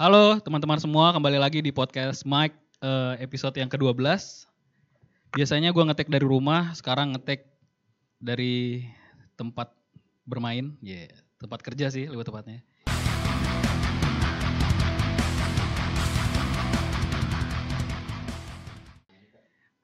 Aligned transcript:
Halo 0.00 0.40
teman-teman 0.40 0.80
semua, 0.80 1.12
kembali 1.12 1.36
lagi 1.36 1.60
di 1.60 1.68
podcast 1.68 2.24
Mike 2.24 2.56
eh, 2.80 3.20
episode 3.20 3.52
yang 3.60 3.68
ke-12. 3.68 4.00
Biasanya 5.36 5.76
gua 5.76 5.92
ngetek 5.92 6.08
dari 6.08 6.24
rumah, 6.24 6.72
sekarang 6.72 7.12
ngetek 7.12 7.44
dari 8.16 8.88
tempat 9.36 9.68
bermain, 10.24 10.72
ya 10.80 11.04
tempat 11.36 11.60
kerja 11.60 11.92
sih 11.92 12.08
lebih 12.08 12.24
tepatnya. 12.24 12.64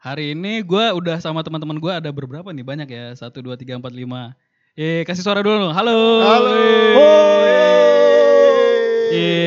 Hari 0.01 0.33
ini 0.33 0.65
gua 0.65 0.97
udah 0.97 1.21
sama 1.21 1.45
teman-teman 1.45 1.77
gua 1.77 2.01
ada 2.01 2.09
beberapa 2.09 2.49
nih, 2.57 2.65
banyak 2.65 2.89
ya. 2.89 3.13
Satu, 3.21 3.45
dua, 3.45 3.61
tiga, 3.61 3.77
empat, 3.77 3.93
lima. 3.93 4.33
Eh, 4.81 5.05
kasih 5.05 5.21
suara 5.21 5.45
dulu. 5.45 5.77
Halo. 5.77 6.25
Halo. 6.25 6.57
Iya. 9.13 9.46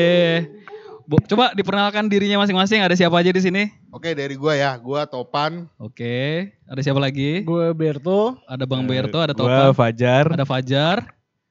Bu- 1.10 1.26
Coba 1.26 1.50
diperkenalkan 1.58 2.06
dirinya 2.06 2.38
masing-masing. 2.38 2.86
Ada 2.86 2.94
siapa 2.94 3.18
aja 3.18 3.34
di 3.34 3.42
sini? 3.42 3.66
Oke 3.90 4.14
dari 4.14 4.38
gua 4.38 4.54
ya, 4.54 4.78
gua 4.78 5.10
Topan. 5.10 5.66
Oke. 5.74 6.54
Ada 6.70 6.86
siapa 6.86 7.02
lagi? 7.02 7.42
Gue 7.42 7.74
Berto. 7.74 8.38
Ada 8.46 8.62
Bang 8.62 8.86
Berto, 8.86 9.18
ada 9.18 9.34
Gue 9.34 9.42
Topan, 9.42 9.74
Fajar. 9.74 10.24
ada 10.30 10.46
Fajar, 10.46 10.96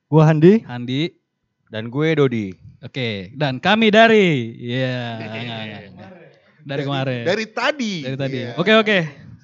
Gue 0.08 0.24
Handi. 0.24 0.64
Handi. 0.64 1.12
Dan 1.68 1.92
gue 1.92 2.08
Dodi. 2.16 2.56
Oke. 2.80 3.36
Dan 3.36 3.60
kami 3.60 3.92
dari, 3.92 4.56
iya. 4.64 5.20
enggak, 5.20 5.42
enggak, 5.44 5.60
enggak. 5.92 6.12
Dari 6.64 6.82
kemarin. 6.88 7.22
Dari 7.28 7.46
tadi. 7.52 7.94
Dari 8.08 8.16
tadi. 8.18 8.38
Iya. 8.40 8.52
Oke 8.56 8.74
oke. 8.80 9.00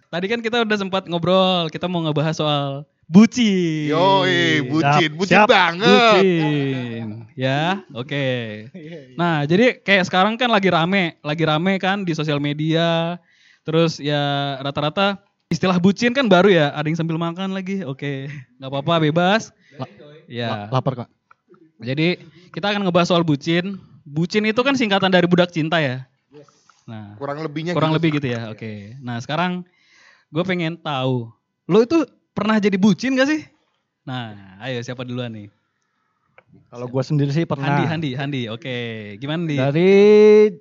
Tadi 0.08 0.26
kan 0.32 0.40
kita 0.40 0.64
udah 0.64 0.78
sempat 0.80 1.12
ngobrol. 1.12 1.68
Kita 1.68 1.92
mau 1.92 2.00
ngebahas 2.00 2.40
soal 2.40 2.88
bucin. 3.06 3.90
Yoi, 3.92 4.66
bucin, 4.66 5.10
Siap, 5.10 5.18
bucin 5.18 5.38
siap. 5.44 5.48
banget. 5.50 5.90
Bucin. 5.90 7.08
Ya, 7.36 7.84
oke. 7.92 8.26
Nah, 9.20 9.44
jadi 9.44 9.78
kayak 9.80 10.08
sekarang 10.08 10.40
kan 10.40 10.48
lagi 10.48 10.72
rame, 10.72 11.20
lagi 11.20 11.44
rame 11.44 11.76
kan 11.78 12.02
di 12.02 12.16
sosial 12.16 12.40
media. 12.40 13.20
Terus 13.66 13.98
ya 13.98 14.56
rata-rata 14.62 15.20
istilah 15.50 15.78
bucin 15.78 16.14
kan 16.14 16.26
baru 16.26 16.48
ya, 16.48 16.68
ada 16.72 16.86
yang 16.88 16.96
sambil 16.96 17.20
makan 17.20 17.52
lagi. 17.52 17.84
Oke, 17.84 18.30
nggak 18.58 18.70
apa-apa, 18.72 19.04
bebas. 19.10 19.52
Ya. 20.26 20.70
Lapar 20.72 21.06
kak. 21.06 21.10
Jadi 21.84 22.18
kita 22.50 22.72
akan 22.72 22.88
ngebahas 22.88 23.12
soal 23.12 23.22
bucin. 23.22 23.78
Bucin 24.06 24.46
itu 24.46 24.62
kan 24.62 24.78
singkatan 24.78 25.10
dari 25.10 25.26
budak 25.26 25.50
cinta 25.50 25.82
ya. 25.82 26.06
Nah, 26.86 27.18
Kurang 27.18 27.42
lebihnya 27.42 27.74
kurang 27.74 27.92
gitu. 27.94 27.98
lebih 27.98 28.10
gitu 28.22 28.28
ya. 28.30 28.54
Oke. 28.54 28.94
Nah, 29.02 29.18
sekarang 29.18 29.66
gue 30.30 30.44
pengen 30.46 30.78
tahu, 30.78 31.34
lo 31.66 31.80
itu 31.82 32.06
pernah 32.36 32.60
jadi 32.60 32.76
bucin 32.76 33.16
gak 33.16 33.32
sih? 33.32 33.42
Nah, 34.04 34.60
ayo 34.62 34.84
siapa 34.84 35.08
duluan 35.08 35.32
nih? 35.32 35.48
Kalau 36.72 36.88
gue 36.92 37.04
sendiri 37.04 37.32
sih 37.32 37.48
pernah. 37.48 37.72
Handi, 37.72 37.84
Handi, 37.88 38.10
Handi. 38.16 38.42
Oke, 38.52 38.76
gimana 39.20 39.48
nih? 39.48 39.60
Dari 39.60 39.94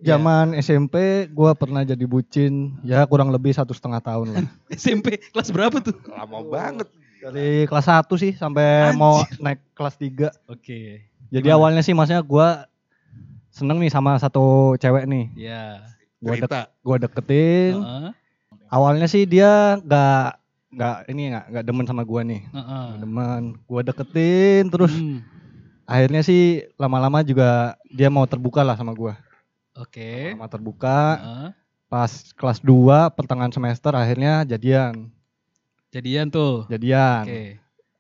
zaman 0.03 0.55
SMP 0.59 1.27
gue 1.31 1.51
pernah 1.59 1.83
jadi 1.83 2.03
bucin. 2.07 2.79
Ya 2.87 3.03
kurang 3.07 3.35
lebih 3.35 3.51
satu 3.55 3.75
setengah 3.75 3.99
tahun 3.99 4.27
lah. 4.35 4.47
SMP 4.75 5.19
kelas 5.35 5.51
berapa 5.51 5.83
tuh? 5.83 5.95
Lama 6.11 6.41
banget. 6.47 6.89
Dari 7.19 7.67
kelas 7.67 7.87
1 7.89 8.11
sih 8.21 8.33
sampai 8.39 8.95
mau 8.95 9.23
naik 9.43 9.63
kelas 9.75 9.99
3. 9.99 10.31
Oke. 10.51 11.03
Jadi 11.31 11.47
Gimana? 11.51 11.57
awalnya 11.59 11.83
sih 11.83 11.95
maksudnya 11.97 12.23
gue 12.23 12.49
seneng 13.55 13.79
nih 13.83 13.91
sama 13.91 14.19
satu 14.19 14.79
cewek 14.79 15.07
nih. 15.07 15.31
Ya. 15.35 15.83
Gue 16.23 16.39
dek, 16.41 16.51
gua 16.81 16.97
deketin. 16.99 17.81
Heeh. 17.81 18.11
Awalnya 18.71 19.07
sih 19.07 19.29
dia 19.29 19.79
gak, 19.83 20.41
nggak 20.75 20.97
ini 21.09 21.23
nggak 21.31 21.45
nggak 21.51 21.65
demen 21.65 21.87
sama 21.87 22.03
gue 22.03 22.21
nih. 22.25 22.43
Heeh. 22.51 22.85
Nggak 22.91 23.01
Demen. 23.01 23.43
Gue 23.65 23.81
deketin 23.81 24.65
terus 24.69 24.93
Hmm, 24.93 25.23
akhirnya 25.85 26.21
sih 26.21 26.43
lama-lama 26.75 27.21
juga 27.21 27.75
dia 27.89 28.09
mau 28.09 28.25
terbuka 28.25 28.61
lah 28.61 28.75
sama 28.75 28.93
gua 28.93 29.21
Oke. 29.75 30.33
Lama 30.33 30.47
terbuka 30.47 30.99
Heeh. 31.17 31.49
pas 31.87 32.11
kelas 32.33 32.59
2 32.59 33.13
pertengahan 33.13 33.51
semester 33.51 33.93
akhirnya 33.93 34.43
jadian 34.43 35.11
Jadian 35.91 36.27
tuh. 36.27 36.67
jadian 36.67 37.23
Oke. 37.23 37.45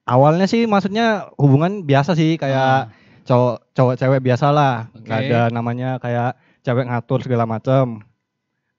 awalnya 0.02 0.44
sih 0.44 0.66
maksudnya 0.66 1.30
hubungan 1.36 1.84
biasa 1.84 2.14
sih 2.14 2.34
kayak 2.34 2.90
cowok 3.22 3.70
cowok 3.70 3.94
cewek 3.96 4.20
biasa 4.20 4.50
lah 4.50 4.90
nggak 4.92 5.18
Oke. 5.18 5.26
ada 5.28 5.40
namanya 5.48 5.90
kayak 5.98 6.34
cewek 6.60 6.88
ngatur 6.88 7.22
segala 7.22 7.44
macam 7.44 8.02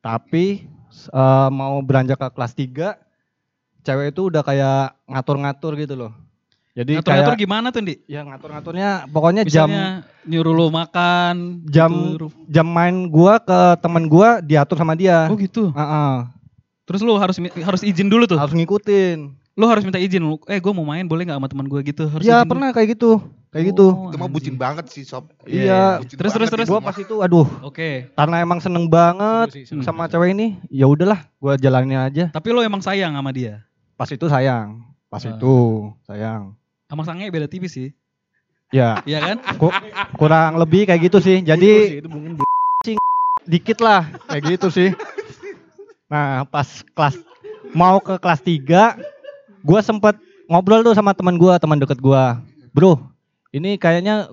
tapi 0.01 0.65
eh, 0.91 1.49
mau 1.49 1.77
beranjak 1.79 2.17
ke 2.17 2.27
kelas 2.31 2.53
3 2.53 3.04
cewek 3.85 4.11
itu 4.11 4.21
udah 4.27 4.41
kayak 4.41 4.97
ngatur-ngatur 5.05 5.77
gitu 5.77 5.95
loh 5.95 6.11
jadi 6.75 6.99
Ngatur-ngatur 6.99 7.31
kayak 7.31 7.39
gimana 7.39 7.67
tuh, 7.71 7.81
Di? 7.87 7.95
ya 8.03 8.27
ngatur-ngaturnya 8.27 8.89
pokoknya 9.07 9.47
jam 9.47 9.71
Misalnya 9.71 9.87
nyuruh 10.27 10.51
lo 10.51 10.65
makan, 10.67 11.63
Jam- 11.71 12.19
gitu. 12.19 12.27
jam 12.51 12.67
main 12.67 13.07
gua 13.07 13.39
ke 13.39 13.59
temen 13.79 14.11
gua 14.11 14.43
diatur 14.43 14.75
sama 14.75 14.91
dia. 14.91 15.31
Oh 15.31 15.39
gitu. 15.39 15.71
Heeh. 15.71 16.15
Terus 16.83 16.99
lo 16.99 17.15
harus 17.15 17.39
harus 17.39 17.79
izin 17.79 18.11
dulu 18.11 18.27
tuh. 18.27 18.35
harus 18.35 18.51
ngikutin. 18.51 19.31
Lo 19.55 19.71
harus 19.71 19.87
minta 19.87 19.95
izin. 19.95 20.19
Lu, 20.19 20.35
Eh, 20.45 20.59
gue 20.59 20.73
mau 20.75 20.83
main 20.83 21.07
boleh 21.07 21.23
nggak 21.23 21.39
sama 21.39 21.47
teman 21.47 21.63
gue 21.63 21.79
gitu? 21.79 22.11
Harus 22.11 22.27
Iya 22.27 22.43
izin 22.43 22.49
pernah 22.51 22.67
kayak 22.75 22.87
gitu, 22.91 23.23
kayak 23.47 23.63
dulu. 23.63 23.71
gitu. 23.71 23.87
Oh, 23.87 24.09
Itu 24.11 24.17
mah 24.19 24.27
bucin 24.27 24.55
banget 24.59 24.85
sih 24.91 25.07
sob. 25.07 25.31
Iya. 25.47 26.03
Bucin 26.03 26.19
Terus, 26.19 26.31
terus, 26.35 26.49
terus. 26.51 26.67
Gua 26.67 26.83
pas 26.83 26.97
itu, 26.99 27.15
aduh, 27.23 27.47
Oke. 27.63 28.11
karena 28.11 28.43
emang 28.43 28.59
seneng 28.59 28.83
banget 28.85 29.63
sama 29.79 30.11
cewek 30.11 30.35
ini, 30.35 30.59
ya 30.67 30.91
udahlah, 30.91 31.23
gua 31.39 31.55
jalanin 31.55 32.03
aja. 32.03 32.35
Tapi 32.35 32.51
lo 32.51 32.59
emang 32.59 32.83
sayang 32.83 33.15
sama 33.15 33.31
dia. 33.31 33.63
Pas 33.95 34.07
itu 34.07 34.25
sayang, 34.27 34.83
pas 35.07 35.23
Ah. 35.23 35.31
itu 35.31 35.55
sayang. 36.03 36.51
Sama 36.85 37.01
sangnya 37.01 37.31
beda 37.31 37.47
tipis 37.47 37.71
sih. 37.71 37.89
Ya, 38.69 38.99
Iya 39.09 39.19
kan? 39.23 39.37
ku- 39.55 39.71
kurang 40.15 40.59
lebih 40.59 40.83
kayak 40.85 41.07
gitu 41.07 41.17
sih. 41.19 41.39
Jadi 41.39 42.03
dikit 43.45 43.77
lah, 43.79 44.09
kayak 44.27 44.57
gitu 44.57 44.67
sih. 44.67 44.89
Nah, 46.09 46.43
pas 46.45 46.65
kelas 46.91 47.15
mau 47.71 48.01
ke 48.01 48.17
kelas 48.17 48.41
3, 48.41 48.97
gua 49.61 49.79
sempet 49.79 50.17
ngobrol 50.45 50.81
tuh 50.81 50.97
sama 50.97 51.13
teman 51.13 51.37
gua, 51.37 51.55
teman 51.55 51.77
deket 51.77 52.01
gua. 52.01 52.41
Bro, 52.73 52.99
ini 53.49 53.77
kayaknya 53.77 54.27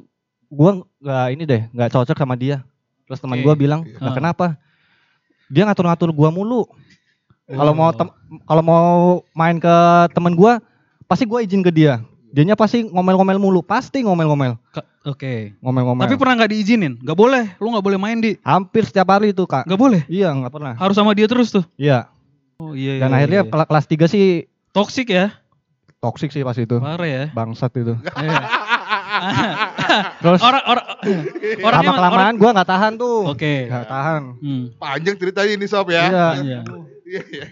gua 0.48 0.82
nggak 0.98 1.26
ini 1.32 1.42
deh, 1.44 1.62
nggak 1.70 1.92
cocok 1.92 2.16
sama 2.16 2.34
dia. 2.34 2.64
Terus 3.06 3.20
teman 3.20 3.38
Oke. 3.38 3.44
gua 3.44 3.54
bilang, 3.54 3.80
"Nah, 4.00 4.10
Ah. 4.10 4.16
kenapa?" 4.16 4.46
Dia 5.52 5.68
ngatur-ngatur 5.68 6.08
gua 6.10 6.32
mulu. 6.32 6.64
Kalau 7.52 7.72
mau 7.76 7.88
kalau 8.48 8.62
mau 8.64 8.88
main 9.36 9.60
ke 9.60 9.76
teman 10.16 10.32
gua, 10.32 10.58
pasti 11.04 11.28
gua 11.28 11.44
izin 11.44 11.60
ke 11.60 11.70
dia. 11.70 12.00
Dianya 12.32 12.56
pasti 12.56 12.88
ngomel-ngomel 12.88 13.36
mulu, 13.36 13.60
pasti 13.60 14.00
ngomel-ngomel, 14.00 14.56
Oke. 15.04 15.52
ngomel-ngomel. 15.60 16.08
Tapi 16.08 16.16
pernah 16.16 16.40
nggak 16.40 16.48
diizinin? 16.56 16.96
Gak 17.04 17.12
boleh. 17.12 17.44
Lo 17.60 17.76
nggak 17.76 17.84
boleh 17.84 17.98
main 18.00 18.24
di. 18.24 18.40
Hampir 18.40 18.88
setiap 18.88 19.12
hari 19.12 19.36
itu, 19.36 19.44
Kak. 19.44 19.68
Nggak 19.68 19.76
boleh. 19.76 20.00
Iya, 20.08 20.32
nggak 20.32 20.48
pernah. 20.48 20.72
Harus 20.80 20.96
sama 20.96 21.12
dia 21.12 21.28
terus 21.28 21.52
tuh. 21.52 21.60
Iya. 21.76 22.08
Oh 22.56 22.72
iya. 22.72 23.04
Dan 23.04 23.12
iya, 23.12 23.16
akhirnya 23.20 23.40
iya. 23.44 23.50
kela- 23.52 23.68
kelas 23.68 23.84
3 23.84 24.08
sih 24.08 24.48
toksik 24.72 25.12
ya. 25.12 25.36
toksik 26.02 26.34
sih 26.34 26.42
pas 26.42 26.56
itu. 26.56 26.80
Parah 26.80 27.06
ya. 27.06 27.24
Bangsat 27.36 27.72
itu. 27.76 27.94
Iya. 28.24 28.40
Terus 30.24 30.40
orang 30.40 30.64
orang 30.64 30.86
orangnya 31.62 31.90
lama 31.92 32.00
kelamaan 32.00 32.34
gua 32.40 32.50
nggak 32.56 32.70
tahan 32.72 32.92
tuh. 32.96 33.28
Oke. 33.28 33.68
Nggak 33.68 33.86
tahan. 33.86 34.22
Hmm. 34.40 34.64
Panjang 34.80 35.16
ceritanya 35.20 35.52
ini 35.52 35.66
sob 35.68 35.92
ya. 35.92 36.08
Iya. 36.08 36.28
Iya. 36.40 36.60
Iya, 37.12 37.22
iya. 37.28 37.46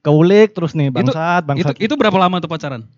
Keulik 0.00 0.56
terus 0.56 0.72
nih 0.72 0.88
bangsat, 0.88 1.44
Itu 1.44 1.48
bangsat. 1.52 1.74
itu 1.76 1.94
berapa 1.98 2.16
lama 2.16 2.40
tuh 2.40 2.48
pacaran? 2.48 2.88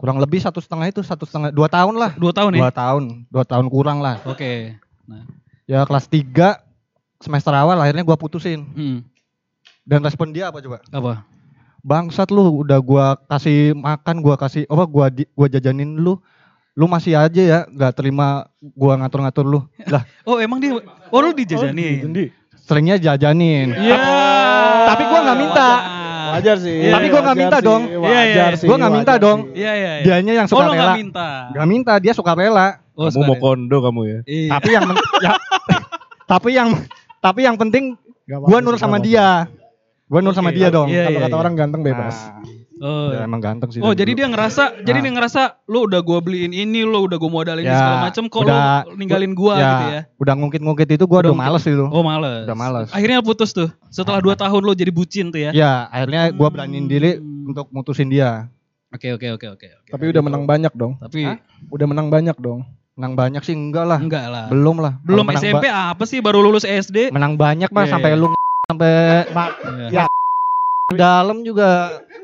Kurang 0.00 0.16
lebih 0.18 0.40
satu 0.40 0.58
setengah 0.58 0.88
itu, 0.88 1.04
satu 1.04 1.28
setengah, 1.28 1.52
dua 1.52 1.68
tahun 1.68 1.94
lah. 1.94 2.10
Dua 2.16 2.32
tahun 2.32 2.56
ya? 2.56 2.60
Dua 2.64 2.72
tahun, 2.72 3.02
dua 3.28 3.44
tahun 3.44 3.66
kurang 3.68 4.00
lah. 4.00 4.18
Oke. 4.24 4.74
Nah. 5.04 5.28
Ya 5.68 5.84
kelas 5.86 6.08
3 6.08 6.58
semester 7.22 7.54
awal 7.54 7.78
akhirnya 7.78 8.02
gua 8.02 8.18
putusin. 8.18 8.66
Hmm. 8.74 8.98
Dan 9.86 10.02
respon 10.02 10.34
dia 10.34 10.50
apa 10.50 10.58
coba? 10.58 10.82
Apa? 10.90 11.22
Bangsat 11.82 12.30
lu 12.34 12.62
udah 12.62 12.78
gua 12.82 13.14
kasih 13.28 13.74
makan, 13.74 14.22
gua 14.22 14.34
kasih 14.34 14.66
apa 14.66 14.84
gua 14.86 15.06
di, 15.06 15.22
gua 15.34 15.46
jajanin 15.46 15.98
lu. 15.98 16.18
Lu 16.72 16.88
masih 16.88 17.14
aja 17.14 17.42
ya 17.42 17.58
nggak 17.68 17.92
terima 17.94 18.48
gua 18.74 18.98
ngatur-ngatur 18.98 19.44
lu. 19.44 19.60
Lah, 19.86 20.02
Oh 20.28 20.40
emang 20.40 20.58
dia 20.58 20.74
Oh 21.10 21.20
lu 21.20 21.30
dijajanin. 21.30 22.10
seringnya 22.62 22.98
jajanin. 22.98 23.70
Iya. 23.76 23.96
Tapi 24.86 25.02
gua 25.06 25.20
nggak 25.22 25.38
minta. 25.38 25.68
Wajar 26.32 26.56
sih. 26.56 26.72
Iya, 26.72 26.92
Tapi 26.96 27.06
gua 27.12 27.20
nggak 27.20 27.38
minta 27.38 27.58
sih, 27.58 27.66
dong. 27.66 27.82
Iya, 27.84 27.98
iya. 28.00 28.20
Wajar 28.24 28.52
sih. 28.56 28.66
Gua 28.66 28.76
nggak 28.80 28.94
minta 28.94 29.12
dong. 29.20 29.38
Iya 29.52 29.72
iya. 29.72 29.92
iya. 30.00 30.04
Dianya 30.04 30.32
yang 30.42 30.46
Oh 30.46 30.52
suka 30.52 30.64
rela. 30.64 30.74
nggak 30.74 30.96
minta. 30.96 31.28
Gak 31.52 31.66
minta, 31.68 31.92
dia 32.00 32.12
suka 32.12 32.32
rela. 32.32 32.68
Oh, 32.92 33.08
Kamu 33.08 33.24
mau 33.24 33.36
kondo 33.36 33.76
kamu 33.80 34.00
ya? 34.04 34.18
Iya. 34.24 34.48
Tapi 34.52 34.68
yang 34.70 34.84
ya, 35.20 35.30
tapi 36.32 36.48
yang 36.52 36.68
tapi 37.18 37.40
yang 37.42 37.56
penting 37.56 37.84
gua 38.26 38.58
nurut 38.60 38.76
sama 38.76 38.96
dia. 38.96 39.48
Gua 40.08 40.20
nurut 40.20 40.36
sama 40.36 40.52
dia 40.52 40.68
dong. 40.68 40.88
Iya, 40.88 41.08
Kalau 41.08 41.18
iya, 41.18 41.24
kata 41.24 41.36
iya. 41.36 41.40
orang 41.40 41.54
ganteng 41.56 41.80
bebas. 41.80 42.16
Nah, 42.16 42.51
Oh. 42.82 43.14
ya 43.14 43.22
emang 43.22 43.38
ganteng 43.38 43.70
sih. 43.70 43.78
Oh 43.78 43.94
jadi 43.94 44.10
dulu. 44.10 44.18
dia 44.18 44.26
ngerasa, 44.28 44.62
jadi 44.82 44.98
Ah. 44.98 45.04
dia 45.06 45.12
ngerasa 45.14 45.40
lu 45.64 45.86
udah 45.86 46.02
gua 46.02 46.18
beliin 46.18 46.50
ini, 46.50 46.82
lu 46.82 47.06
udah 47.06 47.14
gua 47.14 47.30
modalin 47.32 47.62
ini 47.62 47.70
Ya, 47.70 47.78
segala 47.78 47.98
macem, 48.02 48.26
kok 48.26 48.42
udah- 48.42 48.82
lu 48.84 48.98
ninggalin 48.98 49.32
gua 49.32 49.54
ya, 49.54 49.62
gitu 49.62 49.86
ya? 49.88 50.02
Udah 50.18 50.34
ngungkit-ngungkit 50.34 50.88
itu 50.90 51.04
gua 51.04 51.22
Udah 51.22 51.30
udah, 51.30 51.38
males 51.38 51.62
itu. 51.62 51.86
Oh 51.86 52.02
males. 52.02 52.42
Udah 52.42 52.58
males. 52.58 52.88
Akhirnya 52.90 53.22
putus 53.22 53.50
tuh. 53.50 53.70
Setelah 53.86 54.18
dua 54.18 54.34
tahun 54.34 54.60
lu 54.60 54.74
jadi 54.74 54.90
bucin 54.90 55.30
tuh 55.30 55.40
ya? 55.40 55.50
Ya, 55.52 55.86
akhirnya 55.88 56.28
gua 56.30 56.50
beraniin 56.50 56.84
diri 56.84 57.16
Hmm. 57.16 57.48
untuk 57.48 57.70
mutusin 57.70 58.10
dia. 58.10 58.50
Oke 58.90 59.08
oke 59.08 59.24
oke 59.30 59.46
oke. 59.48 59.66
oke. 59.78 59.88
Tapi 59.88 60.04
udah 60.10 60.20
menang 60.20 60.44
banyak 60.44 60.72
dong. 60.72 60.98
Tapi 60.98 61.22
Hah? 61.22 61.38
Udah 61.70 61.86
menang 61.86 62.10
banyak 62.10 62.34
dong. 62.36 62.66
Menang 62.92 63.14
banyak 63.14 63.40
sih 63.40 63.54
enggak 63.54 63.86
lah. 63.86 63.96
Enggak 63.96 64.26
lah. 64.26 64.50
Belum 64.50 64.76
lah. 64.76 65.00
Belum 65.00 65.24
SMP 65.30 65.64
apa 65.64 66.02
sih 66.02 66.18
baru 66.18 66.42
lulus 66.42 66.62
SD? 66.62 67.08
menang 67.08 67.38
banyak 67.38 67.70
mah 67.70 67.86
Iya, 67.86 67.92
sampai 67.94 68.10
iya. 68.10 68.20
lu 68.20 68.26
sampai 68.68 68.92
Iya. 69.88 70.04
Dalam 70.94 71.38
juga 71.40 71.68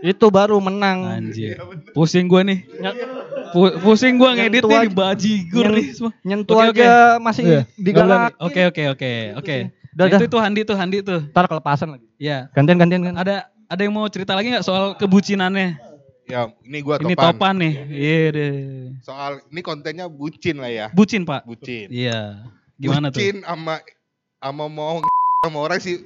itu 0.01 0.27
baru 0.29 0.59
menang. 0.59 0.99
Anjir. 1.05 1.59
Pusing 1.91 2.27
gua 2.27 2.43
nih. 2.43 2.65
Pu- 3.49 3.81
pusing 3.81 4.15
gua 4.15 4.37
ngeditnya 4.37 4.79
aja. 4.79 4.85
di 4.85 4.93
bajigur 4.93 5.65
Nyen- 5.65 5.75
nih 5.75 5.87
semua. 5.91 6.13
Nyentuh 6.21 6.55
Oke, 6.55 6.69
oke. 6.69 6.79
aja 6.79 6.93
masih 7.19 7.43
Iya. 7.43 7.61
digalak. 7.75 8.33
Oke 8.39 8.61
oke 8.65 8.83
oke 8.91 9.11
oke. 9.37 9.57
Udah. 9.95 10.07
Itu 10.07 10.25
itu 10.27 10.39
Handi 10.39 10.61
tuh 10.63 10.77
Handi 10.77 10.99
tuh. 11.01 11.21
Ntar 11.27 11.45
kelepasan 11.47 11.89
lagi. 11.91 12.07
Ya. 12.17 12.47
Gantian 12.53 12.77
gantian 12.77 13.03
kan. 13.03 13.15
Ada 13.17 13.35
ada 13.49 13.81
yang 13.81 13.91
mau 13.91 14.07
cerita 14.07 14.33
lagi 14.33 14.49
nggak 14.49 14.63
soal 14.63 14.95
kebucinannya? 14.95 15.81
Ya, 16.29 16.45
ini 16.61 16.85
gua 16.85 17.01
Ini 17.01 17.17
topan. 17.17 17.25
topan 17.33 17.55
nih. 17.57 17.73
Iya 17.89 18.25
deh. 18.31 18.55
Soal 19.01 19.41
ini 19.49 19.61
kontennya 19.61 20.07
bucin 20.07 20.61
lah 20.61 20.69
ya. 20.69 20.87
Bucin 20.93 21.25
pak. 21.25 21.43
Bucin. 21.43 21.89
Iya. 21.89 22.45
Gimana 22.77 23.09
tuh? 23.09 23.17
bucin 23.17 23.41
sama 23.43 23.81
sama 24.39 24.65
mau 24.69 25.01
sama 25.41 25.59
orang 25.59 25.81
sih 25.81 25.99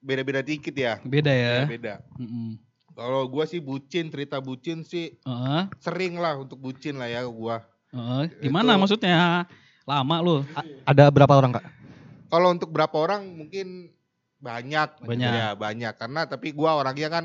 beda-beda 0.00 0.40
dikit 0.40 0.72
ya. 0.72 0.98
Beda 1.00 1.30
ya. 1.30 1.64
Beda. 1.64 1.94
Mm-mm. 2.16 2.56
Kalau 2.90 3.24
gua 3.26 3.44
sih 3.44 3.60
bucin, 3.60 4.08
cerita 4.08 4.36
bucin 4.38 4.82
sih 4.82 5.14
Heeh, 5.22 5.62
sering 5.78 6.16
lah 6.16 6.36
untuk 6.36 6.58
bucin 6.58 6.96
lah 6.96 7.06
ya 7.06 7.24
gua. 7.24 7.64
heeh. 7.90 8.28
Gimana 8.40 8.74
Itu- 8.74 8.80
maksudnya? 8.80 9.46
Lama 9.84 10.16
lu. 10.20 10.34
A- 10.52 10.66
ada 10.84 11.08
berapa 11.08 11.32
orang 11.32 11.56
kak? 11.56 11.64
Kalau 12.28 12.48
untuk 12.50 12.68
berapa 12.68 12.92
orang 12.94 13.24
mungkin 13.26 13.90
banyak, 14.36 15.02
Banyak. 15.02 15.30
ya 15.30 15.48
banyak 15.52 15.94
karena 15.96 16.24
tapi 16.24 16.52
gua 16.52 16.76
orangnya 16.76 17.08
kan 17.08 17.24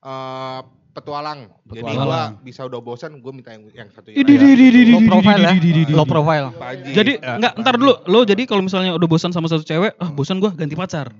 eh 0.00 0.60
petualang. 0.94 1.50
Jadi 1.66 1.82
Petualang. 1.82 2.06
gua 2.06 2.22
bisa 2.40 2.60
udah 2.62 2.78
bosan, 2.78 3.18
gua 3.18 3.32
minta 3.34 3.50
yang 3.50 3.66
yang 3.74 3.88
satu 3.90 4.08
Idi, 4.08 4.20
yang 4.20 4.28
di, 4.28 4.52
di, 4.54 4.66
di, 4.70 4.82
di, 4.86 4.92
Low 4.94 5.02
di, 5.02 5.08
profile 5.10 5.34
di, 5.34 5.42
ya. 5.42 5.52
di, 5.52 5.58
di, 5.58 5.70
di, 5.72 5.82
di. 5.88 5.92
Low 5.92 6.06
profile. 6.06 6.46
Jadi 6.86 7.12
Ya, 7.18 7.34
enggak, 7.34 7.52
Pak 7.56 7.60
ntar 7.64 7.74
dulu. 7.74 7.94
Lo 8.06 8.20
jadi 8.22 8.42
kalau 8.46 8.62
misalnya 8.62 8.92
udah 8.94 9.08
bosan 9.08 9.32
sama 9.32 9.50
satu 9.50 9.64
cewek, 9.64 9.96
ah 9.98 10.10
bosan 10.10 10.38
gua 10.38 10.54
ganti 10.54 10.76
pacar. 10.76 11.10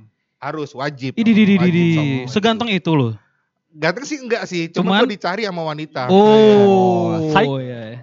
Harus 0.44 0.70
wajib. 0.76 1.16
Idi, 1.16 1.32
di, 1.32 1.44
di, 1.44 1.44
di, 1.46 1.54
Wajib 1.56 1.72
di. 1.72 1.84
sama 1.96 2.04
wajib. 2.04 2.28
Seganteng 2.28 2.68
itu 2.68 2.92
loh. 2.92 3.12
Ganteng 3.74 4.04
sih 4.06 4.18
enggak 4.22 4.42
sih, 4.46 4.70
Cuman- 4.70 5.00
cuma 5.00 5.02
gua 5.02 5.10
dicari 5.10 5.42
sama 5.48 5.62
wanita. 5.66 6.06
Oh, 6.06 7.32
Say- 7.32 7.48
iya. 7.64 7.80
iya. 7.90 8.00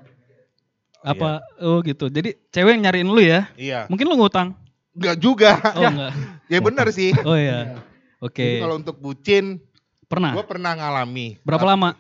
Apa? 1.01 1.41
Oh 1.57 1.81
gitu. 1.81 2.11
Jadi 2.11 2.38
cewek 2.51 2.77
yang 2.77 2.83
nyariin 2.85 3.09
lu 3.09 3.21
ya? 3.21 3.49
Iya. 3.57 3.89
Mungkin 3.89 4.05
lu 4.05 4.17
ngutang. 4.19 4.53
Enggak 4.93 5.15
juga. 5.17 5.51
Oh 5.77 5.88
enggak. 5.88 6.11
ya 6.51 6.59
benar 6.59 6.88
sih. 6.91 7.15
Oh 7.23 7.38
iya. 7.38 7.79
Oke. 8.19 8.43
Jadi 8.43 8.61
kalau 8.61 8.75
untuk 8.77 8.97
bucin, 9.01 9.57
Pernah. 10.05 10.35
gua 10.35 10.45
pernah 10.45 10.75
ngalami. 10.75 11.39
Berapa 11.41 11.63
lama? 11.63 11.95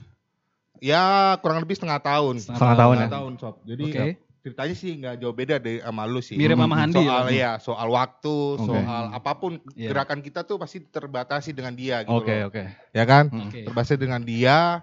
Ya 0.77 1.33
kurang 1.39 1.63
lebih 1.63 1.77
setengah 1.79 2.01
tahun. 2.01 2.41
Setengah 2.43 2.75
tahun 2.75 2.93
ya. 2.93 2.99
Setengah 3.07 3.15
tahun 3.17 3.31
sob. 3.39 3.55
Jadi 3.63 3.83
Oke. 3.87 4.05
Ceritanya 4.41 4.73
sih 4.73 4.91
nggak 4.95 5.15
jauh 5.17 5.31
beda 5.31 5.55
dari 5.55 5.77
sama 5.79 6.03
lu 6.03 6.17
sih. 6.17 6.33
Mirip 6.33 6.57
sama 6.57 6.73
Handi. 6.75 6.97
soal 6.97 7.25
ya? 7.27 7.37
ya, 7.37 7.51
soal 7.57 7.87
waktu, 7.87 8.37
Oke. 8.55 8.65
soal 8.65 9.03
apa 9.11 9.31
pun 9.35 9.61
Iya. 9.71 9.89
gerakan 9.89 10.19
kita 10.19 10.41
tuh 10.41 10.57
pasti 10.57 10.81
terbatasi 10.81 11.49
dengan 11.51 11.71
dia 11.71 12.01
gitu 12.01 12.11
Oke 12.11 12.33
loh. 12.35 12.49
oke. 12.49 12.63
Ya 12.91 13.05
kan? 13.05 13.29
Oke. 13.29 13.61
Terbatasi 13.63 13.95
dengan 13.95 14.19
dia. 14.19 14.81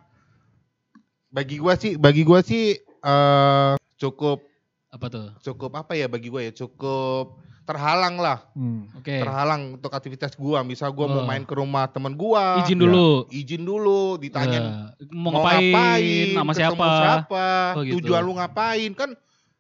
Bagi 1.29 1.59
gua 1.59 1.75
sih, 1.75 1.95
bagi 1.95 2.23
gua 2.23 2.41
sih 2.41 2.73
eh 2.99 3.75
cukup 3.97 4.41
Apa 4.89 5.07
tuh? 5.07 5.27
cukup 5.43 5.77
apa 5.77 5.93
ya 5.93 6.07
bagi 6.07 6.27
gua 6.29 6.41
ya? 6.41 6.55
Cukup 6.57 7.37
terhalang 7.63 8.17
lah, 8.17 8.49
Hmm. 8.55 8.89
Oke. 8.97 9.21
terhalang 9.21 9.77
untuk 9.77 9.93
aktivitas 9.93 10.33
gua. 10.35 10.65
Misal 10.65 10.89
gua 10.89 11.05
mau 11.05 11.21
Oh. 11.21 11.29
main 11.29 11.45
ke 11.45 11.53
rumah 11.53 11.85
temen 11.85 12.15
gua, 12.15 12.65
Izin 12.65 12.81
dulu. 12.81 13.29
izin 13.29 13.61
dulu, 13.61 14.17
ditanya 14.17 14.95
Eh, 14.97 15.13
mau 15.13 15.37
ngapain, 15.37 16.33
sama 16.33 16.53
ketemu 16.55 16.57
siapa? 16.81 16.89
siapa, 16.97 17.49
Oh, 17.77 17.83
gitu. 17.85 17.95
tujuan 18.01 18.23
lu 18.23 18.33
ngapain 18.33 18.91
kan 18.95 19.11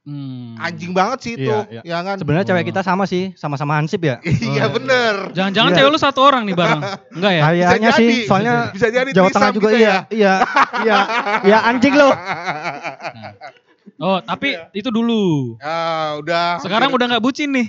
Hmm. 0.09 0.57
anjing 0.57 0.97
banget 0.97 1.19
sih 1.21 1.33
itu, 1.37 1.53
Iya, 1.53 1.69
iya. 1.69 1.83
ya 1.85 1.99
kan? 2.01 2.17
Sebenarnya 2.17 2.49
cewek 2.49 2.65
kita 2.65 2.81
sama 2.81 3.05
sih, 3.05 3.37
sama-sama 3.37 3.77
hansip 3.77 4.01
ya. 4.01 4.17
Iya 4.25 4.65
Oh, 4.65 4.73
bener. 4.73 5.37
Jangan-jangan 5.37 5.69
Iya. 5.69 5.77
cewek 5.77 5.91
lu 5.93 6.01
satu 6.01 6.21
orang 6.23 6.49
nih 6.49 6.57
bareng. 6.57 6.81
Enggak 7.21 7.33
ya? 7.35 7.43
Kayaknya 7.45 7.91
sih, 7.93 8.09
soalnya 8.25 8.55
Bisa 8.73 8.89
jadi 8.89 9.11
Jawa 9.13 9.29
Tengah 9.29 9.53
juga 9.53 9.69
kita 9.69 9.77
iya, 9.77 9.85
ya. 9.85 10.01
iya, 10.09 10.35
iya, 10.81 10.99
iya 11.45 11.59
anjing 11.63 11.93
lo. 11.93 12.09
Oh, 13.99 14.19
tapi 14.23 14.55
Iya. 14.55 14.71
itu 14.73 14.89
dulu. 14.89 15.59
Ah, 15.59 16.17
udah. 16.17 16.63
Sekarang 16.63 16.89
udah 16.89 17.07
nggak 17.11 17.21
bucin 17.21 17.51
nih. 17.51 17.69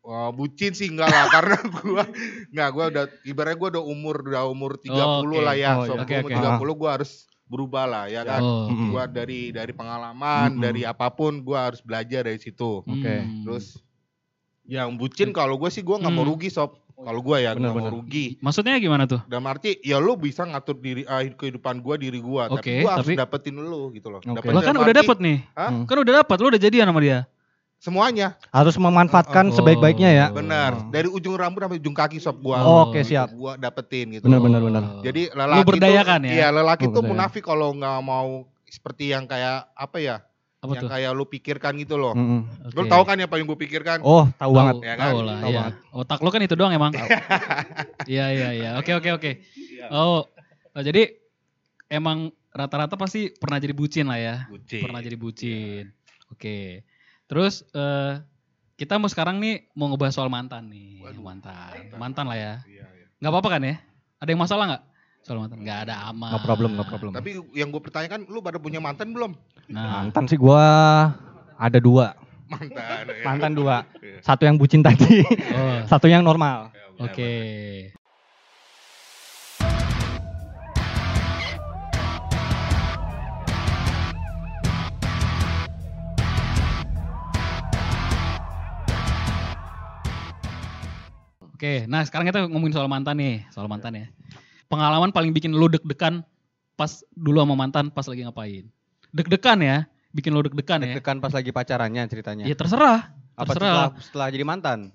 Wah, 0.00 0.28
bucin 0.30 0.70
sih 0.70 0.88
enggak 0.88 1.08
lah 1.08 1.32
karena 1.32 1.56
gua 1.74 2.04
enggak 2.48 2.68
gua 2.70 2.84
udah 2.92 3.04
ibaratnya 3.24 3.56
gua 3.56 3.68
udah 3.72 3.82
umur 3.82 4.16
udah 4.22 4.44
umur 4.46 4.76
30 4.76 4.92
Oh, 4.94 5.24
oke. 5.24 5.40
lah 5.40 5.56
ya. 5.56 5.68
Oh, 5.74 5.84
so, 5.84 5.96
iya. 5.96 6.02
Oke, 6.04 6.14
gua 6.14 6.28
umur 6.28 6.30
oke. 6.30 6.60
30 6.60 6.80
gua 6.80 6.90
harus 7.00 7.10
berubah 7.44 7.84
lah 7.84 8.04
ya 8.06 8.22
kan. 8.22 8.40
Oh. 8.40 8.68
Gua 8.88 9.04
dari 9.04 9.50
dari 9.50 9.70
pengalaman, 9.70 10.56
Mm-mm. 10.56 10.62
dari 10.62 10.82
apa 10.82 11.08
pun 11.08 11.40
gua 11.40 11.68
harus 11.68 11.80
belajar 11.80 12.24
dari 12.24 12.38
situ. 12.38 12.80
Oke. 12.80 13.14
Hmm. 13.20 13.44
Terus 13.44 13.78
yang 14.64 14.96
bucin 14.96 15.28
kalau 15.30 15.54
gue 15.54 15.68
sih 15.68 15.84
gua 15.84 16.00
nggak 16.00 16.08
mau 16.10 16.24
Hmm. 16.24 16.32
rugi 16.32 16.48
sob. 16.48 16.80
Kalau 16.94 17.20
gua 17.20 17.36
ya 17.36 17.52
nggak 17.52 17.74
mau 17.74 17.90
rugi. 17.90 18.38
Maksudnya 18.38 18.78
gimana 18.78 19.04
tuh? 19.04 19.20
Dalam 19.26 19.44
arti 19.44 19.76
ya 19.82 19.98
lu 19.98 20.14
bisa 20.14 20.40
ngatur 20.42 20.78
diri 20.78 21.02
ah, 21.04 21.20
kehidupan 21.20 21.78
gua 21.78 21.98
diri 21.98 22.16
gua, 22.16 22.46
Oke, 22.48 22.62
tapi 22.62 22.80
gua 22.80 22.90
harus 22.96 23.06
tapi- 23.10 23.18
dapetin 23.18 23.54
lu 23.58 23.92
gitu 23.92 24.08
loh. 24.08 24.22
Oke. 24.22 24.30
Dapetin 24.40 24.54
Lo 24.54 24.60
kan 24.62 24.74
udah 24.78 24.94
dapet 24.94 25.16
nih. 25.20 25.36
Hah? 25.52 25.68
Hmm. 25.68 25.84
Kan 25.84 25.96
udah 26.00 26.14
dapet, 26.22 26.36
lu 26.38 26.46
udah 26.48 26.62
jadian 26.62 26.86
sama 26.88 27.00
dia. 27.02 27.26
Semuanya, 27.84 28.40
Harus 28.48 28.80
memanfaatkan 28.80 29.52
Oh. 29.52 29.54
sebaik-baiknya 29.54 30.08
ya. 30.08 30.26
benar. 30.32 30.88
Dari 30.88 31.04
ujung 31.04 31.36
rambut 31.36 31.60
sampai 31.60 31.76
ujung 31.76 31.92
kaki 31.92 32.16
sob 32.16 32.40
gua. 32.40 32.64
Oh, 32.64 32.88
Oke, 32.88 33.04
siap. 33.04 33.28
Gua 33.36 33.60
dapetin 33.60 34.08
gitu. 34.08 34.24
Benar, 34.24 34.40
benar, 34.40 34.60
benar. 34.64 34.82
Jadi 35.04 35.28
lelaki 35.28 35.60
Lu 35.60 35.68
berdayakan 35.68 36.18
tuh, 36.18 36.28
ya? 36.28 36.32
Iya, 36.32 36.46
lelaki 36.48 36.84
Oh, 36.88 36.90
tuh 36.90 37.02
berdaya. 37.04 37.12
munafik 37.12 37.44
kalau 37.44 37.76
nggak 37.76 38.00
mau 38.00 38.48
seperti 38.64 39.12
yang 39.12 39.28
kayak 39.28 39.68
apa 39.76 40.00
ya? 40.00 40.16
Apa 40.64 40.72
yang 40.72 40.84
tuh? 40.88 40.90
kayak 40.96 41.10
lu 41.12 41.24
pikirkan 41.28 41.76
gitu 41.76 42.00
loh. 42.00 42.16
Mm-mm. 42.16 42.72
Lu 42.72 42.82
Oke. 42.82 42.88
tahu 42.88 43.02
kan 43.04 43.20
apa 43.20 43.36
yang 43.36 43.44
gue 43.44 43.58
pikirkan? 43.60 44.00
Oh, 44.00 44.24
tahu 44.32 44.52
banget. 44.56 44.74
Ya 44.80 44.94
kan? 44.96 45.04
Tahu 45.12 45.20
lah, 45.20 45.36
Tahu 45.36 45.50
iya. 45.52 45.58
banget. 45.60 45.74
Otak 45.92 46.18
lu 46.24 46.28
kan 46.32 46.40
itu 46.40 46.54
doang 46.56 46.72
emang. 46.72 46.92
Iya, 48.04 48.26
iya, 48.32 48.48
iya. 48.50 48.70
Oke, 48.76 48.92
oke, 48.92 49.12
oke. 49.12 49.30
Oh, 49.88 50.24
oh, 50.72 50.80
jadi 50.80 51.20
emang 51.86 52.32
rata-rata 52.48 52.96
pasti 52.96 53.28
pernah 53.30 53.56
jadi 53.56 53.76
bucin 53.76 54.08
lah 54.08 54.16
ya. 54.16 54.34
Bucin. 54.48 54.80
Pernah 54.80 55.00
jadi 55.00 55.16
bucin. 55.16 55.92
Oke. 56.28 56.80
Terus 57.24 57.64
eh 57.72 58.20
kita 58.74 58.98
mau 58.98 59.06
sekarang 59.06 59.38
nih 59.38 59.70
mau 59.78 59.86
ngebahas 59.88 60.14
soal 60.18 60.28
mantan 60.28 60.66
nih. 60.68 61.00
Waduh, 61.04 61.22
mantan. 61.22 61.54
mantan. 61.54 61.98
Mantan 61.98 62.24
lah 62.26 62.38
ya. 62.38 62.54
Iya, 62.66 62.86
iya. 62.90 63.06
Nggak 63.22 63.32
apa-apa 63.32 63.48
kan 63.54 63.62
ya? 63.62 63.76
Ada 64.18 64.28
yang 64.34 64.42
masalah 64.42 64.64
nggak? 64.68 64.82
Soal 65.24 65.38
mantan? 65.40 65.56
Nggak 65.62 65.78
ada 65.88 65.94
aman. 66.10 66.30
No 66.34 66.38
problem, 66.42 66.70
no 66.76 66.84
problem. 66.84 67.12
Tapi 67.14 67.30
yang 67.54 67.68
gue 67.70 67.80
pertanyakan, 67.80 68.26
lu 68.28 68.42
pada 68.44 68.58
punya 68.58 68.82
mantan 68.82 69.14
belum? 69.14 69.32
Nah, 69.72 70.04
Mantan 70.04 70.28
sih 70.28 70.36
gua 70.36 70.60
ada 71.56 71.78
dua. 71.80 72.12
Mantan. 72.50 73.08
ya. 73.08 73.24
Mantan 73.24 73.52
dua. 73.56 73.76
Iya. 74.02 74.20
Satu 74.20 74.44
yang 74.44 74.60
bucin 74.60 74.84
tadi, 74.84 75.24
oh, 75.56 75.80
satu 75.90 76.10
yang 76.10 76.20
normal. 76.20 76.68
oke. 77.00 77.32
Oke, 91.64 91.88
nah 91.88 92.04
sekarang 92.04 92.28
kita 92.28 92.44
ngomongin 92.44 92.76
soal 92.76 92.92
mantan 92.92 93.16
nih, 93.16 93.40
soal 93.48 93.64
mantan 93.72 93.96
ya. 93.96 94.06
Pengalaman 94.68 95.08
paling 95.16 95.32
bikin 95.32 95.48
lu 95.48 95.64
deg-degan 95.72 96.20
pas 96.76 97.00
dulu 97.16 97.40
sama 97.40 97.56
mantan 97.56 97.88
pas 97.88 98.04
lagi 98.04 98.20
ngapain? 98.20 98.68
Deg-degan 99.16 99.64
ya, 99.64 99.88
bikin 100.12 100.36
lu 100.36 100.44
deg-degan 100.44 100.84
ya. 100.84 100.92
Deg-degan 100.92 101.24
pas 101.24 101.32
lagi 101.32 101.56
pacarannya 101.56 102.04
ceritanya. 102.04 102.44
Ya 102.44 102.52
terserah, 102.52 103.08
Apa 103.32 103.56
terserah. 103.56 103.96
setelah, 103.96 104.04
setelah 104.04 104.26
jadi 104.28 104.44
mantan? 104.44 104.92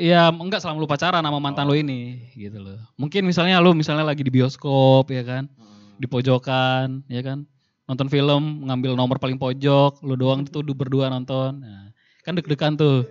Iya, 0.00 0.32
enggak 0.32 0.64
selama 0.64 0.80
lu 0.80 0.88
pacaran 0.88 1.20
sama 1.20 1.36
mantan 1.36 1.68
lu 1.68 1.76
ini, 1.76 2.32
gitu 2.32 2.64
loh. 2.64 2.80
Mungkin 2.96 3.20
misalnya 3.20 3.60
lu 3.60 3.76
misalnya 3.76 4.08
lagi 4.08 4.24
di 4.24 4.32
bioskop 4.32 5.12
ya 5.12 5.20
kan, 5.20 5.52
di 6.00 6.08
pojokan, 6.08 7.04
ya 7.12 7.20
kan, 7.20 7.44
nonton 7.84 8.08
film, 8.08 8.64
ngambil 8.64 8.96
nomor 8.96 9.20
paling 9.20 9.36
pojok, 9.36 10.00
lu 10.00 10.16
doang 10.16 10.48
tuh 10.48 10.64
du- 10.64 10.72
berdua 10.72 11.12
nonton. 11.12 11.60
Nah, 11.60 11.92
kan 12.24 12.32
deg-degan 12.32 12.72
tuh. 12.72 13.04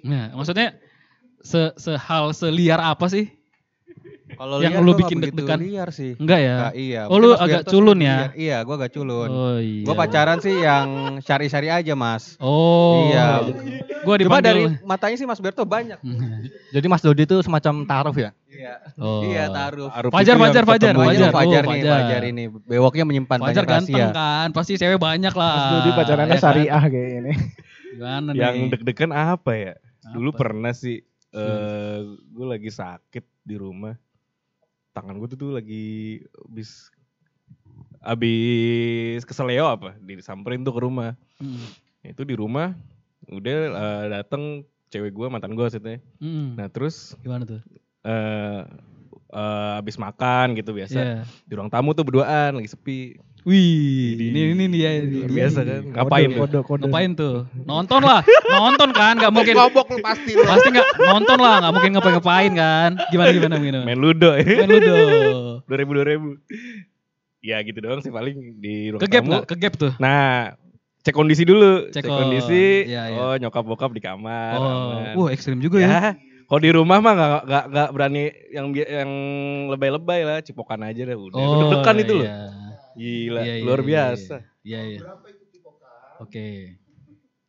Nah, 0.00 0.32
maksudnya 0.32 0.80
se 1.42 1.74
sehal 1.76 2.30
seliar 2.30 2.78
apa 2.78 3.06
sih? 3.06 3.28
Kalau 4.32 4.64
Yang 4.64 4.72
liar 4.72 4.82
lu 4.82 4.92
bikin 4.96 5.18
deg-degan? 5.20 5.60
Liar 5.60 5.88
sih. 5.92 6.16
Enggak 6.16 6.40
ya? 6.40 6.56
Nggak, 6.56 6.74
iya. 6.74 7.02
Oh, 7.04 7.20
lu 7.20 7.36
agak 7.36 7.68
culun 7.68 8.00
ya? 8.00 8.16
liar. 8.16 8.32
Iya, 8.32 8.56
gua 8.64 8.74
agak 8.80 8.90
culun. 8.96 9.28
Oh 9.28 9.58
iya. 9.60 9.84
Gua 9.84 9.92
pacaran 9.94 10.40
sih 10.40 10.56
yang 10.56 10.88
syari-syari 11.20 11.68
aja, 11.68 11.92
Mas. 11.92 12.40
Oh. 12.40 13.12
Iya. 13.12 13.44
Gua 14.00 14.16
Cuma 14.16 14.40
dipanggil. 14.40 14.42
dari 14.42 14.62
matanya 14.82 15.16
sih 15.20 15.28
Mas 15.28 15.36
Berto 15.36 15.62
banyak. 15.62 16.00
Jadi 16.74 16.86
Mas 16.88 17.04
Dodi 17.04 17.22
itu 17.22 17.44
semacam 17.44 17.84
taruh 17.84 18.16
ya? 18.16 18.32
Iya. 18.48 18.74
Oh. 18.96 19.20
Iya, 19.20 19.52
taruh. 19.52 19.92
Fajar, 20.08 20.40
Fajar, 20.40 20.64
Fajar, 20.64 20.94
Oh, 20.96 21.04
Fajar. 21.04 21.30
Fajar 21.30 21.62
Oh, 21.62 21.68
nih, 21.68 21.80
Fajar. 21.82 21.92
Fajar 22.00 22.22
ini. 22.24 22.44
Bewoknya 22.48 23.04
menyimpan 23.04 23.38
Fajar 23.38 23.52
banyak 23.62 23.64
ganteng 23.68 23.94
rahasia. 24.00 24.16
kan, 24.16 24.48
pasti 24.56 24.72
cewek 24.74 24.96
banyak 24.96 25.34
lah. 25.36 25.52
Mas 25.52 25.66
Dodi 25.76 25.90
pacarannya 25.92 26.30
ya 26.30 26.34
kan? 26.34 26.42
syariah 26.42 26.82
kayak 26.88 27.10
ini. 27.20 27.32
Gimana 27.92 28.28
yang 28.32 28.54
nih? 28.56 28.68
deg-degan 28.72 29.12
apa 29.12 29.52
ya? 29.52 29.74
Dulu 30.08 30.32
pernah 30.32 30.72
sih 30.72 31.04
eh 31.32 31.98
gue 32.32 32.46
lagi 32.46 32.70
sakit 32.70 33.24
di 33.44 33.56
rumah. 33.56 33.96
Tangan 34.92 35.16
gue 35.16 35.28
tuh, 35.32 35.38
tuh 35.40 35.50
lagi 35.56 36.20
habis 36.36 36.92
habis 38.02 39.22
keseleo 39.24 39.66
apa? 39.66 39.96
Disamperin 40.02 40.66
tuh 40.66 40.74
ke 40.76 40.80
rumah. 40.82 41.16
Hmm. 41.40 41.66
Itu 42.04 42.26
di 42.26 42.36
rumah 42.36 42.74
udah 43.30 43.56
eh, 43.70 44.04
dateng 44.10 44.66
cewek 44.92 45.14
gua 45.14 45.32
mantan 45.32 45.54
gua 45.56 45.72
maksudnya. 45.72 46.02
Mm. 46.20 46.58
Nah 46.58 46.68
terus 46.68 47.16
Gimana 47.24 47.48
tuh? 47.48 47.62
eh 48.02 48.62
eh, 49.32 49.80
abis 49.80 49.96
makan 49.96 50.58
gitu 50.58 50.74
biasa. 50.76 50.98
Iya. 50.98 51.16
Di 51.48 51.52
ruang 51.56 51.72
tamu 51.72 51.96
tuh 51.96 52.04
berduaan 52.04 52.60
lagi 52.60 52.68
sepi. 52.68 53.16
Wih, 53.42 54.30
ini 54.30 54.54
ini 54.54 54.64
dia. 54.70 55.02
Luar 55.02 55.30
biasa 55.34 55.60
kan. 55.66 55.82
Ngapain 55.90 56.28
tuh? 56.30 56.38
Kode, 56.46 56.58
kode. 56.62 56.82
Ngapain 56.86 57.10
tuh? 57.18 57.34
Nonton 57.66 58.00
lah, 58.06 58.22
nonton 58.46 58.90
kan, 58.94 59.18
nggak 59.18 59.32
mungkin. 59.34 59.54
Mabok 59.58 59.86
lu 59.90 59.98
pasti 59.98 60.30
lu. 60.38 60.46
Pasti 60.46 60.68
nggak 60.70 60.88
nonton 61.02 61.38
lah, 61.42 61.54
nggak 61.58 61.72
mungkin 61.74 61.90
ngapain-ngapain 61.98 62.52
kan? 62.54 62.90
Gimana 63.10 63.28
gimana 63.34 63.54
gimana? 63.58 63.80
Main 63.82 63.98
ludo 63.98 64.30
ya. 64.38 64.46
Main 64.62 64.70
ludo. 64.70 64.94
dua 65.66 65.76
ribu 65.76 65.90
dua 65.98 66.06
ribu. 66.06 66.28
Ya 67.42 67.58
gitu 67.66 67.82
doang 67.82 67.98
sih 67.98 68.14
paling 68.14 68.62
di 68.62 68.94
ruang 68.94 69.02
Ke 69.02 69.10
gap 69.10 69.26
tamu. 69.26 69.30
nggak? 69.34 69.44
Ke 69.50 69.54
gap 69.58 69.74
tuh. 69.74 69.92
Nah, 69.98 70.54
cek 71.02 71.10
kondisi 71.10 71.42
dulu. 71.42 71.90
Cek 71.90 71.98
Cek, 71.98 72.02
kon- 72.06 72.30
kondisi. 72.30 72.86
iya, 72.86 73.10
iya. 73.10 73.18
Oh, 73.18 73.34
nyokap 73.34 73.66
bokap 73.66 73.90
di 73.90 73.98
kamar. 73.98 74.54
Oh, 74.54 74.70
aman. 75.02 75.18
wah 75.18 75.28
ekstrim 75.34 75.58
juga 75.58 75.82
ya. 75.82 75.90
ya. 75.90 76.02
Kalau 76.46 76.60
di 76.62 76.70
rumah 76.70 77.02
mah 77.02 77.12
nggak 77.16 77.42
nggak 77.48 77.64
nggak 77.74 77.88
berani 77.90 78.22
yang 78.54 78.66
yang 78.76 79.10
lebay-lebay 79.66 80.20
lah, 80.22 80.38
cipokan 80.38 80.86
aja 80.86 81.02
deh 81.02 81.18
udah. 81.18 81.40
Oh, 81.42 81.58
Deg-degan 81.66 81.96
itu 81.98 82.14
loh. 82.22 82.26
Iya. 82.94 83.28
Gila, 83.28 83.40
Iya, 83.42 83.54
iya, 83.58 83.64
luar 83.64 83.80
iya, 83.80 83.88
biasa. 83.88 84.36
Iya 84.62 84.80
iya. 84.86 85.00
Oke. 86.18 86.46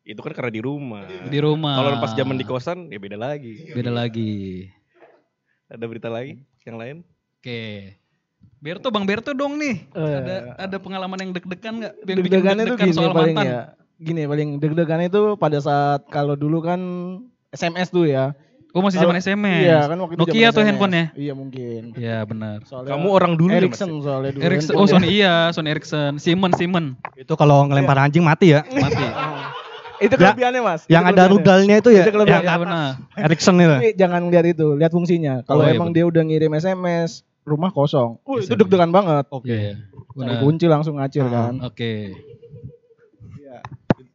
Itu 0.04 0.20
kan 0.20 0.34
karena 0.36 0.52
di 0.52 0.62
rumah. 0.62 1.04
Di 1.08 1.40
rumah. 1.40 1.76
Kalau 1.80 1.98
pas 2.00 2.12
zaman 2.12 2.36
di 2.36 2.44
kosan 2.44 2.92
ya 2.92 3.00
beda 3.00 3.16
lagi. 3.16 3.72
Beda 3.72 3.92
lagi. 3.92 4.68
Ada 5.72 5.86
berita 5.88 6.10
lagi 6.12 6.44
yang 6.64 6.78
lain? 6.78 6.98
Oke. 7.40 7.96
Berto, 8.60 8.88
Bang 8.92 9.04
Berto 9.04 9.32
dong 9.36 9.60
nih. 9.60 9.84
Eh. 9.92 10.16
Ada 10.24 10.36
ada 10.60 10.78
pengalaman 10.80 11.20
yang 11.20 11.32
deg-degan 11.32 11.84
nggak? 11.84 11.94
Yang 12.04 12.18
Deg-degannya 12.24 12.64
tuh 12.64 12.78
deg-degan 12.80 12.88
gini 12.88 12.96
soal 12.96 13.12
paling 13.16 13.36
mantan. 13.36 13.52
ya. 13.52 13.62
Gini 14.00 14.22
paling 14.28 14.50
deg-degan 14.60 15.02
itu 15.04 15.22
pada 15.36 15.60
saat 15.60 16.02
kalau 16.08 16.36
dulu 16.36 16.60
kan 16.64 16.80
SMS 17.52 17.92
tuh 17.92 18.08
ya. 18.08 18.32
Oh 18.74 18.82
masih 18.82 18.98
zaman 18.98 19.22
SMS. 19.22 19.70
Iya 19.70 19.80
kan 19.86 19.98
waktu 20.02 20.14
itu 20.18 20.22
Nokia 20.26 20.50
SMS. 20.50 20.66
handphonenya. 20.66 21.06
Iya 21.14 21.34
mungkin. 21.38 21.82
Iya 21.94 22.18
benar. 22.26 22.58
Soalnya 22.66 22.90
Kamu 22.98 23.08
orang 23.14 23.34
dulu 23.38 23.54
ya, 23.54 23.62
Ericsson 23.62 23.90
Mas? 23.94 24.02
soalnya 24.02 24.32
dulu. 24.34 24.42
Ericsson, 24.42 24.74
oh. 24.74 24.86
Sony 24.90 25.08
iya, 25.14 25.36
Sony 25.54 25.70
Ericsson, 25.70 26.12
Simon 26.18 26.52
Simon 26.58 26.86
Itu 27.14 27.38
kalau 27.38 27.70
ngelempar 27.70 28.02
anjing 28.02 28.26
mati 28.26 28.58
ya. 28.58 28.66
mati. 28.66 29.06
Itu 30.04 30.18
Ya, 30.20 30.34
kelebihannya 30.36 30.62
mas. 30.66 30.82
yang 30.92 31.06
Itu 31.06 31.12
ada 31.16 31.24
rudalnya 31.32 31.76
itu 31.80 31.90
ya. 31.94 32.04
Itu 32.04 32.12
kelebihan. 32.12 32.42
Yang 32.42 32.50
Iya 32.50 32.60
benar. 32.60 32.90
Ericsson 33.16 33.56
itu. 33.56 33.76
Tapi 33.78 33.90
jangan 33.96 34.22
lihat 34.28 34.46
itu, 34.50 34.68
lihat 34.76 34.92
fungsinya. 34.92 35.34
Kalau 35.48 35.64
Oh, 35.64 35.70
iya, 35.70 35.78
emang 35.78 35.90
dia 35.96 36.04
udah 36.04 36.20
ngirim 36.28 36.52
SMS, 36.52 37.24
rumah 37.46 37.72
kosong. 37.72 38.20
Uh, 38.28 38.42
itu 38.42 38.52
deg-degan 38.52 38.92
banget. 38.92 39.30
Oke. 39.32 39.78
Cari 39.78 40.18
Benar. 40.18 40.42
kunci 40.44 40.66
langsung 40.68 41.00
ngacir 41.00 41.24
kan. 41.30 41.62
Oke. 41.64 42.20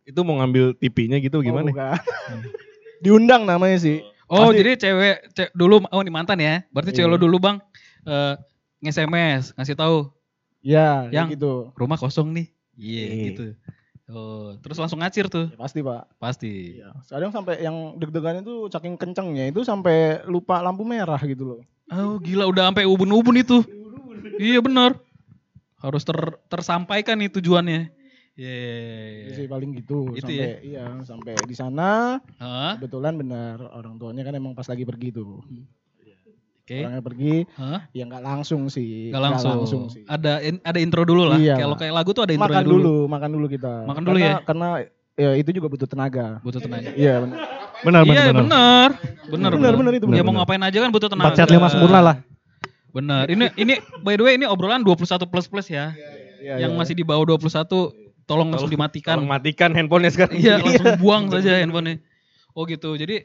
Itu 0.04 0.20
mau 0.24 0.40
ngambil 0.40 0.76
TV-nya 0.76 1.20
gitu 1.20 1.40
gimana? 1.40 1.68
Oh. 1.72 1.96
Diundang 3.04 3.46
namanya 3.46 3.78
sih. 3.78 4.02
Oh, 4.28 4.48
Pasti- 4.48 4.58
jadi 4.58 4.70
cewek, 4.76 5.16
ce- 5.32 5.52
dulu 5.52 5.80
oh 5.82 6.00
ini 6.00 6.12
mantan 6.12 6.36
ya. 6.36 6.60
Berarti 6.68 6.92
cewek 6.92 7.08
Iya. 7.08 7.14
lo 7.14 7.18
dulu, 7.18 7.36
Bang. 7.38 7.56
Eh 8.04 8.34
nge-SMS, 8.80 9.52
ngasih 9.52 9.74
tahu 9.74 10.12
Ya, 10.58 11.06
Yang- 11.06 11.12
yang 11.14 11.28
gitu. 11.32 11.52
rumah 11.74 11.96
kosong 11.96 12.34
nih. 12.34 12.46
Iya, 12.74 13.04
Iya. 13.04 13.24
gitu. 13.26 13.44
Oh, 14.08 14.56
terus 14.58 14.76
langsung 14.76 14.98
ngacir 14.98 15.28
tuh. 15.28 15.48
Ya, 15.48 15.56
pasti 15.56 15.80
pak. 15.80 16.02
Pasti. 16.16 16.52
Iya. 16.76 16.92
Kadang 17.04 17.28
sampai 17.28 17.60
yang 17.60 17.94
deg-degan 17.94 18.40
itu 18.40 18.66
saking 18.66 18.96
kencengnya 18.96 19.46
itu 19.46 19.62
sampai 19.62 20.24
lupa 20.24 20.58
lampu 20.58 20.82
merah 20.82 21.20
gitu 21.20 21.44
loh. 21.44 21.60
Oh, 21.88 22.16
gila 22.18 22.44
udah 22.44 22.68
sampai 22.68 22.84
ubun-ubun 22.84 23.36
itu. 23.36 23.60
iya 24.38 24.58
benar. 24.58 24.96
Harus 25.76 26.02
ter- 26.02 26.38
tersampaikan 26.46 27.16
nih 27.16 27.30
tujuannya. 27.30 27.90
Iya. 28.38 29.26
Itu 29.26 29.32
sih 29.34 29.46
paling 29.50 29.70
gitu. 29.74 30.14
Itu 30.14 30.30
sampai 30.30 30.62
iya 30.62 30.84
sampai 31.02 31.34
di 31.42 31.54
sana 31.58 32.22
Hah? 32.38 32.78
kebetulan 32.78 33.18
benar 33.18 33.58
orang 33.74 33.98
tuanya 33.98 34.22
kan 34.22 34.30
emang 34.38 34.54
pas 34.54 34.70
lagi 34.70 34.86
pergi 34.86 35.10
tuh. 35.10 35.42
Oke. 36.62 36.84
Orangnya 36.84 37.02
pergi 37.02 37.34
Hah? 37.58 37.90
ya 37.90 38.06
nggak 38.06 38.22
langsung 38.22 38.70
sih. 38.70 39.10
Gak 39.10 39.24
langsung. 39.24 39.90
sih. 39.90 40.06
Ada 40.06 40.38
in- 40.46 40.62
ada 40.62 40.78
intro 40.78 41.02
dulu 41.02 41.26
lah. 41.26 41.40
Iya. 41.40 41.58
Kalau 41.58 41.74
kayak 41.74 41.94
lagu 41.98 42.10
tuh 42.14 42.22
ada 42.22 42.32
intro 42.36 42.46
Makan 42.46 42.62
dulu. 42.62 42.76
dulu. 42.78 42.96
makan 43.10 43.30
dulu 43.34 43.46
kita. 43.50 43.74
Makan 43.90 44.02
dulu 44.06 44.18
karena, 44.22 44.30
ya? 44.30 44.36
Karena 44.46 44.68
ya 45.18 45.30
itu 45.34 45.50
juga 45.50 45.66
butuh 45.66 45.88
tenaga. 45.90 46.38
Butuh 46.46 46.60
tenaga. 46.62 46.94
Iya 46.94 47.24
benar. 47.26 47.38
Benar 47.78 48.02
iya 48.06 48.22
benar. 48.30 48.90
Benar 49.28 49.50
Benar, 49.54 49.74
benar, 49.74 49.92
itu 49.98 50.06
Ya 50.06 50.10
benar, 50.14 50.22
mau 50.22 50.30
benar. 50.30 50.40
ngapain 50.46 50.62
aja 50.62 50.78
kan 50.78 50.90
butuh 50.94 51.08
tenaga. 51.10 51.26
Empat 51.26 51.36
sehat 51.42 51.50
lima 51.50 51.66
sempurna 51.66 52.00
lah. 52.04 52.16
Benar. 52.94 53.24
Ini 53.26 53.44
ini 53.58 53.74
by 54.06 54.14
the 54.14 54.22
way 54.22 54.34
ini 54.38 54.46
obrolan 54.46 54.86
21 54.86 55.26
plus 55.26 55.46
plus 55.50 55.66
ya. 55.66 55.90
Iya, 56.38 56.54
yang 56.68 56.70
iya. 56.70 56.78
masih 56.78 56.94
di 56.94 57.02
bawah 57.02 57.26
21 57.26 58.07
tolong 58.28 58.52
langsung 58.52 58.68
dimatikan. 58.68 59.16
Tolong 59.16 59.30
matikan 59.32 59.72
handphonenya 59.72 60.12
sekarang. 60.12 60.36
Iya, 60.36 60.60
langsung 60.60 61.00
buang 61.00 61.24
saja 61.32 61.64
handphonenya. 61.64 62.04
Oh 62.52 62.68
gitu. 62.68 62.92
Jadi 62.94 63.24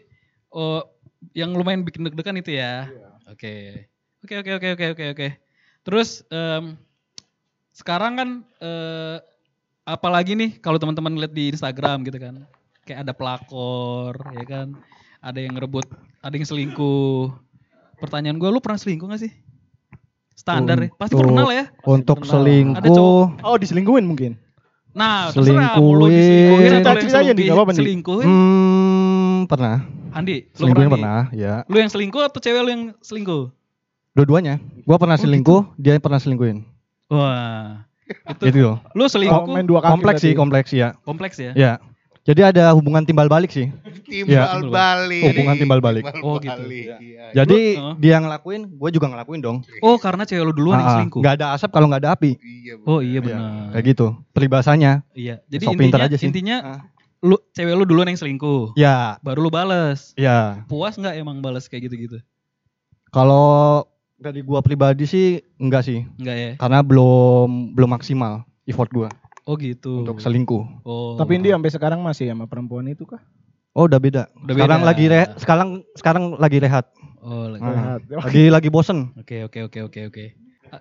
oh 0.55 0.81
yang 1.35 1.51
lumayan 1.51 1.83
bikin 1.83 2.07
deg-degan 2.07 2.39
itu 2.39 2.55
ya. 2.55 2.87
Oke. 3.27 3.85
Oke 4.23 4.39
oke 4.39 4.51
oke 4.55 4.67
oke 4.79 4.85
oke 4.95 5.05
oke. 5.11 5.27
Terus 5.83 6.23
em, 6.31 6.79
sekarang 7.75 8.15
kan 8.15 8.29
eh, 8.63 9.17
apalagi 9.83 10.39
nih 10.39 10.63
kalau 10.63 10.79
teman-teman 10.79 11.19
lihat 11.19 11.35
di 11.35 11.51
Instagram 11.51 12.07
gitu 12.07 12.17
kan. 12.23 12.47
Kayak 12.87 13.07
ada 13.07 13.13
pelakor, 13.15 14.15
ya 14.35 14.45
kan. 14.47 14.67
Ada 15.23 15.39
yang 15.39 15.55
ngerebut, 15.55 15.87
ada 16.19 16.35
yang 16.35 16.43
selingkuh. 16.43 17.31
Pertanyaan 17.99 18.35
gue, 18.35 18.49
lu 18.51 18.59
pernah 18.59 18.75
selingkuh 18.75 19.07
gak 19.07 19.23
sih? 19.23 19.31
Standar 20.35 20.75
ya. 20.83 20.89
Pasti 20.99 21.15
pernah 21.15 21.47
lah 21.47 21.55
ya. 21.55 21.65
Untuk 21.87 22.27
Pernah. 22.27 22.43
Ada 22.75 22.91
selingkuh. 22.91 23.23
Oh 23.47 23.55
diselingkuhin 23.55 24.03
mungkin. 24.03 24.35
Nah, 24.93 25.33
Selingkuhin. 25.33 25.57
diselingkuhin 25.57 25.73
atau 25.73 25.83
lu 25.91 26.05
yang 26.05 26.69
Cerita-cerita 26.77 27.17
aja 27.17 27.25
nih, 27.25 27.33
selingkuhin- 27.33 27.49
apa-apa 27.51 27.71
nih. 27.71 27.79
selingkuhin. 27.81 28.27
Hmm, 28.27 29.37
pernah. 29.45 29.77
Andi, 30.13 30.37
lu 30.45 30.53
Selingkuhin 30.53 30.89
pernah, 30.91 31.19
ya. 31.33 31.53
Lu 31.65 31.75
yang 31.75 31.89
selingkuh 31.89 32.21
atau 32.21 32.37
cewek 32.37 32.61
lu 32.61 32.69
yang 32.69 32.83
selingkuh? 33.01 33.49
Dua-duanya. 34.13 34.61
Gua 34.85 35.01
pernah 35.01 35.17
selingkuh, 35.17 35.73
dia 35.75 35.97
pernah 35.97 36.21
selingkuhin. 36.21 36.61
Wah. 37.09 37.81
Itu 38.03 38.43
Gitu 38.45 38.59
loh. 38.61 38.77
lu 38.93 39.01
Oh, 39.01 39.09
selingkuh 39.09 39.49
main 39.49 39.65
dua 39.65 39.81
kaki 39.81 39.91
Kompleks 39.91 40.19
sih, 40.21 40.33
kompleks 40.33 40.69
ya. 40.69 40.93
kompleks 41.01 41.35
ya? 41.37 41.51
Ya. 41.53 41.73
Jadi 42.23 42.39
ada 42.39 42.71
hubungan 42.71 43.03
timbal 43.03 43.27
balik 43.27 43.51
sih. 43.51 43.67
Timbal 44.07 44.31
Iya. 44.31 44.63
balik. 44.63 45.23
Hubungan 45.27 45.55
timbal 45.59 45.79
balik. 45.79 46.03
Timbal 46.07 46.23
Oh, 46.23 46.39
gitu. 46.39 46.55
balik, 46.55 46.87
iya. 46.97 47.35
Jadi 47.35 47.59
uh. 47.75 47.99
dia 47.99 48.15
ngelakuin, 48.15 48.63
gue 48.69 48.89
juga 48.91 49.11
ngelakuin 49.11 49.43
dong. 49.43 49.57
Oh, 49.79 49.99
karena 49.99 50.23
cewek 50.23 50.39
lu 50.41 50.55
duluan 50.55 50.79
yang 50.79 50.87
Ah, 50.87 50.87
ah. 50.87 50.95
selingkuh. 50.97 51.19
Nggak 51.19 51.35
ada 51.35 51.47
asap 51.51 51.69
kalau 51.69 51.91
nggak 51.91 51.99
ada 51.99 52.11
api. 52.15 52.31
Iya, 52.39 52.73
Oh 52.81 53.03
iya 53.03 53.11
Iya, 53.13 53.19
benar. 53.19 53.75
Kayak 53.75 53.85
gitu. 53.85 54.07
Peribahasanya. 54.31 54.91
Iya. 55.11 55.43
Jadi 55.45 55.63
Sok 55.65 55.71
pinter 55.73 55.99
intinya 55.99 56.07
aja 56.07 56.15
sih. 56.15 56.25
intinya 56.25 56.57
Ah. 56.63 56.79
lu 57.19 57.35
cewek 57.51 57.73
lu 57.73 57.83
duluan 57.83 58.07
yang 58.07 58.15
selingkuh. 58.15 58.71
Ya, 58.73 59.19
Baru 59.19 59.43
lu 59.43 59.51
bales. 59.51 60.15
ya. 60.15 60.63
Puas 60.65 60.95
nggak 60.95 61.15
emang 61.17 61.39
bales 61.39 61.67
kayak 61.67 61.91
gitu-gitu? 61.91 62.23
Kalau 63.09 63.83
dari 64.15 64.39
gua 64.39 64.59
pribadi 64.59 65.03
sih 65.03 65.27
enggak 65.57 65.83
sih. 65.83 66.07
Enggak 66.15 66.35
ya? 66.35 66.51
Karena 66.55 66.79
belum 66.79 67.75
belum 67.75 67.89
maksimal 67.91 68.41
effort 68.63 68.87
gua 68.89 69.11
Oh 69.43 69.55
gitu. 69.55 70.01
untuk 70.01 70.17
selingkuh. 70.17 70.63
Oh. 70.81 71.15
Tapi 71.15 71.35
dia 71.37 71.53
sampai 71.53 71.67
sekarang 71.69 71.99
masih 71.99 72.31
sama 72.31 72.47
perempuan 72.47 72.87
itu 72.87 73.03
kah? 73.03 73.19
Oh, 73.71 73.85
udah 73.85 73.97
beda. 73.97 74.23
Udah 74.37 74.53
sekarang 74.53 74.79
beda. 74.79 74.87
lagi 74.87 75.05
re 75.05 75.21
sekarang 75.35 75.69
sekarang 75.93 76.23
lagi 76.37 76.57
rehat. 76.57 76.85
Oh, 77.19 77.49
lagi. 77.49 77.59
Ah, 77.61 77.71
Rehat. 77.97 78.01
lagi 78.23 78.43
lagi 78.47 78.69
bosen. 78.69 79.11
Oke 79.15 79.43
oke 79.43 79.59
oke 79.63 79.79
oke 79.83 79.99
oke. 80.07 80.25
Ah, 80.69 80.79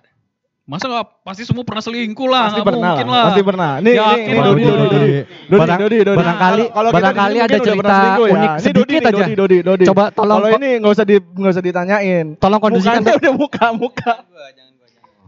Masa 0.63 0.87
nggak 0.87 1.05
pasti 1.21 1.43
semua 1.43 1.65
pernah 1.65 1.81
selingkuh 1.81 2.23
lah? 2.23 2.43
Pasti 2.45 2.55
nggak 2.55 2.69
pernah 2.69 2.87
mungkin 2.87 3.05
lah. 3.05 3.13
lah. 3.13 3.25
Pasti 3.27 3.41
pernah. 3.43 3.71
Nih, 3.77 3.93
lah 3.93 4.13
nih, 4.13 4.23
gua. 4.29 4.43
Dodi, 4.45 4.63
Dodi, 4.63 4.63
Dodi. 4.63 4.87
Dodi, 4.87 5.57
Barang- 5.57 5.79
Dodi, 5.81 5.97
Dodi. 5.99 6.17
barangkali- 6.17 6.69
Kalau 6.69 6.89
barangkali 6.89 7.37
ada 7.37 7.57
cerita 7.57 7.75
pernah 7.75 7.97
selingkuh 7.97 8.27
unik 8.29 8.47
Ini 8.47 8.63
sedikit 8.63 8.79
Dodi, 8.79 8.95
aja. 9.03 9.11
Dodi, 9.17 9.33
Dodi, 9.33 9.57
Dodi. 9.59 9.85
Coba 9.89 10.03
tolong 10.09 10.37
Kalau 10.39 10.55
ini 10.55 10.69
nggak 10.79 10.93
usah 10.93 11.05
di 11.05 11.15
nggak 11.19 11.51
usah 11.51 11.63
ditanyain. 11.63 12.25
Tolong 12.37 12.61
kondisikan. 12.61 13.01
Mukanya 13.01 13.17
udah 13.19 13.33
muka 13.35 13.65
muka. 13.75 14.13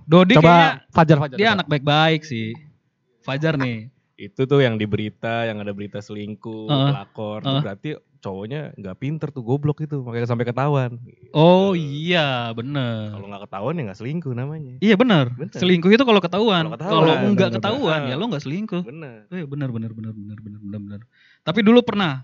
Dodi 0.05 0.33
kayaknya 0.33 0.69
Coba 0.77 0.93
Fajar 0.93 1.17
Fajar. 1.17 1.35
dia 1.35 1.49
anak 1.51 1.65
baik-baik 1.65 2.21
sih. 2.21 2.53
Fajar 3.25 3.57
nih. 3.57 3.89
Itu 4.15 4.47
tuh 4.47 4.63
yang 4.63 4.79
di 4.79 4.87
berita, 4.87 5.43
yang 5.43 5.59
ada 5.59 5.75
berita 5.75 5.99
selingkuh, 5.99 6.69
Heeh. 6.71 6.87
pelakor. 6.93 7.41
Heeh. 7.43 7.61
Berarti 7.65 7.89
cowoknya 8.23 8.71
nggak 8.79 8.97
pinter 8.97 9.27
tuh, 9.29 9.43
goblok 9.43 9.83
itu. 9.83 9.99
Makanya 9.99 10.29
sampai 10.29 10.47
ketahuan. 10.47 11.01
Oh 11.35 11.75
iya 11.75 12.49
bener. 12.55 13.11
Kalau 13.11 13.27
nggak 13.27 13.43
ketahuan 13.49 13.73
ya 13.75 13.81
nggak 13.91 13.99
selingkuh 13.99 14.31
namanya. 14.31 14.73
Iya 14.79 14.95
bener. 14.95 15.35
Bener. 15.35 15.59
Selingkuh 15.59 15.91
itu 15.91 16.03
kalau 16.07 16.21
ketahuan. 16.23 16.63
Kalau 16.71 17.03
Bener, 17.35 17.51
ketahuan 17.51 17.99
bener. 18.05 18.11
ya 18.13 18.15
lo 18.15 18.25
nggak 18.31 18.43
selingkuh. 18.45 18.81
Bener. 18.87 19.27
Eh 19.29 19.43
bener 19.43 19.69
bener 19.69 19.91
bener 19.91 20.13
bener 20.15 20.37
bener 20.39 20.59
bener 20.63 20.79
bener. 20.79 20.99
Tapi 21.43 21.59
dulu 21.59 21.83
pernah 21.83 22.23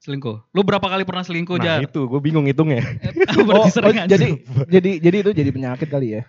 selingkuh. 0.00 0.52
Lu 0.52 0.60
berapa 0.60 0.84
kali 0.84 1.04
pernah 1.08 1.24
selingkuh 1.24 1.56
Nah 1.56 1.64
Jar? 1.64 1.78
itu, 1.84 2.00
gue 2.04 2.20
bingung 2.20 2.44
hitungnya. 2.48 2.84
Berarti 3.48 3.52
Oh, 3.52 3.68
sering 3.68 3.96
oh, 3.96 4.06
jadi 4.08 4.28
jadi 4.68 4.90
jadi 5.00 5.16
itu 5.24 5.30
jadi 5.32 5.50
penyakit 5.52 5.88
kali 5.88 6.20
ya. 6.20 6.22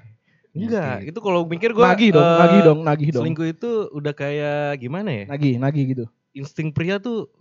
Enggak, 0.51 1.08
itu 1.08 1.20
kalau 1.24 1.48
mikir 1.48 1.72
gue 1.72 1.79
Nagih 1.79 2.12
dong, 2.12 2.27
nagih 2.27 2.60
dong, 2.67 2.79
nagih 2.84 3.10
dong. 3.15 3.24
Selingkuh 3.24 3.48
itu 3.48 3.70
udah 3.96 4.12
kayak 4.12 4.84
gimana 4.84 5.10
ya? 5.10 5.25
Nagih, 5.31 5.55
nagih 5.55 5.84
gitu. 5.96 6.05
Insting 6.36 6.75
pria 6.75 7.00
tuh 7.00 7.31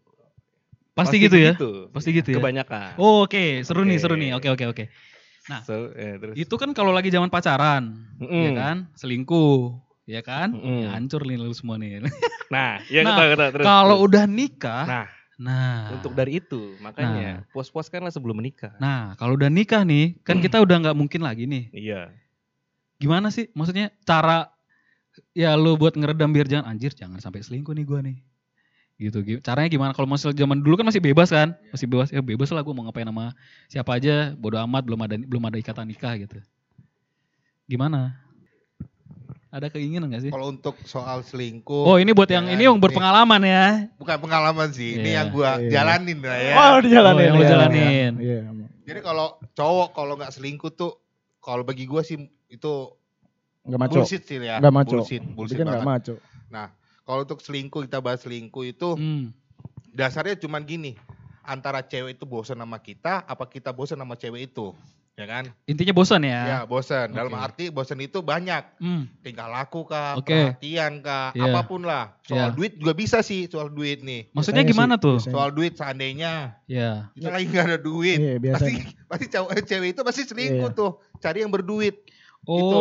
pasti, 0.95 1.19
gitu 1.19 1.35
ya. 1.35 1.55
begitu. 1.59 1.71
Pasti 1.90 2.11
gitu 2.14 2.29
ya. 2.31 2.38
Kebanyakan. 2.38 2.95
Oh, 3.02 3.26
Oke, 3.26 3.67
seru 3.67 3.83
nih, 3.83 3.99
Oke. 3.99 4.02
seru 4.07 4.14
nih. 4.14 4.31
Oke, 4.38 4.49
oke, 4.55 4.64
oke. 4.71 4.85
Nah, 5.50 5.61
So, 5.67 5.90
ya, 5.97 6.14
terus. 6.23 6.35
Itu 6.38 6.55
kan 6.55 6.71
kalau 6.71 6.95
lagi 6.95 7.11
zaman 7.11 7.26
pacaran, 7.33 8.14
Mm-mm. 8.23 8.45
ya 8.47 8.50
kan? 8.55 8.76
Selingkuh, 8.95 9.75
ya 10.07 10.21
kan? 10.23 10.55
Mm-mm. 10.55 10.87
Ya, 10.87 10.95
hancur 10.95 11.26
nih 11.26 11.35
lu 11.40 11.50
semua 11.50 11.81
nih. 11.81 11.99
Nah, 12.50 12.83
ya 12.90 13.07
Nah, 13.07 13.14
kata, 13.14 13.25
kata, 13.31 13.45
terus. 13.55 13.64
Kalau 13.67 13.97
terus. 14.02 14.07
udah 14.11 14.25
nikah, 14.26 14.83
Nah, 14.87 15.07
nah, 15.38 15.95
untuk 15.95 16.19
dari 16.19 16.43
itu, 16.43 16.75
makanya 16.83 17.47
puas-puaskanlah 17.55 18.11
sebelum 18.11 18.43
menikah. 18.43 18.75
nah 18.83 19.14
kalau 19.14 19.38
udah 19.38 19.47
nikah 19.47 19.87
nih, 19.87 20.19
kan 20.26 20.43
kita 20.43 20.59
udah 20.59 20.76
nggak 20.83 20.99
mungkin 20.99 21.23
lagi 21.23 21.47
nih. 21.47 21.71
Iya. 21.71 22.11
Gimana 23.00 23.33
sih? 23.33 23.49
Maksudnya 23.57 23.88
cara 24.04 24.52
ya 25.33 25.57
lu 25.57 25.75
buat 25.75 25.97
ngeredam 25.97 26.30
biar 26.30 26.47
jangan 26.47 26.69
anjir, 26.69 26.92
jangan 26.92 27.16
sampai 27.19 27.40
selingkuh 27.40 27.73
nih 27.73 27.85
gua 27.85 28.04
nih. 28.04 28.21
Gitu, 29.00 29.16
gi- 29.25 29.40
caranya 29.40 29.73
gimana? 29.73 29.97
Kalau 29.97 30.04
masih 30.04 30.37
zaman 30.37 30.61
dulu 30.61 30.76
kan 30.76 30.85
masih 30.85 31.00
bebas 31.00 31.33
kan, 31.33 31.57
masih 31.73 31.88
bebas 31.88 32.12
ya 32.12 32.21
bebas 32.21 32.52
lah 32.52 32.61
gue 32.61 32.75
mau 32.76 32.85
ngapain 32.85 33.09
sama 33.09 33.33
siapa 33.64 33.97
aja, 33.97 34.37
bodo 34.37 34.61
amat, 34.61 34.85
belum 34.85 35.00
ada 35.00 35.16
belum 35.16 35.42
ada 35.49 35.57
ikatan 35.57 35.88
nikah 35.88 36.21
gitu. 36.21 36.37
Gimana? 37.64 38.21
Ada 39.49 39.66
keinginan 39.66 40.12
gak 40.12 40.28
sih? 40.28 40.30
Kalau 40.30 40.52
untuk 40.52 40.76
soal 40.85 41.25
selingkuh, 41.25 41.83
Oh 41.83 41.97
ini 41.97 42.12
buat 42.12 42.28
yang 42.28 42.47
ya, 42.47 42.54
ini 42.54 42.69
yang 42.69 42.76
berpengalaman 42.78 43.40
ya. 43.42 43.88
bukan 43.97 44.21
pengalaman 44.21 44.69
sih, 44.71 44.95
ini 44.95 45.11
Iya. 45.11 45.16
yang 45.16 45.26
gua 45.33 45.50
Iya. 45.59 45.71
jalanin 45.73 46.19
lah 46.23 46.38
ya. 46.38 46.54
Oh, 46.54 46.78
dijalanin. 46.78 47.16
Oh, 47.19 47.25
yang 47.25 47.35
lu 47.35 47.42
ya. 47.42 47.50
jalanin. 47.50 48.12
Iya. 48.21 48.38
Jadi 48.85 49.00
kalau 49.00 49.26
cowok 49.57 49.88
kalau 49.90 50.14
nggak 50.14 50.30
selingkuh 50.30 50.71
tuh, 50.71 50.92
kalau 51.40 51.64
bagi 51.64 51.88
gua 51.88 52.04
sih 52.04 52.21
itu 52.50 52.75
Enggak 53.62 53.80
maco. 53.80 53.95
bullshit 53.97 54.23
sih 54.23 54.37
ya. 54.37 54.59
Enggak 54.59 54.75
maco. 54.75 54.90
Bullshit, 54.92 55.23
bullshit 55.25 55.57
Bikin 55.57 55.66
enggak 55.66 55.83
banget. 55.83 56.19
maco. 56.50 56.75
Kalau 57.00 57.21
untuk 57.23 57.40
selingkuh 57.40 57.83
kita 57.87 57.99
bahas 57.99 58.23
selingkuh 58.23 58.64
itu 58.64 58.88
Hmm. 58.95 59.35
dasarnya 59.90 60.35
cuman 60.37 60.62
gini, 60.62 60.95
antara 61.42 61.83
cewek 61.83 62.14
itu 62.14 62.25
bosan 62.25 62.59
sama 62.59 62.78
kita, 62.78 63.23
apa 63.23 63.45
kita 63.45 63.71
bosan 63.71 63.99
sama 63.99 64.14
cewek 64.14 64.47
itu, 64.47 64.71
ya 65.12 65.26
kan? 65.26 65.50
Intinya 65.66 65.90
bosan 65.90 66.23
ya. 66.23 66.40
Ya 66.47 66.59
bosan. 66.62 67.11
Dalam 67.11 67.35
Oke. 67.35 67.42
arti 67.42 67.64
bosan 67.69 67.99
itu 67.99 68.23
banyak, 68.23 68.62
Hmm. 68.78 69.11
tingkah 69.21 69.50
laku 69.50 69.83
kah, 69.83 70.14
Oke. 70.14 70.30
perhatian 70.30 71.02
kah, 71.02 71.35
Iya. 71.35 71.50
apa 71.50 71.61
pun 71.64 71.83
lah. 71.83 72.14
Soal 72.23 72.54
Iya. 72.54 72.54
duit 72.54 72.73
juga 72.78 72.95
bisa 72.95 73.19
sih, 73.21 73.50
soal 73.50 73.66
duit 73.69 73.99
nih. 74.00 74.30
Maksudnya 74.30 74.62
Biasanya 74.62 74.71
gimana 74.71 74.95
sih, 74.95 75.02
tuh? 75.02 75.16
biasanya. 75.19 75.35
Soal 75.35 75.50
duit 75.50 75.73
seandainya 75.75 76.33
Ya. 76.71 77.11
kita 77.11 77.28
lagi 77.28 77.47
nggak 77.49 77.66
ada 77.66 77.78
duit, 77.80 78.19
Iya, 78.21 78.30
pasti 78.30 78.42
biasanya. 78.71 78.83
pasti 79.11 79.26
cowok 79.26 79.50
cewek 79.64 79.88
itu 79.90 80.00
pasti 80.00 80.23
selingkuh 80.23 80.71
Iya. 80.71 80.78
tuh, 80.78 80.90
cari 81.19 81.38
yang 81.42 81.50
berduit. 81.50 82.07
Oh, 82.42 82.56
gitu, 82.56 82.80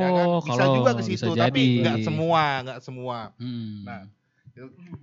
ya 0.00 0.08
kan? 0.10 0.26
Bisa 0.40 0.48
kalau 0.56 0.74
juga 0.74 0.90
ke 0.90 1.02
bisa 1.02 1.08
situ, 1.12 1.30
jadi. 1.32 1.42
tapi 1.44 1.62
nggak 1.80 1.96
semua, 2.00 2.42
nggak 2.62 2.78
semua. 2.80 3.18
Hmm. 3.36 3.84
Nah, 3.84 4.02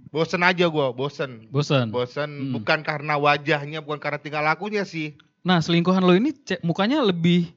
Bosen 0.07 0.41
aja 0.41 0.65
gua, 0.67 0.91
bosen. 0.91 1.51
bosan. 1.51 1.91
Bosen 1.91 2.29
Hmm. 2.31 2.51
bukan 2.55 2.79
karena 2.81 3.15
wajahnya, 3.15 3.79
bukan 3.79 3.99
karena 3.99 4.17
tingkah 4.17 4.39
lakunya 4.39 4.83
sih. 4.83 5.15
Nah, 5.41 5.59
selingkuhan 5.59 6.01
lo 6.01 6.15
ini 6.15 6.31
ce- 6.33 6.61
mukanya 6.61 7.01
lebih 7.01 7.51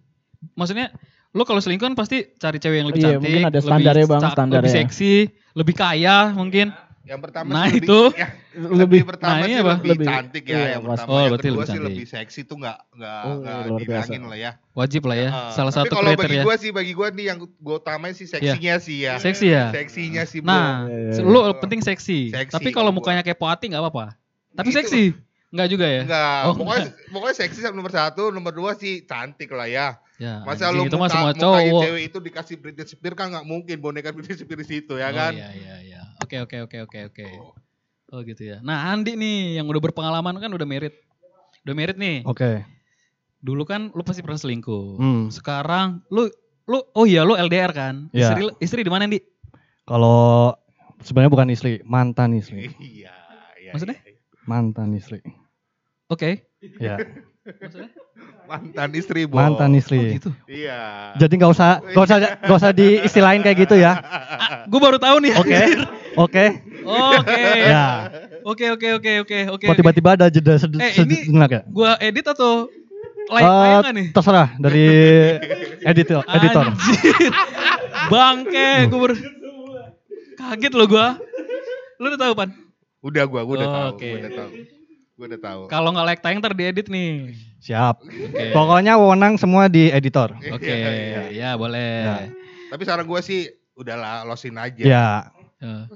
maksudnya 0.52 0.90
lo 1.30 1.42
kalau 1.42 1.58
selingkuh 1.58 1.86
kan 1.86 1.94
pasti 1.94 2.34
cari 2.34 2.58
cewek 2.58 2.76
yang 2.78 2.88
lebih 2.90 3.00
Iya, 3.00 3.08
cantik, 3.08 3.22
mungkin 3.22 3.42
ada 3.42 3.52
lebih 3.54 3.64
standarnya, 3.64 4.06
Bang, 4.06 4.22
standarnya. 4.26 4.54
lebih 4.58 4.72
seksi, 4.74 5.12
lebih 5.54 5.74
kaya 5.74 6.16
mungkin. 6.30 6.66
Yang 7.04 7.20
pertama 7.20 7.48
Nah, 7.52 7.68
sih 7.68 7.76
lebih, 7.76 7.84
itu. 7.84 8.00
ya, 8.16 8.28
Lebih 8.54 8.76
lebih 8.80 9.00
pertama 9.04 9.28
Nah, 9.30 9.38
ini 9.38 9.44
sih 9.46 9.60
apa? 9.60 9.74
lebih, 9.74 9.90
Lebih- 9.92 10.08
cantik 10.08 10.44
ya 10.44 10.54
iya, 10.54 10.64
yang 10.72 10.80
pas- 10.80 10.88
pertama. 10.88 11.08
oh, 11.10 11.18
yang 11.20 11.28
berarti 11.28 11.44
kedua 11.44 11.52
lebih 11.54 11.64
sih 11.66 11.72
cantik. 11.74 11.86
lebih 11.90 12.04
seksi 12.08 12.40
tuh 12.42 12.56
nggak 12.56 12.78
nggak 12.94 13.20
Oh, 13.20 13.76
dibilangin 13.76 14.22
lah 14.24 14.38
ya. 14.40 14.50
Wajib 14.72 15.02
lah 15.04 15.16
ya. 15.16 15.28
Heeh. 15.28 15.50
Salah 15.52 15.68
Tapi 15.70 15.78
satu 15.82 15.92
kalau 15.92 16.08
bagi 16.08 16.18
kriteria. 16.18 16.42
gua 16.42 16.54
sih 16.56 16.70
bagi 16.70 16.92
gua 16.92 17.08
nih 17.10 17.24
yang 17.26 17.38
gua 17.58 17.76
utamain 17.76 18.12
sih 18.12 18.24
seksinya 18.24 18.74
sih 18.78 18.96
ya. 19.00 19.14
Seksi 19.16 19.46
ya? 19.46 19.64
Seksinya 19.70 20.22
sih 20.24 20.40
bro. 20.40 20.48
Nah, 20.48 20.64
Iya, 20.82 20.96
iya, 20.98 21.12
se- 21.12 21.22
iya. 21.22 21.28
lo 21.30 21.40
penting 21.54 21.80
seksi. 21.80 22.18
Seksi 22.30 22.50
Tapi 22.50 22.68
kalau 22.68 22.88
kalau 22.88 22.90
mukanya 22.90 23.20
kayak 23.20 23.36
Poati 23.36 23.64
nggak 23.68 23.80
apa-apa. 23.80 24.16
Tapi 24.50 24.68
Gitu. 24.68 24.78
seksi. 24.78 25.02
Enggak 25.54 25.68
juga 25.70 25.86
ya? 25.86 26.02
Enggak, 26.02 26.38
Oh, 26.44 26.54
pokoknya 26.58 26.84
pokoknya 27.08 27.34
seksi 27.38 27.60
sama 27.62 27.78
nomor 27.78 27.94
satu, 27.94 28.34
nomor 28.34 28.50
dua 28.50 28.74
sih 28.74 29.06
cantik 29.06 29.46
lah 29.48 29.70
ya. 29.70 30.02
Ya, 30.14 30.42
Masa 30.42 30.70
lu 30.70 30.82
itu 30.84 30.94
muka, 30.94 31.10
semua 31.10 31.30
cowok. 31.30 31.82
cewek 31.86 32.02
itu 32.04 32.18
dikasih 32.20 32.54
Britney 32.58 32.82
Spears 32.84 33.14
kan 33.14 33.30
nggak 33.30 33.46
mungkin 33.46 33.76
boneka 33.78 34.10
Britney 34.10 34.34
Spears 34.34 34.62
di 34.62 34.78
situ 34.78 34.94
ya 34.94 35.08
Oh, 35.08 35.12
kan? 35.12 35.30
Iya, 35.30 35.50
iya, 35.54 35.74
iya. 35.80 36.00
Oke, 36.18 36.38
oke, 36.38 36.56
oke, 36.60 36.78
oke, 36.82 36.98
oke. 37.08 37.26
Oh 38.10 38.22
gitu 38.22 38.42
ya. 38.44 38.58
Nah, 38.60 38.90
Andi 38.90 39.14
nih 39.14 39.58
yang 39.58 39.66
udah 39.66 39.78
berpengalaman 39.80 40.38
kan 40.38 40.50
udah 40.50 40.62
merit. 40.64 40.94
Udah 41.62 41.74
merit 41.74 41.94
nih. 41.96 42.22
Oke. 42.24 42.62
Dulu 43.38 43.62
kan 43.62 43.90
lu 43.90 44.02
pasti 44.02 44.22
pernah 44.22 44.38
selingkuh. 44.38 44.98
Hmm. 44.98 45.22
Sekarang 45.30 46.02
lu 46.08 46.30
lu 46.64 46.78
oh 46.90 47.04
iya 47.04 47.22
lu 47.22 47.34
LDR 47.34 47.70
kan? 47.70 48.06
Iya. 48.10 48.32
Istri 48.32 48.42
istri 48.58 48.80
di 48.82 48.90
mana, 48.90 49.04
Di? 49.04 49.18
Kalau 49.82 50.54
sebenarnya 50.98 51.30
bukan 51.30 51.48
istri, 51.48 51.82
mantan 51.82 52.32
istri. 52.32 52.70
Iya, 52.78 53.12
iya. 53.56 53.70
Maksudnya? 53.70 53.98
iya. 54.00 54.18
Mantan 54.46 54.94
istri. 54.94 55.20
Oke. 56.06 56.44
Ya, 56.78 56.96
Maksudnya? 57.44 57.88
Mantan 58.44 58.90
istri, 58.92 59.24
Bo. 59.24 59.36
mantan 59.36 59.72
Oh 59.72 59.78
istri. 59.78 60.16
gitu. 60.16 60.28
Iya. 60.44 61.12
Jadi 61.16 61.32
nggak 61.34 61.50
usah 61.50 61.80
nggak 61.82 62.04
usah 62.04 62.16
nggak 62.40 62.58
usah 62.58 62.70
diistilahin 62.72 63.40
kayak 63.40 63.58
gitu 63.64 63.76
ya. 63.76 64.00
Gue 64.64 64.80
baru 64.80 64.96
tahu 64.96 65.16
nih. 65.20 65.32
Oke. 65.34 65.56
Oke. 66.14 66.44
Oke. 66.84 67.40
Ya. 67.64 67.88
Oke, 68.44 68.64
oke, 68.70 68.88
oke, 68.96 69.12
oke, 69.24 69.38
oke. 69.50 69.66
Kok 69.66 69.76
tiba-tiba 69.76 70.10
ada 70.14 70.28
jeda 70.28 70.56
sed- 70.56 70.76
Eh, 70.76 70.92
ini- 71.00 71.24
ya? 71.24 71.64
Gua 71.66 71.96
edit 71.96 72.24
atau 72.26 72.68
like 73.26 73.40
Eh, 73.40 73.48
tayangan 73.48 73.94
nih? 73.96 74.08
terserah 74.12 74.48
dari 74.60 74.86
editor. 75.82 76.20
editor. 76.22 76.64
Anjir. 76.68 77.32
Bangke, 78.06 78.68
gue 78.84 79.00
ber... 79.00 79.12
Kaget 80.34 80.72
lo 80.72 80.84
gua. 80.84 81.16
Lu 81.96 82.12
udah 82.12 82.20
tahu, 82.20 82.32
Pan? 82.36 82.50
Udah 83.00 83.24
gua, 83.24 83.40
gua 83.42 83.54
udah 83.56 83.64
Oh, 83.64 83.72
tahu, 83.72 83.88
oke. 83.96 84.04
gua 84.06 84.18
udah 84.20 84.32
tahu. 84.34 84.50
Gua 85.14 85.26
udah 85.30 85.40
tahu. 85.40 85.60
Kalau 85.70 85.94
nggak 85.94 86.06
like 86.06 86.22
tayang 86.22 86.42
ntar 86.42 86.52
diedit 86.52 86.90
nih. 86.90 87.30
Siap. 87.62 88.02
Oke. 88.02 88.50
Pokoknya 88.50 88.98
wewenang 88.98 89.38
semua 89.38 89.70
di 89.70 89.86
editor. 89.88 90.34
Oke, 90.50 90.66
Iya, 90.66 90.90
iya. 90.90 91.22
ya 91.30 91.50
boleh. 91.54 91.90
Ya. 92.02 92.16
Tapi 92.74 92.82
saran 92.82 93.06
gua 93.06 93.22
sih 93.22 93.46
udahlah 93.74 94.26
losin 94.26 94.58
aja. 94.58 94.82
Ya. 94.82 95.08
Ya, 95.64 95.88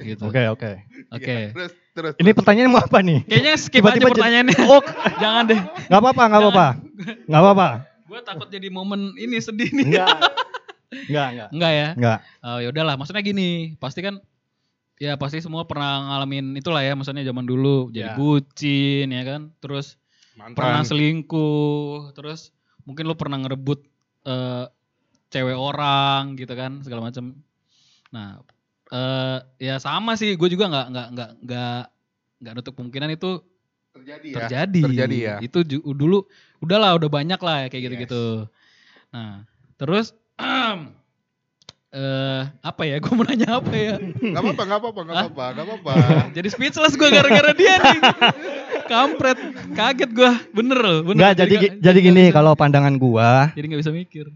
gitu. 0.00 0.24
Oke, 0.24 0.40
oke. 0.48 0.70
Oke. 1.12 1.26
Iya, 1.28 1.52
Terus 1.52 1.72
terus. 1.92 2.14
Ini 2.16 2.30
pertanyaan 2.32 2.70
mau 2.72 2.80
apa 2.80 3.04
nih? 3.04 3.26
Kayaknya 3.28 3.54
skip 3.60 3.84
aja 3.84 4.00
pertanyaannya. 4.00 4.56
Oh, 4.64 4.80
Jangan 5.20 5.42
deh. 5.52 5.60
nggak 5.60 6.00
apa-apa, 6.00 6.22
nggak 6.32 6.40
apa-apa. 6.40 6.66
Nggak 7.28 7.40
apa-apa. 7.44 7.68
Gue 8.08 8.20
takut 8.24 8.48
jadi 8.48 8.68
momen 8.72 9.12
ini 9.20 9.36
sedih 9.36 9.68
nih. 9.68 9.84
Enggak. 9.90 10.16
Enggak, 11.12 11.26
enggak. 11.28 11.48
Enggak 11.52 11.72
ya? 11.72 11.88
Enggak. 11.98 12.18
Oh, 12.40 12.58
ya 12.60 12.68
udahlah, 12.72 12.94
maksudnya 12.96 13.20
gini, 13.20 13.50
pasti 13.76 14.00
kan 14.00 14.16
ya 15.02 15.18
pasti 15.18 15.42
semua 15.42 15.66
pernah 15.66 16.14
ngalamin 16.14 16.54
itulah 16.54 16.78
ya, 16.78 16.94
maksudnya 16.94 17.26
zaman 17.26 17.42
dulu 17.42 17.90
jadi 17.90 18.14
Ya. 18.14 18.14
bucin 18.14 19.10
ya 19.10 19.22
kan. 19.26 19.50
Terus 19.58 19.98
Mantan. 20.38 20.54
pernah 20.54 20.82
selingkuh, 20.86 22.14
terus 22.14 22.54
mungkin 22.86 23.10
lu 23.10 23.18
pernah 23.18 23.42
ngerebut 23.42 23.82
eh, 24.22 24.70
cewek 25.34 25.58
orang 25.58 26.38
gitu 26.38 26.54
kan, 26.54 26.78
segala 26.86 27.10
macam. 27.10 27.34
Nah, 28.14 28.38
eh 28.94 29.38
ya 29.58 29.82
sama 29.82 30.14
sih, 30.14 30.38
gue 30.38 30.48
juga 30.54 30.70
nggak 30.70 30.86
nggak 30.94 31.08
nggak 31.18 31.30
nggak 31.50 31.82
nggak 32.38 32.52
nutup 32.54 32.74
kemungkinan 32.78 33.10
itu 33.10 33.42
terjadi 33.90 34.26
ya. 34.30 34.36
terjadi. 34.38 34.82
Terjadi 34.86 35.16
ya. 35.18 35.36
Itu 35.42 35.66
dulu 35.66 36.30
udahlah 36.62 36.94
udah 36.94 37.10
banyak 37.10 37.40
lah 37.42 37.66
ya 37.66 37.68
kayak 37.74 37.82
Yes. 37.82 37.86
gitu-gitu. 37.90 38.24
Nah, 39.10 39.42
terus 39.74 40.14
eh 41.92 42.42
apa 42.58 42.82
ya? 42.82 42.96
Gue 43.02 43.12
mau 43.12 43.22
nanya 43.22 43.60
apa 43.60 43.70
ya? 43.70 43.94
Gak 44.00 44.40
apa-apa, 44.40 44.62
gak 44.64 44.78
apa-apa, 44.80 45.00
gak 45.02 45.14
apa-apa, 45.14 45.44
gak 45.52 45.64
apa-apa. 45.64 45.92
Jadi 46.36 46.48
speechless 46.48 46.96
gue 46.96 47.08
gara-gara 47.08 47.52
dia 47.52 47.74
nih. 47.78 47.98
Kampret, 48.82 49.38
kaget 49.72 50.10
gue, 50.10 50.32
bener 50.50 50.78
loh. 50.78 50.98
Bener. 51.02 51.16
Enggak, 51.16 51.32
jadi 51.38 51.54
jadi 51.78 51.98
nggak 51.98 52.02
gini 52.02 52.22
kalau 52.28 52.52
pandangan 52.52 52.92
gua, 52.96 53.48
Jadi 53.52 53.64
nggak 53.68 53.80
bisa 53.80 53.92
mikir. 53.92 54.26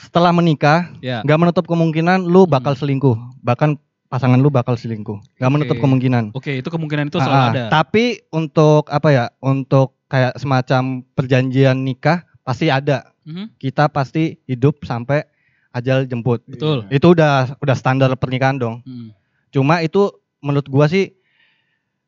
setelah 0.00 0.32
menikah 0.32 0.90
Ya. 0.98 1.22
nggak 1.22 1.38
menutup 1.38 1.64
kemungkinan 1.66 2.24
lu 2.24 2.42
bakal 2.42 2.74
selingkuh. 2.74 3.14
Bahkan 3.40 3.78
pasangan 4.08 4.38
lu 4.38 4.50
bakal 4.50 4.74
selingkuh. 4.74 5.22
Nggak 5.38 5.52
menutup 5.52 5.76
Oke. 5.76 5.82
kemungkinan. 5.82 6.24
Oke, 6.34 6.52
itu 6.56 6.66
kemungkinan 6.66 7.06
itu 7.06 7.18
Ah, 7.18 7.22
selalu 7.22 7.38
ah. 7.38 7.48
ada. 7.48 7.64
Tapi 7.70 8.04
untuk 8.28 8.90
apa 8.90 9.08
ya? 9.10 9.24
Untuk 9.38 9.94
kayak 10.06 10.34
semacam 10.34 10.82
perjanjian 11.14 11.78
nikah 11.78 12.26
pasti 12.42 12.66
ada. 12.66 13.06
Mhm, 13.22 13.54
Kita 13.54 13.86
pasti 13.86 14.40
hidup 14.44 14.82
sampai 14.82 15.29
ajal 15.70 16.04
jemput. 16.04 16.42
Betul. 16.44 16.86
Itu 16.88 17.12
udah 17.12 17.54
udah 17.56 17.74
standar 17.74 18.10
pernikahan 18.14 18.56
dong. 18.56 18.82
Mhm. 18.82 19.14
Cuma 19.50 19.80
itu 19.80 20.10
menurut 20.38 20.66
gua 20.66 20.86
sih 20.86 21.14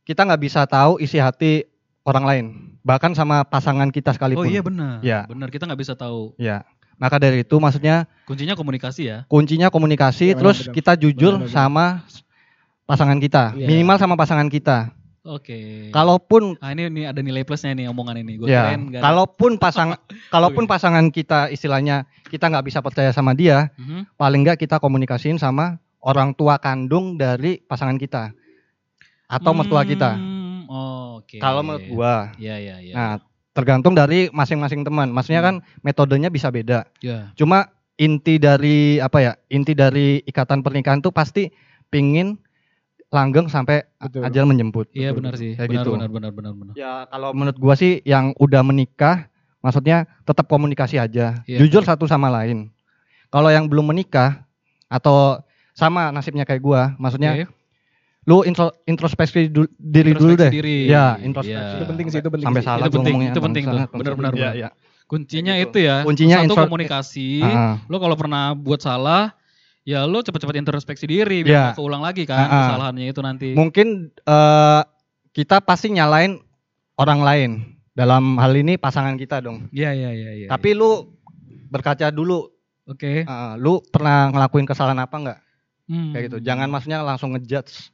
kita 0.03 0.22
nggak 0.22 0.42
bisa 0.42 0.64
tahu 0.64 0.98
isi 0.98 1.16
hati 1.16 1.66
orang 2.03 2.25
lain. 2.25 2.44
Bahkan 2.83 3.14
sama 3.14 3.42
pasangan 3.42 3.87
kita 3.88 4.11
Oh 4.11 4.14
sekalipun. 4.14 4.46
iya 4.46 4.59
benar. 4.61 4.98
Ya. 5.01 5.22
Benar, 5.25 5.48
kita 5.48 5.64
nggak 5.64 5.79
bisa 5.79 5.94
tahu. 5.94 6.35
Ya. 6.35 6.66
Maka 6.98 7.18
dari 7.18 7.42
itu 7.42 7.55
maksudnya 7.57 8.07
Kuncinya 8.22 8.55
komunikasi 8.55 9.03
ya. 9.05 9.18
kuncinya 9.27 9.68
komunikasi 9.68 10.31
Iya, 10.31 10.38
terus 10.38 10.59
benar-benar. 10.62 10.77
kita 10.77 10.92
jujur 10.96 11.33
Benar-benar. 11.38 11.55
sama 11.55 11.87
pasangan 12.85 13.18
kita. 13.18 13.55
Iya. 13.55 13.66
Minimal 13.66 13.96
sama 13.98 14.14
pasangan 14.14 14.46
kita. 14.46 14.90
Oke. 15.22 15.88
Kalaupun 15.94 16.58
Ah 16.58 16.74
ini, 16.74 16.90
ini 16.90 17.02
ada 17.06 17.22
nilai 17.22 17.46
plusnya 17.46 17.70
nih 17.72 17.87
omongan 17.87 18.18
ini. 18.18 18.42
Gue 18.42 18.50
ya, 18.50 18.74
keren. 18.74 18.90
kalaupun 18.90 19.54
pasang 19.54 19.94
kalaupun 20.35 20.66
pasangan 20.66 21.06
kita 21.14 21.46
istilahnya 21.46 22.11
kita 22.26 22.50
nggak 22.50 22.66
bisa 22.66 22.82
percaya 22.82 23.14
sama 23.14 23.30
dia, 23.30 23.70
Mhm. 23.78 24.18
paling 24.18 24.42
nggak 24.42 24.58
kita 24.58 24.82
komunikasiin 24.82 25.38
sama 25.38 25.78
orang 26.02 26.35
tua 26.35 26.58
kandung 26.58 27.14
dari 27.14 27.62
pasangan 27.62 27.94
kita 27.94 28.35
atau 29.30 29.52
mertua 29.54 29.87
kita. 29.87 30.18
Hmm, 30.18 30.66
Oke. 31.22 31.38
Kalau 31.38 31.62
menurut 31.62 31.87
gua. 31.87 32.35
Iya, 32.35 32.58
iya, 32.58 32.76
iya. 32.82 32.92
Nah, 32.92 33.12
tergantung 33.54 33.94
dari 33.94 34.26
masing-masing 34.28 34.82
teman. 34.82 35.08
Maksudnya 35.08 35.38
Hmm. 35.38 35.48
kan 35.48 35.56
metodenya 35.80 36.28
bisa 36.28 36.50
beda. 36.50 36.90
Ya. 36.98 37.30
Cuma 37.38 37.70
inti 37.94 38.42
dari 38.42 38.98
apa 38.98 39.22
ya? 39.22 39.32
Inti 39.46 39.72
dari 39.72 40.18
ikatan 40.26 40.66
pernikahan 40.66 40.98
tuh 40.98 41.14
pasti 41.14 41.46
pingin 41.87 42.42
langgeng 43.12 43.46
sampai 43.46 43.85
Betul. 44.01 44.25
ajal 44.25 44.44
menjemput. 44.48 44.88
Iya 44.90 45.12
Betul, 45.12 45.16
benar 45.20 45.33
betul. 45.37 45.42
sih. 45.44 45.51
Kayak 45.53 45.68
Benar 45.68 45.85
gitu. 45.85 45.90
benar 45.92 46.09
benar 46.11 46.31
benar 46.33 46.53
benar. 46.57 46.75
Ya 46.75 46.92
kalau 47.07 47.31
menurut 47.31 47.59
gua 47.61 47.75
sih 47.77 48.01
yang 48.03 48.33
udah 48.37 48.64
menikah, 48.64 49.29
maksudnya 49.61 50.09
tetap 50.25 50.48
komunikasi 50.48 50.96
aja, 50.96 51.44
Iya, 51.44 51.59
jujur 51.61 51.85
satu 51.85 52.09
sama 52.09 52.33
lain. 52.33 52.72
Kalau 53.29 53.48
yang 53.48 53.68
belum 53.68 53.92
menikah 53.92 54.48
atau 54.88 55.40
sama 55.72 56.09
nasibnya 56.09 56.42
kayak 56.42 56.61
gua, 56.61 56.96
maksudnya 56.96 57.37
Oke. 57.37 57.44
lu 58.22 58.44
intro- 58.44 58.72
introspeksi 58.85 59.48
du- 59.48 59.68
diri 59.75 60.12
dulu 60.12 60.33
Introspeksi 60.33 60.40
deh. 60.40 60.51
diri. 60.53 60.77
Ya, 60.88 60.88
Iya. 60.88 61.05
introspeksi. 61.22 61.75
Itu 61.77 61.85
penting 61.87 62.07
sih, 62.09 62.18
itu 62.18 62.31
penting 62.33 62.46
Sampai 62.48 62.61
sih. 62.61 62.68
salah 62.68 62.87
Itu 62.88 62.96
penting, 62.96 63.12
ngomongnya, 63.12 63.33
itu 63.33 63.40
penting 63.40 63.64
tuh. 63.64 63.79
Benar-benar, 63.92 64.33
Iya, 64.33 64.40
benar. 64.40 64.55
iya. 64.57 64.68
Kuncinya 65.05 65.53
Kayak 65.53 65.66
itu 65.68 65.79
ya. 65.79 65.96
Kuncinya 66.01 66.37
satu 66.40 66.44
intro- 66.48 66.64
komunikasi. 66.64 67.29
Ah, 67.44 67.77
Lo 67.85 67.96
kalau 67.98 68.16
pernah 68.16 68.57
buat 68.57 68.81
salah, 68.81 69.37
ya 69.82 70.06
lo 70.06 70.22
cepet-cepet 70.22 70.62
introspeksi 70.62 71.10
diri 71.10 71.42
biar 71.42 71.74
nggak 71.74 71.78
keulang 71.78 72.02
lagi 72.02 72.22
kan 72.22 72.46
ah. 72.46 72.50
kesalahannya 72.70 73.06
itu 73.10 73.20
nanti. 73.22 73.48
mungkin 73.58 74.10
eh, 74.14 74.82
kita 75.32 75.64
pasti 75.64 75.88
nyalain 75.90 76.38
orang 77.00 77.20
lain. 77.24 77.50
Dalam 77.92 78.40
hal 78.40 78.56
ini 78.56 78.80
pasangan 78.80 79.20
kita 79.20 79.44
dong. 79.44 79.68
Iya 79.68 79.92
iya 79.92 80.10
iya 80.16 80.30
iya. 80.32 80.48
Tapi 80.48 80.72
lu 80.72 81.12
berkaca 81.68 82.08
dulu, 82.08 82.48
oke. 82.88 83.24
eh, 83.28 83.54
lu 83.60 83.84
pernah 83.92 84.32
ngelakuin 84.32 84.64
kesalahan 84.64 85.00
apa 85.04 85.16
enggak? 85.20 85.38
Hmm. 85.88 86.12
Kayak 86.16 86.24
gitu. 86.32 86.38
Jangan 86.40 86.68
maksudnya 86.72 87.04
langsung 87.04 87.36
ngejudge, 87.36 87.92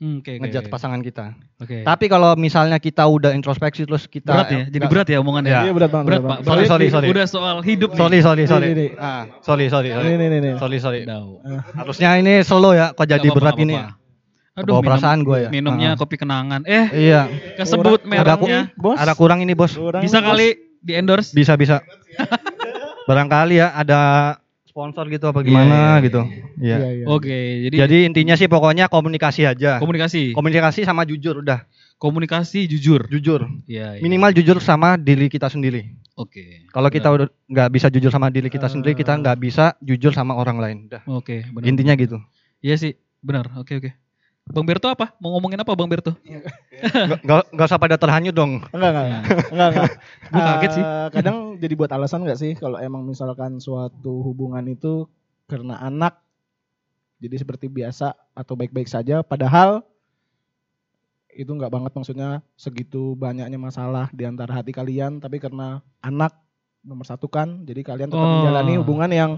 Hmm, 0.00 0.18
oke, 0.18 0.32
oke, 0.32 0.40
ngejudge 0.40 0.64
oke. 0.64 0.72
pasangan 0.72 1.00
kita. 1.00 1.36
Oke. 1.56 1.84
Tapi 1.84 2.04
kalau 2.08 2.32
misalnya 2.32 2.80
kita 2.80 3.04
udah 3.04 3.30
introspeksi 3.30 3.84
terus 3.84 4.08
kita 4.08 4.32
berat 4.32 4.48
ya, 4.48 4.62
jadi 4.66 4.86
berat 4.88 5.06
ya 5.06 5.18
omongannya. 5.20 5.52
Ya. 5.52 5.60
Iya 5.62 5.72
berat 5.72 5.90
banget. 5.90 6.06
Berat 6.08 6.20
berat. 6.22 6.38
Berat. 6.38 6.48
Sorry, 6.48 6.64
sorry, 6.66 6.86
sorry. 6.88 7.06
Udah 7.12 7.26
soal 7.26 7.56
hidup. 7.60 7.92
Sorry, 7.92 8.18
sorry, 8.18 8.44
sorry. 8.44 8.66
Ini, 8.66 8.74
ini. 8.74 8.86
Ah, 8.96 9.28
sorry, 9.40 9.68
sorry, 9.68 9.92
sorry. 9.92 10.08
Ini, 10.10 10.24
ini, 10.24 10.36
ini. 10.40 10.50
Sorry, 10.56 10.78
sorry. 10.78 11.00
Tahu. 11.04 11.44
Harusnya 11.76 12.16
ini 12.16 12.40
slow 12.40 12.72
ya, 12.72 12.90
kok 12.90 13.04
jadi 13.04 13.20
Nggak 13.20 13.36
berat 13.36 13.54
gini 13.54 13.76
nggak 13.76 13.84
ya. 13.84 13.92
apa-apa. 13.92 13.98
Aduh, 14.56 14.66
Bawa 14.66 14.80
minum, 14.80 14.88
perasaan 14.88 15.18
gue 15.20 15.38
ya. 15.38 15.48
minumnya 15.48 15.90
Ah. 15.90 15.96
kopi 15.96 16.16
kenangan. 16.16 16.60
Eh, 16.64 16.84
Iya. 16.98 17.20
kesebut 17.54 18.00
Kurang- 18.00 18.16
Ada, 18.18 18.34
ku- 18.34 18.48
mereknya. 18.48 18.60
Bos. 18.74 18.96
ada 18.98 19.12
kurang 19.14 19.38
ini, 19.40 19.52
Bos. 19.52 19.72
Kurang, 19.74 20.00
Bisa 20.00 20.18
bos. 20.18 20.26
kali 20.26 20.48
di 20.80 20.92
endorse. 20.94 21.30
Bisa, 21.30 21.54
bisa. 21.54 21.84
Barangkali 23.04 23.58
ya 23.58 23.68
ada 23.70 24.00
sponsor 24.70 25.10
gitu 25.10 25.26
apa 25.34 25.42
gimana 25.42 25.98
iya, 25.98 26.06
gitu. 26.06 26.22
Iya. 26.62 26.76
Iya, 26.78 26.88
iya. 27.02 27.04
Oke, 27.10 27.38
jadi, 27.66 27.76
Jadi 27.82 27.96
intinya 28.06 28.34
sih 28.38 28.46
pokoknya 28.46 28.86
komunikasi 28.86 29.42
aja. 29.42 29.82
komunikasi. 29.82 30.30
Komunikasi 30.30 30.86
sama 30.86 31.02
jujur 31.02 31.42
udah. 31.42 31.66
komunikasi 32.00 32.64
jujur. 32.64 33.04
Jujur. 33.12 33.44
Iya. 33.68 33.98
iya. 33.98 34.00
Minimal 34.00 34.32
jujur 34.32 34.56
sama 34.64 34.96
diri 34.96 35.28
kita 35.28 35.52
sendiri. 35.52 35.92
Oke. 36.16 36.64
Kalau 36.72 36.88
kita 36.88 37.12
udah 37.12 37.28
nggak 37.44 37.68
bisa 37.76 37.92
jujur 37.92 38.08
sama 38.08 38.32
diri 38.32 38.48
kita 38.48 38.72
sendiri, 38.72 38.96
kita 38.96 39.20
nggak 39.20 39.36
bisa 39.36 39.76
jujur 39.84 40.16
sama 40.16 40.32
orang 40.32 40.56
lain. 40.56 40.78
Udah. 40.88 41.04
Oke, 41.04 41.44
benar. 41.52 41.68
Intinya 41.68 41.92
gitu. 42.00 42.16
Iya 42.64 42.80
sih, 42.80 42.92
benar. 43.20 43.52
Oke, 43.60 43.76
oke. 43.76 43.90
Bang 44.48 44.64
Berto 44.64 44.88
apa? 44.88 45.12
Mau 45.20 45.36
ngomongin 45.36 45.60
apa 45.60 45.72
Bang 45.76 45.86
Berto? 45.86 46.16
Nggak- 46.24 47.20
Nggak 47.22 47.40
nggak 47.52 47.66
usah 47.68 47.76
pada 47.78 47.96
terhanyut 47.96 48.32
dong. 48.32 48.64
Enggak, 48.72 48.90
enggak, 48.90 49.04
enggak. 49.04 49.22
enggak, 49.52 49.68
enggak. 49.68 49.90
Gua 50.32 50.42
kaget 50.48 50.70
sih. 50.72 50.82
Eh, 50.82 51.08
kadang 51.12 51.36
jadi 51.60 51.74
buat 51.76 51.90
alasan 51.92 52.20
enggak 52.24 52.40
sih 52.40 52.52
kalau 52.56 52.80
emang 52.80 53.04
misalkan 53.04 53.60
suatu 53.60 54.24
hubungan 54.24 54.64
itu 54.64 55.04
karena 55.44 55.76
anak 55.76 56.18
jadi 57.20 57.36
seperti 57.36 57.68
biasa 57.68 58.16
atau 58.32 58.54
baik-baik 58.54 58.88
saja 58.88 59.20
padahal 59.20 59.84
itu 61.30 61.46
enggak 61.46 61.68
banget 61.68 61.92
maksudnya 61.92 62.40
segitu 62.54 63.12
banyaknya 63.12 63.54
masalah 63.54 64.08
di 64.10 64.24
antara 64.24 64.50
hati 64.52 64.70
kalian 64.70 65.18
tapi 65.18 65.36
karena 65.36 65.78
anak 66.00 66.32
nomor 66.80 67.04
satu 67.04 67.28
kan 67.28 67.62
jadi 67.62 67.84
kalian 67.84 68.08
tetap 68.08 68.24
Oh. 68.24 68.40
menjalani 68.40 68.80
hubungan 68.80 69.10
yang 69.10 69.30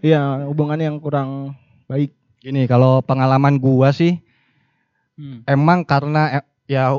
ya 0.00 0.44
hubungan 0.44 0.76
yang 0.76 0.96
kurang 0.98 1.54
baik 1.86 2.10
Gini, 2.38 2.66
kalau 2.66 3.00
pengalaman 3.00 3.56
gua 3.56 3.90
sih 3.90 4.18
Hmm. 5.18 5.42
emang 5.44 5.82
karena 5.82 6.38
eh, 6.38 6.44
ya 6.70 6.94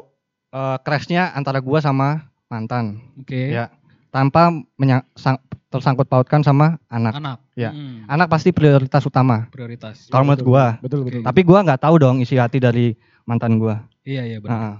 eh, 0.49 0.77
crashnya 0.83 1.31
antara 1.31 1.57
gua 1.57 1.79
sama 1.79 2.27
mantan. 2.45 2.99
Oke. 3.15 3.49
Ya. 3.49 3.71
Tanpa 4.09 4.49
menya- 4.75 5.07
sang- 5.13 5.39
tersangkut 5.69 6.03
pautkan 6.03 6.41
sama 6.41 6.81
anak. 6.87 7.13
Anak. 7.15 7.37
Ya. 7.53 7.69
Hmm, 7.69 8.03
Anak 8.05 8.27
pasti 8.27 8.49
prioritas 8.49 8.99
utama. 9.01 9.45
prioritas. 9.47 10.09
Kalau 10.09 10.25
menurut 10.25 10.41
gua. 10.41 10.65
betul 10.79 11.05
betul 11.05 11.21
Tapi 11.21 11.41
gua 11.41 11.61
nggak 11.61 11.79
tahu 11.79 11.95
dong 11.95 12.19
isi 12.19 12.35
hati 12.35 12.57
dari 12.57 12.97
mantan 13.23 13.55
gua. 13.55 13.85
Iya, 14.01 14.25
iya 14.25 14.37
benar. 14.41 14.51
Nah, 14.51 14.75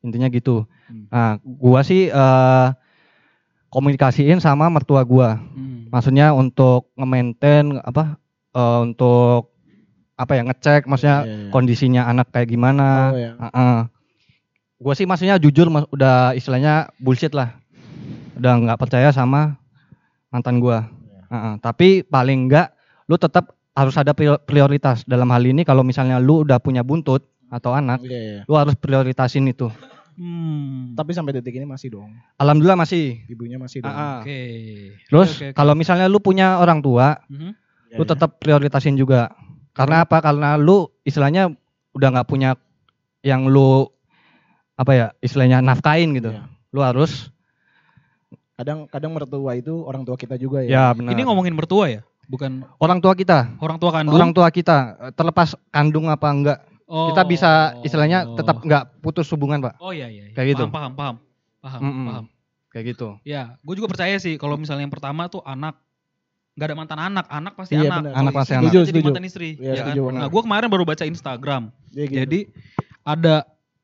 intinya 0.00 0.28
gitu. 0.28 0.68
Hmm. 0.86 1.08
Nah, 1.08 1.30
gua 1.40 1.80
sih 1.80 2.06
eh, 2.06 2.68
komunikasiin 3.68 4.38
sama 4.38 4.68
mertua 4.68 5.00
gua. 5.02 5.38
Hmm. 5.56 5.88
Maksudnya 5.88 6.30
untuk 6.30 6.92
nge-maintain 6.94 7.80
apa 7.80 8.20
eh, 8.52 8.78
untuk 8.84 9.50
apa 10.20 10.32
ya 10.34 10.42
ngecek 10.44 10.84
maksudnya 10.84 11.18
Iya, 11.20 11.32
iya. 11.32 11.48
kondisinya 11.48 12.02
anak 12.04 12.28
kayak 12.28 12.48
gimana. 12.48 12.88
Oh, 13.08 13.16
ya. 13.16 13.32
Gue 14.76 14.94
sih 14.94 15.04
maksudnya 15.04 15.36
jujur 15.36 15.68
mas, 15.68 15.84
udah 15.88 16.32
istilahnya 16.32 16.88
bullshit 16.96 17.32
lah. 17.32 17.56
Udah 18.36 18.56
nggak 18.58 18.78
percaya 18.78 19.08
sama 19.10 19.56
mantan 20.28 20.56
gua. 20.56 20.88
Heeh, 21.26 21.54
tapi 21.58 21.88
paling 22.02 22.46
enggak 22.46 22.72
lu 23.04 23.16
tetap 23.16 23.48
harus 23.70 23.94
ada 23.94 24.12
prior- 24.12 24.40
prioritas 24.40 25.04
dalam 25.04 25.28
hal 25.28 25.42
ini 25.42 25.62
kalau 25.62 25.80
misalnya 25.80 26.16
lu 26.16 26.42
udah 26.42 26.58
punya 26.58 26.80
buntut 26.80 27.22
atau 27.48 27.72
anak, 27.72 28.00
Iya, 28.00 28.20
iya. 28.20 28.40
lu 28.44 28.54
harus 28.54 28.74
prioritasin 28.74 29.46
itu. 29.46 29.72
Hmm. 30.10 30.92
tapi 30.92 31.16
sampai 31.16 31.32
detik 31.32 31.56
ini 31.56 31.64
masih 31.64 31.96
dong 31.96 32.12
Alhamdulillah 32.36 32.76
masih. 32.76 33.24
ibunya 33.24 33.56
masih 33.56 33.80
dong. 33.80 33.94
Oke. 34.20 34.42
Terus 35.08 35.28
Oke, 35.30 35.36
oke, 35.38 35.46
oke. 35.46 35.56
kalau 35.56 35.72
misalnya 35.72 36.06
lu 36.06 36.20
punya 36.20 36.60
orang 36.60 36.78
tua, 36.78 37.16
Mhm. 37.26 37.56
Ya, 37.88 37.96
lu 37.96 38.04
ya. 38.04 38.08
tetap 38.10 38.36
prioritasin 38.36 38.94
juga. 38.94 39.32
Karena 39.72 40.04
apa? 40.04 40.18
Karena 40.18 40.58
lu 40.58 40.90
istilahnya 41.06 41.50
udah 41.94 42.08
nggak 42.14 42.28
punya 42.28 42.54
yang 43.20 43.46
lu 43.46 43.86
apa 44.78 44.92
ya 44.96 45.06
istilahnya 45.20 45.60
nafkain 45.60 46.10
gitu. 46.16 46.32
Iya. 46.32 46.48
Lu 46.72 46.80
harus 46.80 47.28
kadang 48.56 48.84
kadang 48.92 49.16
mertua 49.16 49.56
itu 49.56 49.72
orang 49.88 50.04
tua 50.04 50.16
kita 50.20 50.36
juga 50.36 50.60
ya. 50.64 50.68
ya 50.68 50.84
benar. 50.92 51.16
Ini 51.16 51.22
ngomongin 51.24 51.56
mertua 51.56 51.88
ya? 51.88 52.00
Bukan 52.30 52.62
orang 52.78 53.02
tua 53.02 53.18
kita, 53.18 53.58
orang 53.58 53.82
tua 53.82 53.90
kandung? 53.90 54.14
orang 54.14 54.30
tua 54.30 54.46
kita 54.54 55.10
terlepas 55.18 55.58
kandung 55.74 56.06
apa 56.06 56.28
enggak, 56.30 56.58
Oh. 56.90 57.14
kita 57.14 57.22
bisa 57.22 57.50
istilahnya 57.86 58.26
tetap 58.34 58.66
enggak 58.66 58.90
putus 58.98 59.30
hubungan, 59.30 59.62
Pak. 59.62 59.78
Oh 59.78 59.94
iya 59.94 60.10
iya. 60.10 60.26
iya. 60.26 60.34
Kayak 60.34 60.58
gitu. 60.58 60.64
Paham, 60.66 60.74
paham, 60.74 60.92
paham. 60.98 61.16
Paham, 61.62 61.80
Mm-mm. 61.86 62.06
paham. 62.10 62.24
Kayak 62.74 62.84
gitu. 62.94 63.08
Ya, 63.22 63.54
gue 63.62 63.74
juga 63.78 63.86
percaya 63.94 64.18
sih 64.18 64.34
kalau 64.34 64.58
misalnya 64.58 64.90
yang 64.90 64.94
pertama 64.94 65.30
tuh 65.30 65.38
anak 65.46 65.78
nggak 66.60 66.68
ada 66.68 66.76
mantan 66.76 67.00
anak, 67.00 67.24
anak 67.32 67.52
pasti 67.56 67.72
Iya, 67.72 67.88
anak. 67.88 68.12
Anak 68.12 68.32
pasti 68.36 68.52
anak. 68.52 68.68
jadi 68.68 68.84
Setuju, 68.92 69.06
mantan 69.08 69.24
istri. 69.24 69.48
Iya, 69.56 69.64
ya 69.64 69.72
kan? 69.72 69.84
setuju. 69.96 70.00
Nah, 70.12 70.28
gue 70.28 70.42
kemarin 70.44 70.68
baru 70.68 70.84
baca 70.84 71.04
Instagram. 71.08 71.62
Dia 71.88 72.04
gitu. 72.04 72.16
Jadi 72.20 72.40
ada 73.00 73.34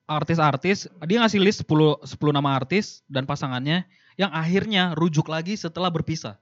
artis-artis, 0.04 0.84
dia 1.08 1.18
ngasih 1.24 1.40
list 1.40 1.64
10 1.64 1.96
10 2.04 2.36
nama 2.36 2.52
artis 2.52 3.00
dan 3.08 3.24
pasangannya 3.24 3.88
yang 4.14 4.28
akhirnya 4.28 4.92
rujuk 4.92 5.24
lagi 5.26 5.56
setelah 5.56 5.88
berpisah. 5.88 6.36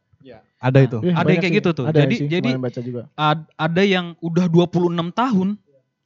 Ada 0.58 0.80
Nah, 0.80 0.86
itu. 0.88 0.98
Ih, 1.04 1.12
ada 1.12 1.28
yang 1.30 1.42
kayak 1.44 1.52
sih. 1.52 1.60
gitu 1.60 1.70
tuh. 1.70 1.84
Ada 1.86 1.98
Jadi- 2.02 2.16
sih, 2.18 2.26
jadi- 2.26 2.56
baca 2.56 2.80
juga. 2.80 3.02
Ad- 3.14 3.48
ada 3.54 3.82
yang 3.84 4.16
udah 4.18 4.48
26 4.48 5.12
tahun 5.12 5.48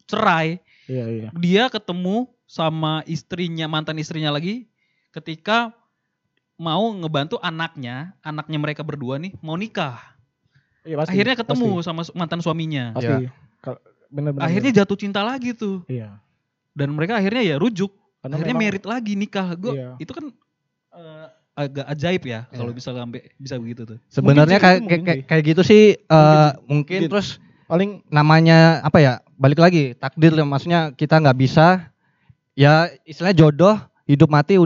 cerai, 0.04 0.58
Iya 0.90 1.04
iya. 1.08 1.28
dia 1.32 1.70
ketemu 1.70 2.26
sama 2.42 3.06
istrinya, 3.06 3.70
mantan 3.70 3.94
istrinya 3.96 4.34
lagi 4.34 4.66
ketika 5.14 5.70
mau 6.58 6.90
ngebantu 6.90 7.38
anaknya, 7.38 8.18
anaknya 8.18 8.58
mereka 8.58 8.82
berdua 8.82 9.22
nih 9.22 9.30
mau 9.38 9.54
nikah. 9.54 10.17
Iya 10.82 10.96
pasti. 10.98 11.10
Akhirnya 11.14 11.34
ketemu 11.38 11.66
pasti, 11.78 11.86
sama 11.86 12.02
mantan 12.14 12.40
suaminya. 12.40 12.84
Pasti. 12.94 13.26
Kalau- 13.60 13.82
Bener-bener. 14.08 14.44
Akhirnya 14.46 14.72
jatuh 14.72 14.96
cinta 14.96 15.20
lagi 15.20 15.52
tuh. 15.52 15.84
iya. 15.84 16.16
Dan 16.72 16.94
mereka 16.94 17.18
akhirnya 17.18 17.42
ya 17.42 17.56
rujuk. 17.58 17.90
Karena 18.18 18.34
akhirnya 18.40 18.56
memang- 18.56 18.70
merit 18.72 18.84
lagi 18.88 19.12
nikah. 19.14 19.48
Gue 19.54 19.76
Iya. 19.76 19.90
itu 19.98 20.12
kan 20.14 20.24
eh, 20.98 21.26
agak 21.54 21.86
ajaib 21.90 22.22
ya 22.24 22.40
kalau 22.50 22.70
Iya. 22.70 22.78
bisa 22.78 22.90
sampai 22.90 23.20
bisa 23.36 23.54
begitu 23.58 23.82
tuh. 23.84 23.98
Sebenarnya 24.08 24.58
kayak 24.58 24.80
kayak, 25.26 25.42
gitu 25.44 25.62
sih 25.62 25.82
eh, 25.94 26.50
mungkin 26.64 27.04
Mungkin. 27.04 27.10
terus 27.10 27.36
paling 27.66 28.00
namanya 28.08 28.80
apa 28.80 28.98
ya? 28.98 29.12
Balik 29.36 29.58
lagi 29.58 29.94
takdir 29.94 30.34
ya, 30.34 30.42
maksudnya 30.42 30.90
kita 30.90 31.18
nggak 31.18 31.38
bisa 31.38 31.92
ya 32.54 32.90
istilahnya 33.04 33.46
jodoh 33.46 33.76
hidup 34.06 34.26
mati 34.26 34.58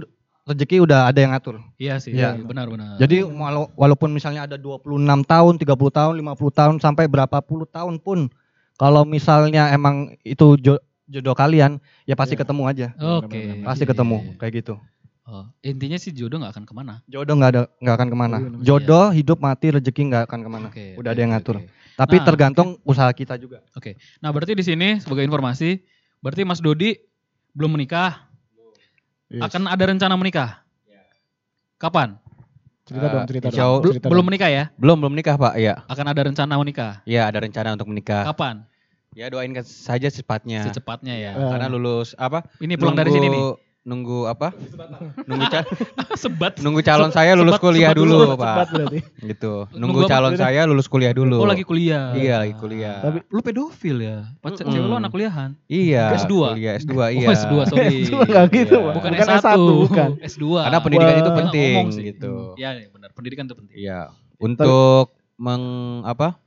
rezeki 0.43 0.83
udah 0.83 1.07
ada 1.07 1.19
yang 1.19 1.31
ngatur. 1.31 1.63
Iya 1.79 2.03
sih, 2.03 2.13
Iya. 2.13 2.35
benar-benar. 2.35 2.99
Jadi 2.99 3.23
walau- 3.23 3.71
walaupun 3.75 4.11
misalnya 4.11 4.45
ada 4.45 4.59
26 4.59 5.23
tahun, 5.23 5.55
30 5.57 5.91
tahun, 5.91 6.15
50 6.19 6.51
tahun 6.51 6.83
sampai 6.83 7.07
berapa 7.07 7.39
puluh 7.41 7.65
tahun 7.65 8.03
pun 8.03 8.27
kalau 8.75 9.07
misalnya 9.07 9.71
emang 9.71 10.19
itu 10.27 10.59
jo- 10.59 10.83
jodoh 11.07 11.37
kalian 11.37 11.79
ya 12.03 12.19
pasti 12.19 12.35
Iya. 12.35 12.43
ketemu 12.43 12.63
aja. 12.67 12.87
Oke. 12.99 13.31
Benar-benar. 13.39 13.67
Pasti 13.69 13.85
Iya, 13.85 13.91
ketemu 13.95 14.17
iya, 14.19 14.27
iya. 14.27 14.39
kayak 14.39 14.55
gitu. 14.59 14.75
Oh, 15.23 15.47
intinya 15.63 15.95
sih 15.97 16.11
jodoh 16.11 16.43
nggak 16.43 16.53
akan 16.59 16.65
ke 16.67 16.75
mana. 16.75 16.95
Jodoh 17.07 17.35
nggak 17.39 17.51
ada 17.55 17.63
nggak 17.79 17.95
akan 17.95 18.09
ke 18.11 18.17
mana. 18.19 18.37
Iya, 18.37 18.47
benar. 18.51 18.61
Jodoh 18.67 19.07
hidup 19.15 19.39
mati 19.39 19.67
rezeki 19.71 20.03
nggak 20.11 20.23
akan 20.27 20.41
ke 20.43 20.51
mana. 20.51 20.69
Oke. 20.75 20.87
Udah 20.99 21.11
oke, 21.11 21.15
ada 21.15 21.21
yang 21.23 21.31
oke, 21.31 21.39
ngatur. 21.39 21.57
oke. 21.63 21.69
Tapi 21.93 22.17
Nah, 22.19 22.25
tergantung 22.27 22.69
usaha 22.83 23.07
kita 23.15 23.39
juga. 23.39 23.63
Nah, 24.19 24.31
berarti 24.35 24.59
di 24.59 24.65
sini 24.67 24.99
sebagai 24.99 25.23
informasi, 25.23 25.79
berarti 26.19 26.43
Mas 26.43 26.59
Dodi 26.59 26.99
belum 27.55 27.79
menikah, 27.79 28.32
Yes. 29.33 29.43
akan 29.49 29.65
ada 29.65 29.85
rencana 29.89 30.15
menikah. 30.15 30.61
Kapan? 31.81 32.21
Cerita 32.85 33.07
Eh, 33.07 33.11
dong, 33.11 33.25
cerita 33.27 33.47
insya 33.49 33.65
dong. 33.65 33.81
Cerita 33.89 34.07
belum 34.13 34.23
dong. 34.23 34.29
menikah 34.29 34.51
ya? 34.53 34.65
Belum 34.77 34.97
belum 35.01 35.15
nikah 35.17 35.35
pak. 35.41 35.55
Iya. 35.57 35.75
Akan 35.89 36.07
ada 36.07 36.21
rencana 36.21 36.53
mau 36.55 36.67
nikah. 36.67 37.01
Iya 37.09 37.27
ada 37.27 37.39
rencana 37.41 37.73
untuk 37.73 37.89
menikah. 37.89 38.23
Kapan? 38.29 38.67
Ya 39.17 39.33
doain 39.33 39.51
saja 39.65 40.09
secepatnya. 40.13 40.69
Secepatnya 40.69 41.15
ya. 41.17 41.33
Eh. 41.33 41.49
Karena 41.49 41.67
lulus 41.73 42.13
apa? 42.21 42.45
Ini 42.61 42.77
pulang 42.77 42.95
dari 42.95 43.09
sini 43.09 43.27
nih. 43.27 43.43
Nunggu 43.83 44.31
apa? 44.31 44.55
nunggu 45.27 45.47
ca- 45.49 45.67
Sebat. 46.15 46.55
nunggu 46.57 46.81
calon 46.81 47.11
saya 47.11 47.35
lulus 47.35 47.59
sebat- 47.59 47.67
kuliah 47.67 47.91
sebat 47.91 47.99
dulu, 47.99 48.15
dulu, 48.15 48.35
pak. 48.37 48.57
Berarti. 48.69 48.99
Gitu. 49.21 49.55
Nunggu 49.67 49.75
Nunggu 49.75 50.01
apa? 50.01 50.11
calon 50.13 50.35
saya 50.37 50.61
lulus 50.65 50.87
kuliah 50.87 51.11
dulu. 51.11 51.37
Oh 51.37 51.45
lagi 51.45 51.63
kuliah. 51.63 52.15
Iya 52.15 52.35
lagi 52.39 52.55
kuliah. 52.55 53.03
Tapi 53.03 53.27
Lu 53.27 53.41
pedofil 53.41 53.97
ya? 53.99 54.31
Pacar 54.39 54.63
Mm-mm. 54.63 54.73
cewek 54.73 54.87
lu 54.87 54.97
anak 54.97 55.11
kuliahan? 55.11 55.51
iya. 55.67 56.15
S2? 56.15 56.55
Kuliah 56.55 56.73
S2 56.79 56.95
Oh 56.95 57.11
iya. 57.11 57.29
S2 57.29 57.55
sorry. 57.67 57.97
S2 58.07 58.15
nggak 58.23 58.45
gitu, 58.53 58.71
Iya. 58.73 58.87
Pak. 58.87 58.93
Bukan, 58.95 59.11
Bukan 59.13 59.27
S1. 59.27 59.43
S1, 59.43 59.59
bukan. 59.83 60.11
S2. 60.23 60.45
Karena 60.61 60.79
pendidikan 60.79 61.15
itu 61.17 61.27
Wah. 61.27 61.39
penting 61.41 61.75
Ngomong 61.75 61.91
sih. 61.91 62.03
gitu. 62.07 62.35
Iya 62.55 62.69
benar, 62.89 63.11
pendidikan 63.11 63.45
itu 63.45 63.57
penting. 63.57 63.75
Iya. 63.77 64.01
Untuk 64.39 65.07
meng 65.37 65.65
apa? 66.05 66.39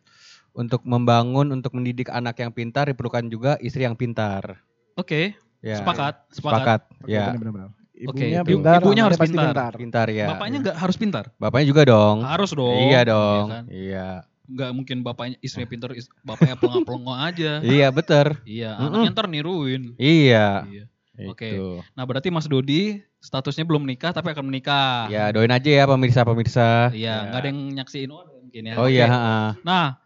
Untuk 0.52 0.84
membangun, 0.84 1.52
untuk 1.52 1.76
mendidik 1.76 2.08
anak 2.08 2.40
yang 2.40 2.48
pintar 2.50 2.88
diperlukan 2.88 3.28
juga 3.28 3.60
istri 3.60 3.84
yang 3.84 3.92
pintar. 3.94 4.64
Oke, 4.96 5.36
Ya. 5.66 5.82
sepakat, 5.82 6.30
sepakat. 6.30 6.86
Sepakat. 6.86 7.10
Ya. 7.10 7.34
Benar-benar. 7.34 7.74
Ibunya 7.96 8.44
ibu- 8.44 8.60
pintar, 8.60 8.78
ibunya 8.84 9.04
harus 9.08 9.18
pasti 9.18 9.34
pintar. 9.34 9.72
Pintar 9.74 10.08
ya. 10.12 10.28
Bapaknya 10.30 10.58
nggak 10.62 10.78
harus 10.78 10.96
pintar? 11.00 11.26
Bapaknya 11.42 11.66
juga 11.66 11.82
dong. 11.88 12.18
Harus 12.22 12.52
dong. 12.54 12.80
Iya 12.86 13.00
dong. 13.08 13.46
kan? 13.50 13.64
Iya. 13.72 14.08
Nggak 14.46 14.70
mungkin 14.78 14.98
bapaknya 15.02 15.36
istrinya 15.42 15.66
pintar, 15.66 15.90
is- 15.98 16.12
bapaknya 16.22 16.54
pelongo-pelongo 16.54 17.16
aja. 17.18 17.64
Iya, 17.66 17.90
betul. 17.90 18.38
Iya, 18.46 18.78
Mm-mm. 18.78 18.94
anaknya 18.94 19.12
ntar 19.16 19.26
niruin. 19.26 19.84
Iya. 19.98 20.68
Iya. 20.70 20.84
Oke. 21.26 21.48
Itu. 21.50 21.82
Nah 21.96 22.04
berarti 22.04 22.28
Mas 22.30 22.46
Dodi 22.46 23.00
statusnya 23.18 23.64
belum 23.64 23.88
menikah 23.88 24.12
tapi 24.12 24.36
akan 24.36 24.46
menikah. 24.46 25.08
Ya, 25.10 25.32
doain 25.32 25.50
aja 25.50 25.66
ya 25.66 25.88
pemirsa-pemirsa. 25.88 26.92
Iya, 26.92 27.32
nggak 27.32 27.40
ada 27.42 27.48
yang 27.48 27.60
nyaksiin 27.80 28.12
oh, 28.12 28.22
mungkin 28.44 28.62
ya. 28.70 28.76
Oh 28.76 28.86
Oke. 28.86 28.94
iya, 28.94 29.06
heeh. 29.08 29.48
Nah, 29.64 29.98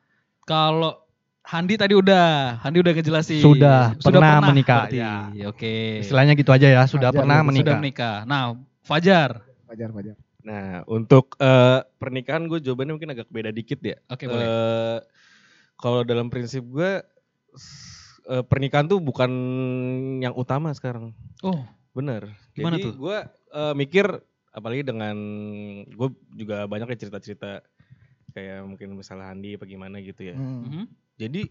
kalau 0.45 1.08
Handi 1.49 1.81
tadi 1.81 1.97
udah, 1.97 2.61
Handi 2.61 2.77
udah 2.77 2.93
ngejelasin. 2.93 3.41
Sudah, 3.41 3.97
pernah 3.97 4.37
menikah, 4.37 4.85
berarti. 4.85 5.01
ya. 5.01 5.49
Oke. 5.49 6.05
Istilahnya 6.05 6.37
gitu 6.37 6.53
aja 6.53 6.67
ya, 6.69 6.85
sudah 6.85 7.09
Wajar, 7.09 7.19
pernah 7.25 7.39
menikah. 7.41 7.63
Sudah 7.65 7.75
menikah. 7.81 8.15
Nah, 8.29 8.43
Fajar. 8.85 9.41
Wajar, 9.65 9.89
wajar. 9.89 10.15
Nah, 10.45 10.85
untuk 10.85 11.33
eh, 11.41 11.81
pernikahan 11.97 12.45
gue 12.45 12.61
jawabannya 12.61 12.93
mungkin 13.01 13.11
agak 13.17 13.33
beda 13.33 13.49
dikit 13.49 13.81
ya. 13.81 13.97
Oke, 14.13 14.29
boleh. 14.29 14.45
Eh, 14.45 14.97
kalau 15.81 16.05
dalam 16.05 16.29
prinsip 16.29 16.61
gue 16.69 17.01
eh, 18.29 18.43
pernikahan 18.45 18.85
tuh 18.85 19.01
bukan 19.01 19.29
yang 20.21 20.37
utama 20.37 20.69
sekarang. 20.77 21.17
Oh, 21.41 21.65
Bener. 21.93 22.29
Gimana 22.53 22.77
Jadi 22.77 22.85
tuh? 22.85 22.93
gue 22.95 23.17
eh, 23.53 23.73
mikir 23.75 24.05
apalagi 24.49 24.81
dengan 24.85 25.15
gue 25.85 26.09
juga 26.33 26.65
banyak 26.65 26.95
ya 26.95 26.97
cerita-cerita 27.05 27.61
kayak 28.33 28.65
mungkin 28.65 28.95
misalnya 28.95 29.31
Handi 29.31 29.55
apa 29.57 29.65
gimana 29.65 29.97
gitu 29.99 30.33
ya. 30.33 30.35
Hmm. 30.35 30.65
mhm. 30.65 30.83
Jadi 31.19 31.41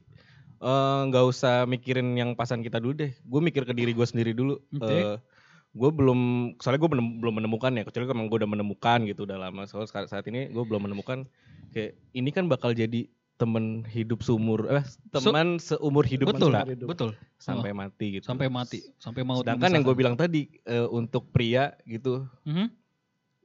eh, 0.59 1.01
nggak 1.12 1.25
usah 1.29 1.69
mikirin 1.69 2.17
yang 2.17 2.33
pasan 2.35 2.64
kita 2.64 2.81
dulu 2.81 3.05
deh. 3.05 3.12
Gue 3.27 3.41
mikir 3.45 3.69
ke 3.69 3.75
diri 3.77 3.93
gue 3.93 4.07
sendiri 4.07 4.33
dulu. 4.35 4.59
Oke. 4.79 5.21
gue 5.69 5.91
belum, 5.95 6.21
soalnya 6.59 6.81
gue 6.81 6.91
belum 6.97 7.35
menemukan 7.38 7.71
ya. 7.77 7.85
Kecuali 7.85 8.09
emang 8.09 8.27
gue 8.33 8.41
udah 8.41 8.51
menemukan 8.51 9.05
gitu 9.05 9.29
udah 9.29 9.37
lama. 9.37 9.69
Soalnya 9.69 9.93
saat, 9.93 10.09
saat 10.11 10.25
ini 10.27 10.49
gue 10.49 10.64
belum 10.64 10.88
menemukan 10.91 11.29
kayak 11.77 12.01
ini 12.17 12.31
kan 12.33 12.49
bakal 12.49 12.73
jadi 12.73 13.07
temen 13.38 13.87
hidup 13.87 14.27
seumur, 14.27 14.67
eh 14.67 14.83
teman 15.14 15.62
seumur 15.62 16.03
hidup 16.03 16.35
betul, 16.35 16.51
kita 16.51 16.67
hidup. 16.75 16.88
betul. 16.91 17.11
sampai 17.38 17.71
mati 17.71 18.19
gitu. 18.19 18.27
Sampai 18.27 18.51
mati, 18.51 18.83
sampai 18.99 19.23
mau. 19.23 19.38
Sedangkan 19.47 19.71
yang 19.79 19.87
gue 19.87 19.95
bilang 19.95 20.19
tadi 20.19 20.51
eh, 20.67 20.83
untuk 20.91 21.31
pria 21.31 21.79
gitu, 21.87 22.27
Mhm. 22.43 22.67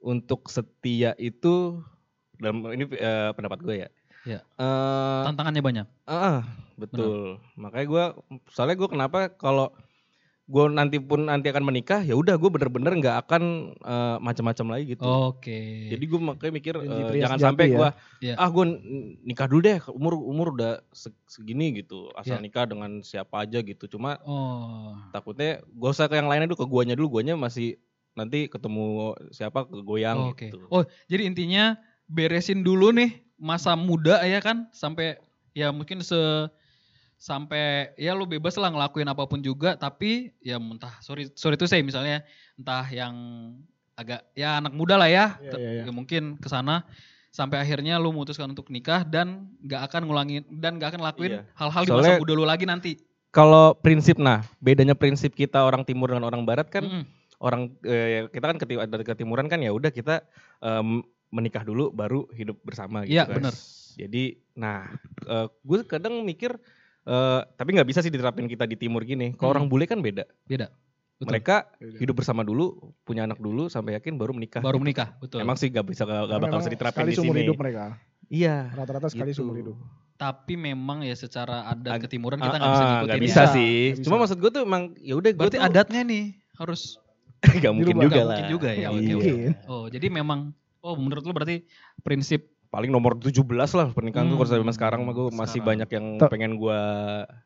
untuk 0.02 0.50
setia 0.50 1.14
itu 1.22 1.86
dalam 2.38 2.66
ini 2.70 2.86
eh, 2.92 3.32
pendapat 3.32 3.60
gue 3.62 3.76
ya. 3.78 3.90
Ya. 4.24 4.40
Eh, 4.56 5.22
Tantangannya 5.28 5.60
banyak. 5.60 5.88
Ah, 6.06 6.48
betul. 6.76 7.44
Makanya 7.54 7.86
gue, 7.86 8.04
soalnya 8.50 8.76
gue 8.76 8.88
kenapa 8.88 9.28
kalau 9.30 9.76
gue 10.44 10.64
nanti 10.68 11.00
pun 11.00 11.24
nanti 11.24 11.48
akan 11.48 11.64
menikah, 11.64 12.04
ya 12.04 12.16
udah 12.16 12.36
gue 12.36 12.52
bener-bener 12.52 12.92
nggak 13.00 13.16
akan 13.22 13.44
eh, 13.76 14.18
macam-macam 14.20 14.76
lagi 14.76 14.84
gitu. 14.92 15.04
Oke. 15.04 15.88
Jadi 15.88 16.04
gue 16.04 16.20
makanya 16.20 16.54
mikir 16.54 16.74
pria 16.84 17.24
jangan 17.24 17.40
sampai 17.42 17.66
ya. 17.66 17.76
gue, 17.76 17.90
Iya. 18.22 18.36
ah 18.36 18.48
gue 18.48 18.66
nikah 19.24 19.48
dulu 19.48 19.62
deh, 19.62 19.80
umur 19.90 20.14
umur 20.16 20.48
udah 20.52 20.84
se- 20.92 21.16
segini 21.26 21.72
gitu, 21.78 22.12
asal 22.14 22.40
Iya. 22.40 22.44
nikah 22.44 22.64
dengan 22.64 23.00
siapa 23.02 23.44
aja 23.44 23.60
gitu. 23.60 23.88
Cuma 23.88 24.20
Oh. 24.24 25.00
takutnya 25.12 25.64
gue 25.64 25.90
usah 25.90 26.08
ke 26.08 26.16
yang 26.16 26.28
lainnya 26.28 26.48
dulu, 26.48 26.60
ke 26.60 26.68
guanya 26.68 26.96
dulu, 26.96 27.20
guanya 27.20 27.36
masih 27.36 27.80
nanti 28.14 28.46
ketemu 28.46 28.86
siapa 29.32 29.64
ke 29.64 29.80
goyang 29.80 30.32
Oke. 30.32 30.48
gitu. 30.48 30.64
Oh, 30.68 30.84
jadi 31.08 31.24
intinya 31.24 31.80
beresin 32.06 32.62
dulu 32.62 32.92
nih 32.92 33.24
masa 33.36 33.74
muda 33.74 34.24
ya 34.24 34.40
kan 34.40 34.68
sampai 34.72 35.20
ya 35.52 35.70
mungkin 35.70 36.00
se 36.00 36.18
sampai 37.18 37.96
ya 37.96 38.12
lu 38.12 38.28
bebas 38.28 38.60
lah 38.60 38.68
ngelakuin 38.68 39.08
apa 39.08 39.24
pun 39.24 39.40
juga 39.40 39.80
tapi 39.80 40.36
ya 40.44 40.60
entah 40.60 40.92
sorry 41.00 41.32
sorry 41.34 41.56
itu 41.56 41.64
saya 41.64 41.80
misalnya 41.80 42.28
entah 42.60 42.84
yang 42.92 43.16
agak 43.94 44.26
ya 44.34 44.58
anak 44.58 44.74
muda 44.74 44.98
lah 44.98 45.06
ya, 45.08 45.38
Te- 45.38 45.56
iya, 45.62 45.72
iya. 45.80 45.84
ya 45.86 45.92
mungkin 45.94 46.36
ke 46.36 46.50
sana 46.50 46.82
sampai 47.30 47.62
akhirnya 47.62 48.02
lu 48.02 48.10
memutuskan 48.12 48.50
untuk 48.50 48.68
nikah 48.74 49.06
dan 49.06 49.48
nggak 49.62 49.82
akan 49.90 50.02
ngulangin 50.10 50.44
dan 50.50 50.82
nggak 50.82 50.94
akan 50.94 51.00
ngelakuin 51.06 51.32
Iya. 51.38 51.42
hal-hal 51.56 51.84
di 51.86 51.92
masa 51.94 52.12
muda 52.18 52.34
lu 52.34 52.46
lagi 52.46 52.66
nanti. 52.66 52.92
Kalau 53.34 53.74
prinsip, 53.74 54.22
nah 54.22 54.46
bedanya 54.62 54.94
prinsip 54.94 55.34
kita 55.34 55.66
orang 55.66 55.82
timur 55.82 56.10
dengan 56.14 56.30
orang 56.30 56.46
barat 56.46 56.70
kan, 56.70 56.86
Mm-mm. 56.86 57.04
orang 57.42 57.74
eh, 57.82 58.30
kita 58.30 58.46
kan 58.46 58.58
keti- 58.62 58.78
dari 58.78 59.02
ketimuran 59.02 59.50
kan 59.50 59.58
ya 59.58 59.74
udah 59.74 59.90
kita 59.90 60.22
em, 60.62 61.02
menikah 61.34 61.62
dulu 61.62 61.90
baru 61.90 62.30
hidup 62.30 62.62
bersama 62.62 63.02
gitu 63.02 63.16
Iya, 63.16 63.26
kan. 63.26 63.42
benar. 63.42 63.54
Jadi 63.94 64.24
nah 64.54 64.86
gue 65.60 65.80
kadang 65.84 66.22
mikir 66.22 66.54
eh, 67.04 67.42
tapi 67.52 67.74
nggak 67.74 67.84
bisa 67.86 68.00
sih 68.00 68.08
diterapin 68.08 68.46
kita 68.46 68.64
di 68.64 68.78
timur 68.78 69.02
gini. 69.02 69.34
Kalau 69.34 69.50
Hmm. 69.50 69.56
orang 69.58 69.66
bule 69.66 69.84
kan 69.84 69.98
beda. 69.98 70.24
Beda. 70.44 70.70
Betul. 71.16 71.30
Mereka 71.30 71.56
Beda. 71.74 71.98
hidup 72.00 72.16
bersama 72.16 72.42
dulu, 72.42 72.74
punya 73.02 73.24
anak 73.24 73.38
dulu 73.38 73.68
sampai 73.68 73.96
yakin 73.96 74.14
baru 74.14 74.32
menikah. 74.32 74.60
Baru 74.60 74.78
menikah, 74.78 75.14
betul. 75.18 75.40
Emang 75.40 75.56
sih 75.56 75.68
gak 75.68 75.84
bisa 75.86 76.04
gak, 76.04 76.26
Karena 76.26 76.40
bakal 76.40 76.58
bisa 76.60 76.72
diterapin 76.72 77.00
sekali 77.02 77.12
di 77.12 77.18
sini. 77.18 77.40
hidup 77.44 77.58
mereka. 77.58 77.84
Iya. 78.26 78.56
Rata-rata 78.72 79.08
sekali 79.08 79.30
gitu. 79.30 79.42
seumur 79.42 79.58
hidup. 79.58 79.78
tapi 80.14 80.56
memang 80.56 81.02
ya 81.02 81.12
secara 81.14 81.68
adat 81.68 81.90
Ag- 81.92 82.04
ketimuran 82.04 82.38
kita 82.38 82.48
Ah, 82.48 82.56
nggak 82.56 82.70
bisa 82.70 82.80
ah, 82.80 82.88
ngikutin 82.88 83.04
nggak 83.04 83.18
ya. 83.18 83.26
bisa 83.26 83.42
Nggak 83.42 83.52
sih. 83.52 83.76
bisa. 83.92 84.04
Cuma 84.06 84.16
maksud 84.16 84.38
gue 84.38 84.50
tuh 84.50 84.62
emang 84.64 84.84
ya 84.98 85.14
udah 85.14 85.30
gue 85.30 85.42
Berarti 85.42 85.58
tuh 85.58 85.66
adatnya 85.66 86.02
nih 86.02 86.24
harus 86.56 86.82
gak 87.60 87.74
mungkin 87.74 87.96
juga 87.98 88.08
nggak 88.08 88.16
lah. 88.16 88.28
mungkin 88.32 88.46
juga 88.48 88.70
ya. 88.72 88.88
Oke, 88.88 89.02
Iya. 89.02 89.12
oke. 89.12 89.28
Mungkin. 89.28 89.52
Oh, 89.68 89.86
jadi 89.88 90.08
memang 90.08 90.40
oh 90.84 90.94
menurut 90.94 91.24
lu 91.24 91.32
berarti 91.32 91.64
prinsip 92.00 92.44
paling 92.68 92.90
nomor 92.90 93.16
17 93.16 93.40
lah 93.72 93.88
pernikahan 93.90 94.26
Hmm. 94.26 94.36
kalau 94.36 94.50
zaman 94.52 94.74
sekarang 94.74 95.00
mah 95.02 95.14
gue 95.14 95.28
masih 95.30 95.58
Sekarang. 95.58 95.68
banyak 95.70 95.90
yang 95.90 96.06
Ta- 96.18 96.28
pengen 96.28 96.52
gue 96.56 96.80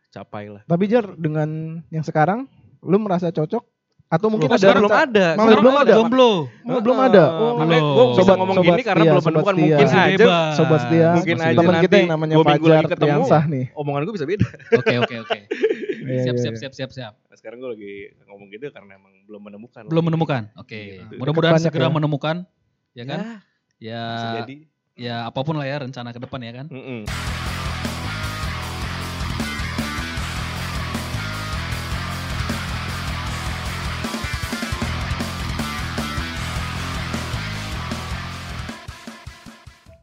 capai 0.09 0.45
lah. 0.49 0.61
Tapi 0.63 0.83
Jar 0.85 1.05
dengan 1.13 1.49
yang 1.87 2.01
sekarang, 2.01 2.47
lu 2.79 2.97
merasa 2.97 3.27
cocok? 3.29 3.59
Atau 4.07 4.31
mungkin 4.31 4.47
Loh, 4.47 4.55
ada 4.55 4.71
belum 4.71 4.87
ada. 4.89 5.27
Malah 5.35 5.57
belum 5.59 5.75
ada. 5.77 5.93
Jomblo. 5.93 6.31
Belum 6.63 6.95
ada. 6.97 7.23
Oh, 7.29 7.59
belum. 7.59 7.83
gue 7.83 8.05
Sobat- 8.15 8.39
ngomong 8.39 8.55
sobat 8.55 8.71
gini 8.71 8.83
karena 8.87 9.03
belum 9.03 9.19
sobat 9.19 9.27
menemukan 9.27 9.53
setia. 9.53 9.67
mungkin 9.67 9.87
aja. 9.91 10.35
Sobat 10.55 10.79
setia, 10.79 11.07
Mungkin 11.11 11.35
aja 11.37 11.57
teman 11.59 11.75
kita 11.83 11.95
yang 11.97 12.09
namanya 12.09 12.35
Fajar 12.39 12.83
ketemu, 12.87 13.03
Triansah 13.19 13.43
nih. 13.45 13.65
omongan 13.75 14.01
gue 14.01 14.15
bisa 14.15 14.25
beda. 14.25 14.47
Oke, 14.73 14.93
oke, 14.97 15.15
oke. 15.21 15.39
Iya, 16.07 16.23
Siap, 16.23 16.39
iya, 16.39 16.39
siap, 16.39 16.53
iya. 16.55 16.61
siap, 16.63 16.71
siap, 16.71 16.91
siap. 16.95 17.13
Nah, 17.19 17.35
sekarang 17.35 17.59
gue 17.59 17.67
lagi 17.67 17.93
ngomong 18.23 18.47
gitu 18.47 18.71
karena 18.71 18.95
emang 18.95 19.11
belum 19.27 19.41
menemukan. 19.43 19.83
Belum 19.83 19.99
lagi. 19.99 20.07
menemukan. 20.07 20.41
Oke. 20.55 21.03
Gitu. 21.03 21.19
Mudah-mudahan 21.19 21.59
segera 21.59 21.83
ya. 21.83 21.91
menemukan 21.91 22.35
ya 22.97 23.03
kan? 23.05 23.19
Ya, 23.21 23.37
Ya 23.77 24.01
jadi. 24.41 24.55
ya 24.97 25.15
apa 25.29 25.39
pun 25.45 25.53
lah 25.53 25.69
ya 25.69 25.85
rencana 25.85 26.09
ke 26.09 26.17
depan 26.17 26.41
ya 26.41 26.51
kan. 26.57 26.65
Mm-mm. 26.73 27.05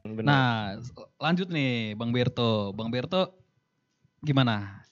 Bener. 0.05 0.23
Nah, 0.23 0.79
lanjut 1.19 1.49
nih 1.51 1.97
Bang 1.99 2.15
Berto. 2.15 2.71
Bang 2.77 2.93
Berto 2.93 3.35
gimana? 4.23 4.85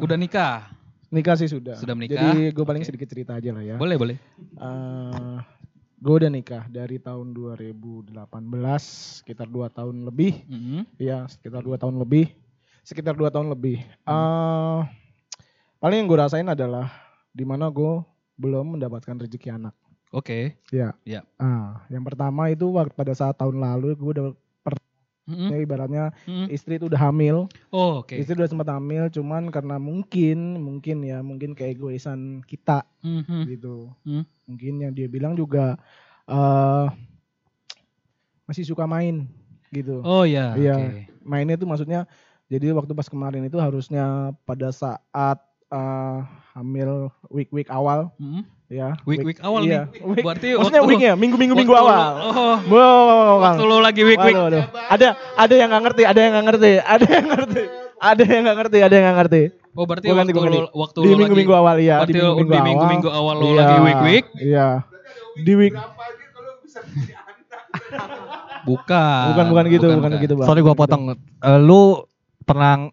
Udah 0.00 0.16
nikah? 0.18 0.72
Nikah 1.12 1.36
sih 1.36 1.46
sudah. 1.46 1.76
Sudah 1.76 1.92
menikah? 1.92 2.16
Jadi 2.32 2.56
gue 2.56 2.64
paling 2.64 2.80
Oke. 2.82 2.88
sedikit 2.88 3.08
cerita 3.12 3.36
aja 3.36 3.52
lah 3.52 3.60
ya. 3.60 3.76
Boleh, 3.76 4.00
boleh. 4.00 4.16
Eh, 4.56 5.38
gue 6.02 6.14
udah 6.18 6.30
nikah 6.34 6.66
dari 6.66 6.98
tahun 6.98 7.30
2018, 7.30 8.10
sekitar 9.22 9.46
2 9.46 9.70
tahun 9.70 10.02
lebih. 10.02 10.42
Mhm. 10.50 10.98
Iya, 10.98 11.30
sekitar 11.30 11.62
2 11.62 11.78
tahun 11.78 12.02
lebih. 12.02 12.34
Sekitar 12.82 13.14
2 13.14 13.30
tahun 13.30 13.54
lebih. 13.54 13.78
Eh, 13.86 14.80
paling 15.78 16.02
yang 16.02 16.08
gue 16.10 16.18
rasain 16.18 16.48
adalah 16.50 16.90
di 17.30 17.46
mana 17.46 17.70
gue 17.70 18.02
belum 18.34 18.74
mendapatkan 18.74 19.14
rezeki 19.22 19.54
anak. 19.54 19.78
Oke. 20.10 20.58
Ya. 20.74 20.90
Ya. 21.06 21.22
Ah, 21.38 21.86
yang 21.86 22.02
pertama 22.02 22.50
itu 22.50 22.66
waktu 22.74 22.92
pada 22.98 23.14
saat 23.14 23.38
tahun 23.38 23.62
lalu 23.62 23.94
gue 23.94 24.12
Mhm. 25.22 25.48
ya 25.54 25.58
ibaratnya 25.62 26.04
Mhm. 26.26 26.46
istri 26.50 26.76
itu 26.82 26.90
udah 26.90 26.98
hamil. 26.98 27.46
Oh, 27.70 28.02
oke. 28.02 28.18
Istri 28.18 28.34
udah 28.42 28.50
sempat 28.50 28.68
hamil, 28.74 29.06
cuman 29.08 29.54
karena 29.54 29.78
mungkin, 29.78 30.58
mungkin 30.58 31.06
ya, 31.06 31.22
mungkin 31.22 31.54
keegoisan 31.54 32.42
kita 32.42 32.82
Mhm. 33.06 33.46
gitu. 33.48 33.94
Hmm. 34.02 34.26
Mungkin 34.50 34.82
yang 34.82 34.92
dia 34.92 35.06
bilang 35.06 35.38
juga 35.38 35.78
eh 36.26 36.86
masih 38.46 38.66
suka 38.66 38.84
main 38.84 39.30
gitu. 39.70 40.02
Oh 40.02 40.26
iya. 40.26 40.52
Iya. 40.58 40.74
oke. 40.76 40.86
Mainnya 41.22 41.54
itu 41.54 41.64
maksudnya 41.64 42.04
jadi 42.50 42.74
waktu 42.74 42.92
pas 42.92 43.08
kemarin 43.08 43.46
itu 43.46 43.56
harusnya 43.56 44.34
pada 44.44 44.68
saat 44.74 45.38
eh, 45.72 46.18
hamil 46.52 47.08
week-week 47.32 47.72
awal 47.72 48.12
Hmm. 48.20 48.44
Ya. 48.72 48.88
Week-week 49.04 49.38
awal 49.38 49.60
iya. 49.62 49.84
nih. 49.84 50.00
Week- 50.02 50.24
Berarti 50.24 50.48
maksudnya 50.56 50.80
waktu- 50.80 50.90
weeknya 50.96 51.12
minggu-minggu 51.14 51.54
minggu 51.54 51.72
waktu 51.72 51.84
awal. 51.84 52.00
Oh, 52.32 52.56
Wow, 52.66 53.32
waktu 53.44 53.62
lu 53.62 53.76
lagi 53.78 54.02
week-week. 54.02 54.32
Waduh, 54.32 54.64
waduh. 54.64 54.88
Ada 54.88 55.08
ada 55.36 55.54
yang 55.54 55.68
nggak 55.68 55.82
ngerti, 55.84 56.02
ada 56.02 56.18
yang 56.18 56.32
nggak 56.32 56.46
ngerti, 56.48 56.72
ada 56.80 57.04
yang 57.06 57.26
ngerti, 57.28 57.62
ada 58.00 58.22
yang 58.24 58.42
nggak 58.42 58.56
ngerti, 58.56 58.78
ada 58.80 58.94
yang 58.96 59.04
nggak 59.04 59.18
ngerti. 59.20 59.42
Oh 59.72 59.84
berarti 59.84 60.06
Gua 60.08 60.16
ganti, 60.18 60.32
waktu 60.32 60.48
ganti. 60.52 60.60
waktu 60.74 60.98
di 61.00 61.08
lu 61.08 61.16
minggu-minggu 61.16 61.52
lagi, 61.52 61.62
awal 61.64 61.76
iya, 61.76 61.96
berarti 61.96 62.12
di 62.12 62.18
minggu-minggu 62.18 62.44
di 62.44 62.56
awal. 62.56 62.66
minggu-minggu 62.68 63.08
awal 63.08 63.34
lu 63.36 63.46
Iya, 63.46 63.56
lagi 63.56 63.76
week-week. 63.80 64.24
Iya. 64.36 64.66
Di 65.38 65.52
week 65.56 65.74
Bukan. 68.62 69.22
bukan 69.34 69.44
bukan 69.50 69.64
gitu, 69.68 69.86
bukan, 69.90 70.10
gitu, 70.22 70.34
Bang. 70.38 70.46
Sorry 70.46 70.60
gua 70.62 70.76
potong. 70.76 71.18
Eh, 71.18 71.58
lu 71.58 72.06
pernah 72.44 72.90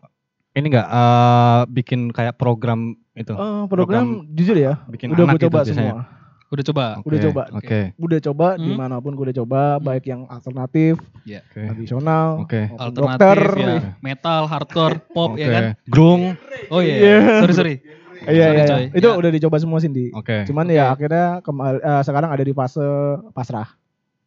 ini 0.51 0.65
enggak 0.67 0.88
eh, 0.88 1.62
bikin 1.69 2.09
kayak 2.09 2.35
program 2.35 2.79
itu? 3.13 3.31
Eh, 3.31 3.63
program, 3.65 4.25
jujur 4.29 4.55
ya, 4.55 4.81
bikin 4.85 5.12
udah 5.12 5.25
anak 5.25 5.35
gue 5.35 5.43
coba 5.45 5.59
gitu 5.62 5.73
biasanya. 5.73 5.93
semua. 5.93 6.17
Udah 6.49 6.63
coba. 6.65 6.85
udah 6.99 7.05
Oke, 7.13 7.25
coba. 7.29 7.43
Oke. 7.53 7.79
Udah 7.95 8.19
coba 8.19 8.47
Hmm. 8.51 8.63
di 8.63 8.71
mana 8.73 8.95
pun 8.97 9.13
gue 9.13 9.21
udah 9.23 9.38
coba, 9.38 9.62
baik 9.77 10.03
yang 10.03 10.25
alternatif, 10.25 10.97
Iya. 11.21 11.45
Oke. 11.45 11.62
tradisional, 11.63 12.27
Oke. 12.41 12.62
maupun 12.65 12.81
Alternatif 12.81 13.21
dokter. 13.21 13.39
ya. 13.55 13.77
Metal, 13.99 14.41
hardcore, 14.45 14.95
pop 15.07 15.29
Oke. 15.31 15.39
ya 15.39 15.47
kan. 15.47 15.63
Grung. 15.85 16.33
Oh 16.67 16.81
iya. 16.81 16.95
Iya. 16.95 17.17
Sorry 17.39 17.53
sorry. 17.53 17.75
Iya, 18.19 18.25
Sorry, 18.25 18.35
iya, 18.51 18.65
coy. 18.65 18.81
iya. 18.83 18.89
Itu 18.95 19.07
Ya. 19.07 19.15
udah 19.15 19.31
dicoba 19.31 19.57
semua 19.57 19.79
Cindy. 19.79 20.09
Oke. 20.12 20.43
Cuman 20.43 20.65
ya 20.67 20.89
akhirnya 20.89 21.39
eh, 21.39 22.01
sekarang 22.03 22.29
ada 22.29 22.41
di 22.41 22.51
fase 22.51 22.83
pasrah 23.31 23.69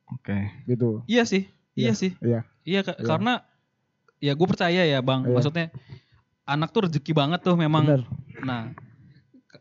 Oke. 0.09 0.49
gitu. 0.65 1.03
Iya 1.05 1.23
sih. 1.25 1.51
Iya, 1.75 1.93
sih. 1.93 2.15
Iya. 2.19 2.47
Iya 2.63 2.81
Iya. 2.85 3.03
karena 3.03 3.43
ya 4.17 4.33
gue 4.33 4.47
percaya 4.47 4.81
ya 4.81 4.99
Bang. 5.01 5.25
Iya. 5.25 5.35
Maksudnya 5.35 5.67
anak 6.45 6.69
tuh 6.71 6.87
rezeki 6.87 7.13
banget 7.13 7.41
tuh 7.41 7.55
memang. 7.55 7.83
Bener. 7.83 8.03
Nah, 8.41 8.75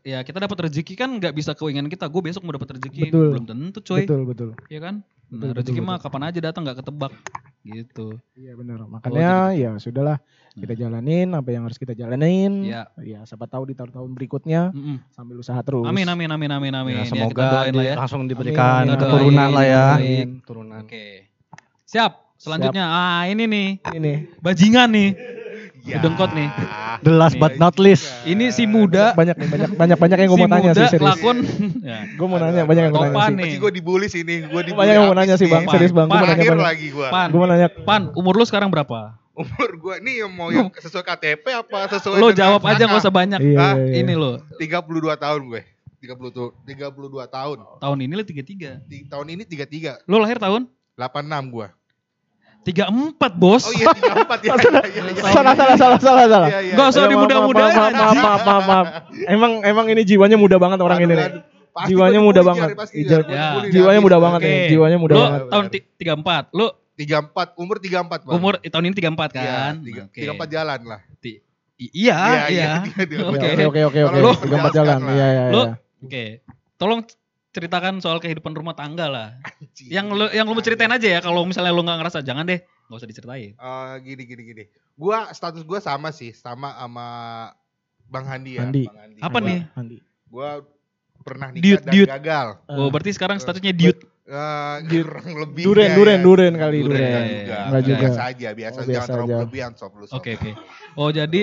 ya 0.02 0.20
kita 0.20 0.38
dapat 0.38 0.66
rezeki 0.66 0.94
kan 0.94 1.10
nggak 1.12 1.32
bisa 1.32 1.52
keinginan 1.52 1.86
kita. 1.86 2.06
Gue 2.06 2.22
besok 2.22 2.42
mau 2.42 2.52
dapat 2.52 2.76
rezeki 2.76 3.08
Betul. 3.08 3.28
belum 3.32 3.44
tentu 3.44 3.78
coy. 3.80 4.02
Betul, 4.02 4.20
betul. 4.24 4.50
Iya 4.66 4.80
kan? 4.82 4.94
Nah, 5.28 5.48
Betul, 5.48 5.52
rezeki 5.56 5.72
betul, 5.74 5.86
mah 5.86 5.96
betul. 5.96 6.04
kapan 6.08 6.22
aja 6.24 6.38
datang 6.42 6.62
nggak 6.62 6.78
ketebak. 6.78 7.12
Gitu. 7.62 8.06
Iya 8.34 8.52
benar. 8.54 8.82
Makanya 8.84 9.54
ya 9.54 9.78
sudahlah 9.78 10.18
kita 10.52 10.74
jalanin 10.74 11.30
apa 11.30 11.48
yang 11.48 11.62
harus 11.62 11.78
kita 11.78 11.94
jalanin. 11.94 12.66
Iya. 12.66 12.90
Ya 12.98 13.20
siapa 13.22 13.46
tahu 13.46 13.70
di 13.70 13.74
tahun-tahun 13.74 14.10
berikutnya 14.12 14.70
Mm-mm. 14.70 14.98
sambil 15.08 15.38
usaha 15.38 15.62
terus. 15.62 15.86
Amin 15.86 16.04
amin 16.04 16.26
amin 16.28 16.50
amin 16.50 16.72
amin. 16.74 16.92
Ya, 16.92 16.98
Ya, 16.98 17.06
kita 17.06 17.14
semoga 17.30 17.46
lah 17.46 17.64
di- 17.64 17.80
ya. 17.80 17.94
langsung 17.96 18.26
diberikan 18.26 18.82
Amin, 18.82 18.90
amin. 18.90 18.98
keturunan 18.98 19.48
lah 19.48 19.64
ya. 19.64 19.84
Amin. 19.94 20.28
Turunan. 20.42 20.82
Oke. 20.82 21.30
Siap. 21.86 22.12
Selanjutnya 22.34 22.82
ah 22.82 23.22
ini 23.24 23.46
nih 23.46 23.68
Ini 23.88 24.12
bajingan 24.42 24.90
nih. 24.90 25.10
Ya. 25.82 25.98
Dengkot 25.98 26.30
nih. 26.30 26.46
The 27.04 27.10
last 27.10 27.34
but 27.36 27.56
not 27.56 27.74
least. 27.74 28.06
Ini 28.22 28.48
si 28.48 28.64
muda 28.64 29.12
banyak 29.12 29.34
nih, 29.34 29.48
banyak 29.48 29.68
banyak 29.74 29.96
banyak 29.98 30.16
yang 30.16 30.28
gue 30.28 30.38
si 30.38 30.42
mau 30.42 30.48
tanya 30.48 30.62
muda 30.64 30.78
sih 30.78 30.88
serius. 30.88 31.08
lakon 31.10 31.36
ya. 31.90 31.98
Gue 32.14 32.26
mau 32.26 32.38
nanya 32.38 32.62
banyak 32.62 32.82
yang 32.84 32.92
mau 32.92 33.02
nanya 33.02 33.18
sih. 33.18 33.34
nih. 33.34 33.42
Pasti 33.42 33.58
gue 33.58 33.70
dibully 33.74 34.06
sini, 34.06 34.34
gue 34.44 34.60
dibully. 34.62 34.78
Banyak 34.78 34.94
yang 34.94 35.06
mau 35.06 35.16
nanya 35.16 35.34
sih 35.34 35.46
bang, 35.46 35.64
serius 35.66 35.90
bang. 35.90 36.06
Gue 36.06 36.14
mau 36.14 36.24
nanya 36.24 36.44
banyak. 36.44 36.62
lagi 36.62 36.86
gue. 36.88 37.08
Pan, 37.08 37.28
Gue 37.28 37.38
mau 37.38 37.48
nanya. 37.48 37.68
Pan, 37.68 38.02
umur 38.14 38.34
lu 38.34 38.44
sekarang 38.44 38.68
berapa? 38.68 39.18
Umur 39.32 39.70
gue 39.74 39.94
nih 39.98 40.14
yang 40.22 40.30
mau 40.30 40.48
yang 40.48 40.68
sesuai 40.70 41.02
KTP 41.02 41.44
apa 41.56 41.88
sesuai 41.90 42.20
Lo 42.20 42.28
jawab 42.30 42.62
aja 42.62 42.84
gak 42.84 43.00
usah 43.00 43.10
banyak. 43.10 43.40
Iya, 43.40 43.58
Ah, 43.58 43.74
iya, 43.74 43.84
iya. 43.90 44.04
Ini 44.04 44.12
lo, 44.12 44.38
32 44.56 44.78
tahun 45.16 45.40
gue. 45.48 45.62
30 45.98 46.14
tuh, 46.30 46.54
32 46.62 46.92
tahun. 47.26 47.58
tahun 47.78 47.98
ini 47.98 48.12
lo 48.12 48.22
33. 48.22 48.82
Di, 48.84 49.06
tahun 49.06 49.26
ini 49.30 49.42
33, 49.42 50.02
Lo 50.04 50.18
lahir 50.18 50.38
tahun? 50.38 50.66
86 50.94 51.50
gue. 52.62 52.72
34 53.18 53.34
bos. 53.34 53.62
Oh 53.66 53.72
iya 53.74 53.86
34 53.90 54.46
ya. 54.46 54.52
iya, 54.86 55.02
iya. 55.10 55.32
Salah 55.34 55.54
salah 55.58 55.76
salah 55.76 55.98
salah 55.98 56.24
salah. 56.30 56.48
Iya, 56.48 56.60
iya. 56.62 56.74
Gak 56.78 56.86
usah 56.88 57.02
maaf, 57.02 57.10
dimudah-mudahan. 57.10 57.90
Maaf, 57.92 58.16
maaf, 58.16 58.42
maaf, 58.42 58.64
maaf. 58.64 58.86
Emang 59.26 59.52
emang 59.62 59.86
ini 59.90 60.02
jiwanya 60.02 60.38
muda 60.38 60.56
banget 60.56 60.78
orang 60.78 60.98
ini 61.02 61.12
nih. 61.12 61.26
Aduh, 61.26 61.42
pasti 61.74 61.88
Jiwanya 61.90 62.18
gua 62.18 62.26
muda 62.30 62.40
banget. 62.44 62.68
Ya. 63.28 63.46
Jiwanya 63.68 64.00
muda 64.00 64.16
banget 64.22 64.40
nih. 64.46 64.58
Jiwanya 64.70 64.98
muda 64.98 65.14
banget. 65.14 65.40
tahun 65.50 65.64
ti- 65.68 65.86
34. 65.98 66.54
Lo 66.54 66.66
34, 66.92 67.56
umur 67.58 67.76
34 67.80 68.20
bang. 68.22 68.34
umur 68.36 68.54
eh, 68.60 68.70
tahun 68.70 68.84
ini 68.92 68.94
34 68.94 69.32
Iya, 69.32 69.42
kan? 69.42 69.74
tiga-. 69.82 70.06
34 70.12 70.54
jalan 70.54 70.80
lah. 70.86 71.00
Iya, 71.82 72.18
iya. 72.46 72.70
tiga- 72.86 73.06
tiga- 73.10 73.26
Oke. 73.26 73.48
Oke 73.66 73.80
oke 73.82 74.00
oke 74.06 74.18
lu 74.22 74.30
Tiga 74.38 74.56
empat 74.60 74.72
jalan. 74.76 74.98
Iya 75.10 75.26
iya 75.26 75.42
Lo 75.50 75.62
iya. 75.66 75.74
oke. 75.98 76.24
Tolong 76.78 77.00
ceritakan 77.52 78.00
soal 78.00 78.18
kehidupan 78.18 78.56
rumah 78.56 78.72
tangga 78.72 79.06
lah. 79.06 79.28
Anjing. 79.60 79.88
Yang 79.92 80.06
lo 80.10 80.26
yang 80.32 80.44
lo 80.48 80.56
mau 80.56 80.64
ceritain 80.64 80.90
aja 80.90 81.06
ya 81.06 81.20
kalau 81.20 81.44
misalnya 81.44 81.70
lo 81.70 81.84
nggak 81.84 81.98
ngerasa 82.00 82.24
jangan 82.24 82.48
deh, 82.48 82.60
nggak 82.60 82.98
usah 82.98 83.08
diceritain. 83.08 83.52
Eh, 83.52 83.92
gini 84.02 84.22
gini 84.24 84.42
gini. 84.42 84.64
Gua 84.96 85.28
status 85.30 85.62
gua 85.62 85.78
sama 85.78 86.10
sih, 86.10 86.32
sama 86.32 86.72
sama 86.74 87.06
Bang 88.08 88.24
Handi 88.24 88.56
ya. 88.56 88.64
Handi. 88.64 88.84
Bang 88.88 88.98
Handi. 88.98 89.20
Apa 89.20 89.38
Gua- 89.38 89.46
nih? 89.46 89.58
Andi. 89.76 89.98
Gua 90.26 90.48
pernah 91.22 91.48
nikah 91.54 91.62
Diut, 91.62 91.80
dan 91.86 91.92
diut. 91.94 92.08
gagal. 92.08 92.46
Oh, 92.66 92.88
berarti 92.90 93.12
sekarang 93.14 93.38
statusnya 93.38 93.70
diut. 93.70 94.00
Eh, 94.32 94.76
kurang 94.88 95.28
lebih 95.36 95.62
Duren 95.62 95.84
ya, 95.84 95.96
duren 95.98 96.16
ya. 96.16 96.24
duren 96.24 96.52
kali 96.56 96.78
Duren, 96.80 96.88
duren. 96.88 97.04
ya, 97.04 97.20
juga. 97.28 97.58
Enggak 97.62 97.82
juga. 97.82 97.98
Biasa 98.00 98.20
aja, 98.24 98.48
biasa, 98.50 98.72
Oh, 98.72 98.80
jangan 98.80 98.88
biasa 98.88 99.04
terlalu 99.06 99.20
aja. 99.22 99.36
berlebihan 99.36 99.72
sob 99.76 99.92
lu. 99.92 100.04
Oke, 100.08 100.30
oke. 100.34 100.50
Oh, 100.94 101.08
jadi 101.10 101.40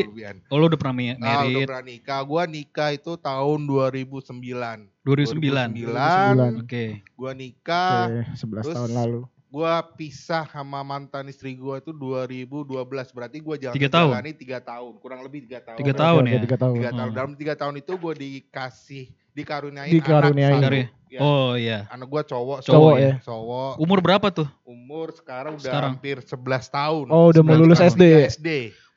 oh, 0.47 0.57
lo 0.57 0.65
udah 0.65 0.79
pernah 0.79 0.95
mi- 0.95 1.13
Ah, 1.13 1.13
udah 1.13 1.37
merit 1.45 1.67
pernah 1.67 1.85
nikah. 1.85 2.19
Gua 2.23 2.43
nikah 2.45 2.89
itu 2.89 3.11
tahun 3.15 3.59
2009. 3.63 4.89
2009. 5.05 5.69
2009. 5.69 6.53
Oke. 6.59 6.85
Gua 7.13 7.31
nikah, 7.31 8.01
Oke, 8.07 8.19
11 8.35 8.63
Terus- 8.63 8.75
tahun 8.75 8.91
lalu. 8.91 9.21
Gua 9.49 9.81
pisah 9.81 10.45
sama 10.45 10.79
mantan 10.81 11.25
istri 11.27 11.53
gua 11.53 11.77
itu 11.77 11.89
2012. 11.89 12.69
Berarti 13.11 13.37
gua 13.39 13.57
jalan 13.57 13.73
Tiga 13.73 13.89
tahun? 13.89 14.11
jalani 14.13 14.31
3 14.33 14.61
tahun, 14.61 14.93
kurang 14.97 15.19
lebih 15.21 15.39
3 15.45 15.59
tahun. 15.65 15.77
Tiga 15.77 15.93
tahun 15.93 16.21
ya? 16.23 16.37
Tiga 16.39 16.57
tahun. 16.57 16.73
Tiga 16.77 16.91
tahun. 16.93 17.09
Hmm. 17.09 17.17
Dalam 17.17 17.31
tiga 17.33 17.53
tahun 17.57 17.75
itu 17.77 17.93
gue 17.93 18.13
dikasih 18.15 19.03
dikaruniain 19.29 19.91
Dikaruniain. 19.93 20.57
anak 20.59 20.69
satu. 20.69 20.97
Ya, 21.09 21.19
Oh 21.19 21.57
iya. 21.57 21.89
Anak 21.89 22.05
gue 22.05 22.21
cowok, 22.21 22.57
Cowok 22.61 22.69
cowok 22.69 22.95
ya? 23.01 23.13
Cowok. 23.25 23.71
Umur 23.81 23.97
berapa 23.97 24.27
tuh? 24.29 24.45
Umur 24.61 25.09
sekarang 25.17 25.57
udah 25.57 25.65
Sekarang? 25.65 25.91
hampir 25.97 26.17
11 26.21 26.37
tahun. 26.69 27.05
Oh, 27.09 27.33
udah 27.33 27.41
mau 27.41 27.57
11 27.57 27.61
lulus. 27.65 27.79
SD. 27.81 28.03
SD. 28.37 28.49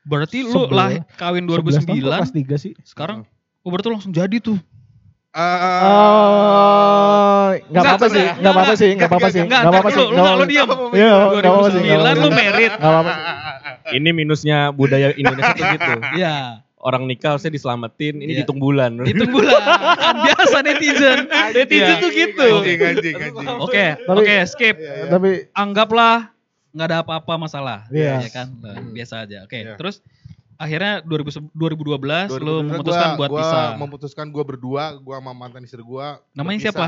Berarti 0.05 0.43
lu 0.43 0.67
lah 0.69 0.99
kawin 1.17 1.47
11 1.49 1.49
tahun 1.49 1.65
kok 1.65 1.89
2009. 1.89 2.05
Kelas 2.05 2.31
3 2.35 2.53
sih. 2.59 2.73
Sekarang 2.85 3.25
oh 3.63 3.69
berarti 3.71 3.87
lu 3.89 3.95
langsung 3.97 4.13
jadi 4.13 4.37
tuh. 4.37 4.59
Enggak 5.33 5.73
Enggak, 7.73 7.83
apa-apa 7.89 8.05
sih, 8.07 8.21
enggak, 8.21 8.37
enggak 8.37 8.53
apa-apa 8.53 8.73
sih, 8.77 8.89
enggak 8.93 9.09
apa-apa 9.09 9.29
sih. 9.33 9.41
Enggak, 9.41 9.61
Enggak 9.65 9.73
apa-apa 9.73 9.89
sih. 9.89 9.97
lu, 9.97 10.05
lu 10.05 10.13
enggak, 10.13 10.35
lu 10.37 10.45
diam. 10.45 10.69
Iya, 10.93 11.13
enggak 11.33 11.49
apa-apa 11.49 11.69
sih. 11.69 11.81
2009 11.81 12.21
lu 12.21 12.29
merit. 12.29 12.71
Enggak 12.77 12.91
apa-apa. 12.93 13.13
Ini 13.93 14.09
minusnya 14.13 14.57
budaya 14.69 15.09
Indonesia 15.13 15.53
tuh 15.53 15.65
gitu. 15.73 15.93
Iya. 16.17 16.61
Orang 16.83 17.07
nikah 17.07 17.31
harusnya 17.33 17.49
diselamatin, 17.49 18.19
ini 18.19 18.27
Iya. 18.27 18.35
dihitung 18.43 18.59
bulan. 18.59 18.99
Itu 19.07 19.23
bulan. 19.25 19.61
Kan 19.95 20.15
biasa 20.19 20.57
netizen. 20.61 21.31
Netizen 21.55 21.95
tuh 21.97 22.11
gitu. 22.11 22.43
Anjing, 22.59 22.79
anjing, 22.83 23.15
anjing. 23.15 23.47
Oke, 23.57 23.95
oke, 24.03 24.35
skip. 24.45 24.75
Iya, 24.75 25.07
iya. 25.07 25.07
Tapi 25.07 25.47
Anggaplah 25.55 26.35
nggak 26.75 26.87
ada 26.91 26.99
apa-apa 27.01 27.39
masalah. 27.39 27.87
Iya. 27.87 28.27
Ya 28.27 28.29
kan? 28.29 28.51
Nah, 28.59 28.83
biasa 28.91 29.23
aja. 29.23 29.47
Oke, 29.47 29.63
terus 29.79 30.03
akhirnya 30.55 31.01
2000 31.01 31.49
2012 31.51 32.39
lu 32.39 32.63
2012 32.63 32.69
memutuskan 32.69 33.07
gua- 33.07 33.17
buat 33.17 33.29
gua 33.29 33.39
pisah. 33.39 33.67
memutuskan 33.75 34.25
gue 34.27 34.43
berdua, 34.43 34.83
gue 34.95 35.15
sama 35.15 35.31
mantan 35.31 35.63
istri 35.63 35.79
gue. 35.79 36.07
Namanya 36.31 36.59
siapa? 36.59 36.85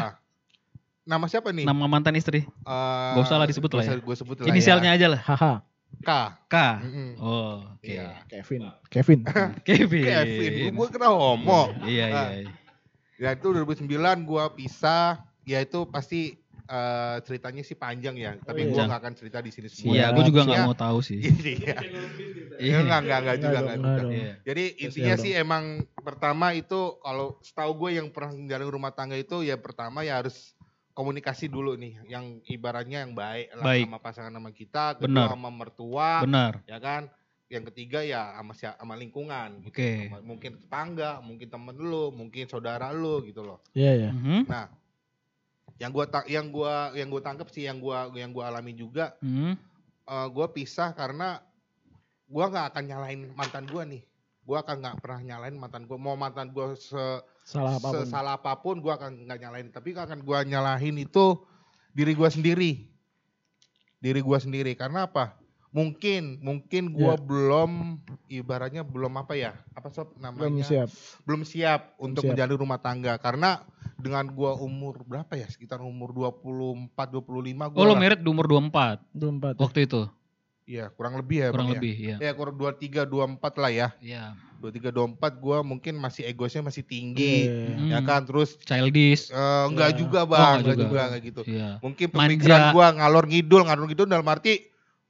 Nama 1.05 1.25
siapa 1.29 1.53
nih? 1.53 1.65
Nama 1.65 1.85
mantan 1.85 2.13
istri. 2.13 2.41
Eh, 2.41 3.11
Gak 3.13 3.23
usah 3.23 3.37
lah 3.37 3.45
disebut 3.45 3.69
lah 3.71 3.83
ya. 3.83 3.97
Gue 3.97 4.15
sebut 4.15 4.35
lah 4.41 4.49
Inisialnya 4.49 4.89
ya. 4.91 4.97
aja 4.97 5.07
lah. 5.13 5.21
haha, 5.21 5.53
K. 6.01 6.09
K. 6.45 6.55
Mm-mm. 6.81 7.09
Oh, 7.17 7.61
oke. 7.77 7.85
Iya. 7.85 8.25
Kevin. 8.25 8.61
Kevin. 8.89 9.19
Kevin. 9.67 10.03
Kevin, 10.03 10.73
gue 10.73 10.87
kena 10.89 11.07
homo. 11.07 11.69
Iya, 11.85 12.05
iya. 12.09 12.17
Ah. 12.17 12.29
iya. 12.33 12.51
Ya 13.15 13.29
itu 13.31 13.47
2009 13.47 13.87
gua 14.23 14.51
pisah, 14.51 15.23
ya 15.47 15.63
itu 15.63 15.87
pasti 15.87 16.35
eh, 16.65 17.17
ceritanya 17.21 17.61
sih 17.61 17.73
panjang 17.73 18.15
ya, 18.15 18.33
tapi 18.39 18.65
iya. 18.65 18.69
gua 18.69 18.83
nggak 18.85 18.99
akan 18.99 19.13
cerita 19.13 19.37
di 19.39 19.49
sini 19.49 19.67
semua. 19.67 19.93
Iya, 19.93 20.05
gue 20.11 20.23
juga 20.25 20.41
nggak 20.43 20.57
Intinya- 20.57 20.67
mau 20.67 20.77
tahu 20.77 20.97
sih. 20.99 21.19
Iya. 21.55 21.77
Iya. 22.55 22.75
Enggak, 22.81 22.99
enggak, 23.03 23.19
enggak 23.19 23.37
juga 23.37 23.49
Enggak 23.49 23.61
enggak 23.61 23.75
dong, 23.75 23.75
juga. 23.75 23.75
enggak 23.75 23.97
dong. 24.01 24.11
Iya. 24.11 24.33
Jadi 24.41 24.63
intinya 24.79 25.15
sih 25.17 25.31
emang 25.33 25.63
pertama 25.97 26.47
itu 26.51 26.79
kalau 26.99 27.25
setahu 27.39 27.71
gue 27.77 27.89
yang 27.95 28.07
pernah 28.09 28.31
menjalani 28.31 28.69
rumah 28.69 28.91
tangga 28.91 29.13
itu 29.13 29.41
ya 29.41 29.55
pertama 29.55 30.01
ya 30.01 30.17
harus 30.17 30.55
komunikasi 30.91 31.45
dulu 31.45 31.75
nih, 31.75 31.99
yang 32.07 32.39
ibaratnya 32.45 33.03
yang 33.03 33.11
baik 33.11 33.51
lah 33.53 33.65
Baik. 33.67 33.83
sama 33.83 33.97
pasangan 33.99 34.31
sama 34.31 34.49
kita, 34.49 34.95
kedua 34.95 35.07
Benar. 35.11 35.27
sama 35.29 35.49
mertua, 35.51 36.09
Benar. 36.23 36.53
ya 36.63 36.79
kan. 36.79 37.11
Yang 37.45 37.69
ketiga 37.69 37.99
ya 38.01 38.33
sama 38.33 38.55
sama 38.55 38.95
lingkungan. 38.95 39.61
gitu. 39.61 39.69
Oke. 39.69 39.91
Sama- 40.09 40.23
Mungkin 40.23 40.51
tetangga, 40.57 41.11
mungkin 41.19 41.45
temen 41.45 41.75
lu, 41.75 42.09
mungkin 42.09 42.47
saudara 42.47 42.89
lu 42.89 43.21
gitu 43.21 43.43
loh. 43.43 43.59
Iya, 43.71 43.91
iya. 43.93 44.09
Mhm. 44.09 44.47
Nah, 44.47 44.65
yang 45.75 45.91
gua 45.91 46.05
ta- 46.07 46.27
yang 46.27 46.47
gua 46.47 46.95
yang 46.95 47.11
gua 47.11 47.19
tangkap 47.19 47.51
sih 47.51 47.67
yang 47.67 47.79
gua 47.79 48.07
yang 48.15 48.31
gua 48.31 48.47
alami 48.47 48.71
juga 48.71 49.15
Mhm. 49.19 49.53
eh, 50.05 50.27
gua 50.31 50.47
pisah 50.49 50.93
karena 50.93 51.41
gua 52.25 52.47
nggak 52.47 52.65
akan 52.71 52.83
nyalain 52.85 53.21
mantan 53.33 53.65
gua 53.65 53.83
nih. 53.83 54.01
Gua 54.45 54.61
akan 54.61 54.77
nggak 54.77 54.97
pernah 55.01 55.19
nyalain 55.21 55.55
mantan 55.57 55.83
gua. 55.83 55.97
Mau 55.97 56.13
mantan 56.13 56.49
gua 56.49 56.73
se 56.73 57.01
Salah 57.45 57.77
apa 57.77 57.89
pun. 57.89 57.97
sesalah 58.01 58.33
apa 58.37 58.53
pun 58.57 58.75
gua 58.79 58.97
akan 58.97 59.25
nggak 59.25 59.39
nyalain, 59.39 59.67
tapi 59.69 59.93
akan 59.93 60.21
gua 60.21 60.41
nyalahin 60.41 60.97
itu 60.97 61.37
diri 61.91 62.13
gua 62.13 62.29
sendiri. 62.29 62.89
diri 63.95 64.21
gua 64.21 64.37
sendiri 64.37 64.77
karena 64.77 65.09
apa? 65.09 65.33
Mungkin 65.75 66.39
mungkin 66.39 66.83
gua 66.89 67.19
belum 67.19 67.99
ibaratnya 68.25 68.79
belum 68.81 69.11
apa 69.19 69.35
ya? 69.35 69.51
Apa 69.75 69.91
sob 69.91 70.15
namanya? 70.15 70.47
Belum 70.47 70.63
siap. 70.63 70.87
belum 71.27 71.41
siap 71.43 71.81
untuk 71.99 72.23
siap. 72.23 72.31
menjalani 72.31 72.55
rumah 72.55 72.79
tangga 72.79 73.19
karena 73.19 73.59
dengan 73.93 74.23
gua 74.29 74.55
umur 74.55 75.03
berapa 75.03 75.35
ya? 75.35 75.43
Sekitar 75.45 75.83
umur 75.83 76.15
24 76.15 76.87
25 77.11 77.27
gua 77.67 77.75
Oh 77.75 77.83
lo 77.83 77.93
merit 77.93 78.17
di 78.17 78.29
umur 78.29 78.47
24 78.47 79.03
Itu 79.11 79.27
empat. 79.29 79.53
waktu 79.57 79.79
itu. 79.83 80.07
Iya, 80.65 80.89
kurang 80.89 81.13
lebih 81.13 81.37
ya. 81.37 81.47
kurang 81.51 81.67
ya? 81.67 81.73
lebih 81.75 81.93
ya. 81.93 82.17
Ya, 82.17 82.31
kurang 82.31 82.55
23 82.55 83.03
24 83.03 83.37
lah 83.59 83.69
ya. 83.69 83.87
Iya. 83.99 84.23
23 84.57 84.89
24 84.89 85.37
gua 85.37 85.57
mungkin 85.61 85.93
masih 85.93 86.23
egoisnya 86.23 86.63
masih 86.63 86.81
tinggi. 86.81 87.51
Iya. 87.51 87.75
Ya 87.91 87.99
Hmm. 87.99 88.07
kan 88.07 88.21
terus 88.23 88.55
Childish. 88.63 89.27
eh, 89.27 89.63
enggak 89.67 89.91
Iya. 89.91 89.97
juga 89.99 90.19
Oh, 90.23 90.31
Bang, 90.31 90.39
enggak 90.39 90.61
enggak 90.63 90.71
juga. 90.73 90.85
juga 90.87 91.01
enggak 91.03 91.21
gitu. 91.21 91.41
Iya. 91.45 91.69
Mungkin 91.83 92.07
Manja. 92.07 92.19
pemikiran 92.23 92.61
gua 92.71 92.87
ngalor 92.95 93.25
ngidul, 93.27 93.61
ngalor 93.61 93.85
ngidul 93.85 94.07
dalam 94.07 94.25
arti 94.25 94.53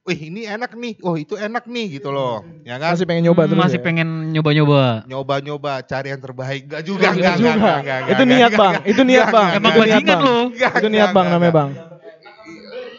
Wih 0.06 0.30
ini 0.30 0.46
enak 0.46 0.70
nih, 0.78 1.02
oh 1.02 1.18
itu 1.18 1.34
enak 1.34 1.66
nih 1.66 1.98
gitu 1.98 2.14
loh, 2.14 2.38
ya 2.62 2.78
kan? 2.78 2.94
Masih 2.94 3.10
pengen 3.10 3.26
nyoba 3.26 3.42
Hmm, 3.42 3.50
terus 3.50 3.62
masih 3.66 3.78
ya? 3.78 3.84
pengen 3.90 4.08
nyoba-nyoba. 4.30 5.02
Nyoba-nyoba, 5.10 5.72
cari 5.82 6.08
yang 6.14 6.22
terbaik, 6.22 6.62
enggak 6.70 6.82
juga, 6.86 7.10
Enggak 7.10 7.14
enggak, 7.18 7.34
juga. 7.34 7.50
enggak, 7.50 7.58
enggak, 7.58 7.98
enggak, 7.98 8.14
Itu 8.14 8.22
niat 8.22 8.38
enggak, 8.38 8.54
bang, 8.62 8.72
enggak. 8.72 8.86
itu 8.94 9.02
niat 9.02 9.26
bang. 9.26 9.48
Emang 9.50 9.58
Itu 9.58 9.66
niat, 9.66 9.82
bajingan 9.82 10.06
Bang. 10.14 10.22
lo. 10.22 10.38
Enggak, 10.46 10.72
Itu 10.78 10.86
niat 10.94 11.10
bang 11.10 11.26
namanya 11.26 11.52
bang. 11.52 11.70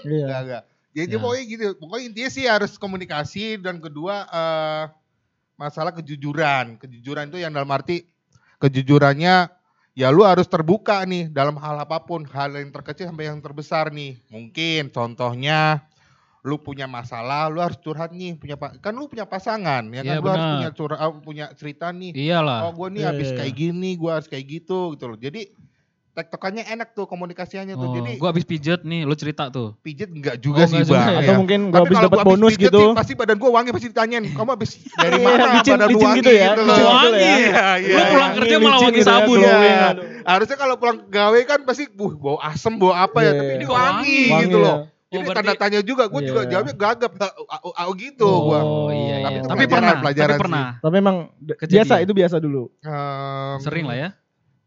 Iya. 0.03 0.26
Enggak, 0.28 0.39
enggak. 0.43 0.64
Jadi 0.97 1.14
Ya. 1.14 1.20
pokoknya 1.22 1.43
gitu, 1.47 1.66
pokoknya 1.80 2.03
intinya 2.10 2.30
sih 2.34 2.43
harus 2.43 2.72
komunikasi 2.76 3.43
dan 3.62 3.76
kedua 3.80 4.16
eh, 4.28 4.84
masalah 5.55 5.95
kejujuran. 5.95 6.76
Kejujuran 6.76 7.32
itu 7.32 7.38
yang 7.39 7.55
dalam 7.55 7.72
arti 7.72 8.03
kejujurannya 8.58 9.36
ya 9.95 10.08
lu 10.10 10.26
harus 10.26 10.45
terbuka 10.45 11.01
nih 11.05 11.32
dalam 11.32 11.55
hal 11.55 11.78
apa 11.80 12.03
pun, 12.03 12.26
hal 12.28 12.51
yang 12.51 12.70
terkecil 12.70 13.08
sampai 13.08 13.32
yang 13.32 13.39
terbesar 13.39 13.93
nih. 13.93 14.20
Mungkin 14.28 14.91
contohnya 14.91 15.86
lu 16.47 16.55
punya 16.57 16.87
masalah, 16.87 17.51
lu 17.51 17.59
harus 17.59 17.75
curhat 17.77 18.09
nih, 18.09 18.33
punya 18.33 18.55
kan 18.55 18.95
lu 18.95 19.05
punya 19.05 19.27
pasangan 19.27 19.83
ya 19.85 19.99
kan 19.99 20.07
Iya, 20.09 20.17
lu 20.17 20.27
harus 20.27 20.47
punya 20.55 20.71
curhat 20.71 20.99
punya 21.19 21.45
cerita 21.51 21.91
nih. 21.91 22.15
Iyalah. 22.15 22.59
Oh, 22.63 22.71
gue 22.73 22.87
nih 22.89 23.01
Iya, 23.03 23.09
habis 23.11 23.27
iya, 23.27 23.37
kayak 23.37 23.53
gini, 23.53 23.89
gue 23.93 24.07
harus 24.09 24.25
kayak 24.25 24.45
gitu 24.47 24.95
gitu 24.95 25.05
loh. 25.05 25.17
Jadi 25.17 25.51
tektokannya 26.13 26.65
enak 26.65 26.95
tuh 26.95 27.05
komunikasinya 27.05 27.75
tuh. 27.75 27.83
Oh, 27.83 27.93
Jadi 27.93 28.17
gua 28.17 28.33
habis 28.33 28.41
pijet 28.41 28.81
nih, 28.81 29.05
lu 29.05 29.13
cerita 29.13 29.53
tuh. 29.53 29.77
pijet 29.77 30.09
enggak 30.09 30.41
juga 30.41 30.63
Oh, 30.63 30.67
sih, 30.67 30.81
enggak 30.81 30.89
Bang. 30.89 31.05
ya? 31.05 31.17
Atau 31.19 31.29
Ya. 31.29 31.37
mungkin 31.37 31.59
gua 31.69 31.79
habis 31.83 31.97
dapat 31.99 32.19
bonus 32.25 32.51
pijet 32.51 32.63
gitu. 32.65 32.79
sih, 32.81 32.97
pasti 32.97 33.13
badan 33.13 33.37
gua 33.37 33.51
wangi 33.53 33.69
pasti 33.69 33.87
ditanyain, 33.93 34.23
kamu 34.33 34.49
habis 34.49 34.71
dari 34.89 35.13
Iya, 35.13 35.27
mana 35.27 35.45
licin- 35.53 35.73
badan 35.75 35.85
lu 35.85 35.91
licin 35.93 36.07
wangi 36.07 36.17
gitu 36.17 36.31
ya, 36.31 36.47
gitu 36.49 36.61
loh. 36.63 36.73
ya. 36.73 36.89
Iya, 37.13 37.65
iya. 37.77 37.93
Lu 37.93 38.01
pulang 38.01 38.17
Wangi, 38.23 38.37
kerja 38.39 38.55
malah 38.55 38.65
licin 38.65 38.81
wangi 38.81 38.97
gitu 38.97 39.05
ya, 39.05 39.13
sabun. 39.13 39.37
Iya. 39.37 39.53
Aduh. 39.85 40.05
Harusnya 40.25 40.57
kalau 40.57 40.75
pulang 40.75 40.97
gawe 41.05 41.39
kan 41.45 41.59
pasti 41.61 41.83
buh 41.85 42.13
bau 42.15 42.37
asem, 42.41 42.73
bau 42.73 42.93
apa 42.93 43.19
ya, 43.19 43.25
Iya, 43.27 43.33
tapi 43.35 43.45
iya. 43.45 43.53
ini 43.53 43.65
Wangi. 43.67 43.77
wangi, 43.77 44.17
Wangi 44.25 44.45
gitu 44.47 44.57
ya. 44.57 44.73
Loh. 45.10 45.16
Oh, 45.18 45.24
berarti- 45.24 45.47
tanda 45.47 45.53
tanya 45.55 45.80
juga, 45.82 46.03
gua 46.05 46.22
juga 46.22 46.41
Iya. 46.43 46.49
jawabnya 46.51 46.76
gagap, 46.76 47.12
au, 47.58 47.72
au 47.72 47.91
gitu 47.95 48.28
Oh, 48.28 48.39
gua. 48.45 48.60
iya, 48.91 49.16
iya. 49.18 49.18
Tapi 49.24 49.38
Tapi 49.47 49.64
pernah, 49.66 49.93
pelajaran 49.97 50.30
tapi 50.30 50.43
pernah. 50.43 50.66
Tapi 50.78 50.95
emang 50.97 51.18
Kejadian. 51.55 51.72
biasa 51.80 51.93
itu 52.03 52.12
biasa 52.14 52.36
dulu. 52.38 52.64
Em, 52.82 53.58
Sering 53.62 53.86
lah 53.86 53.97
ya. 53.97 54.10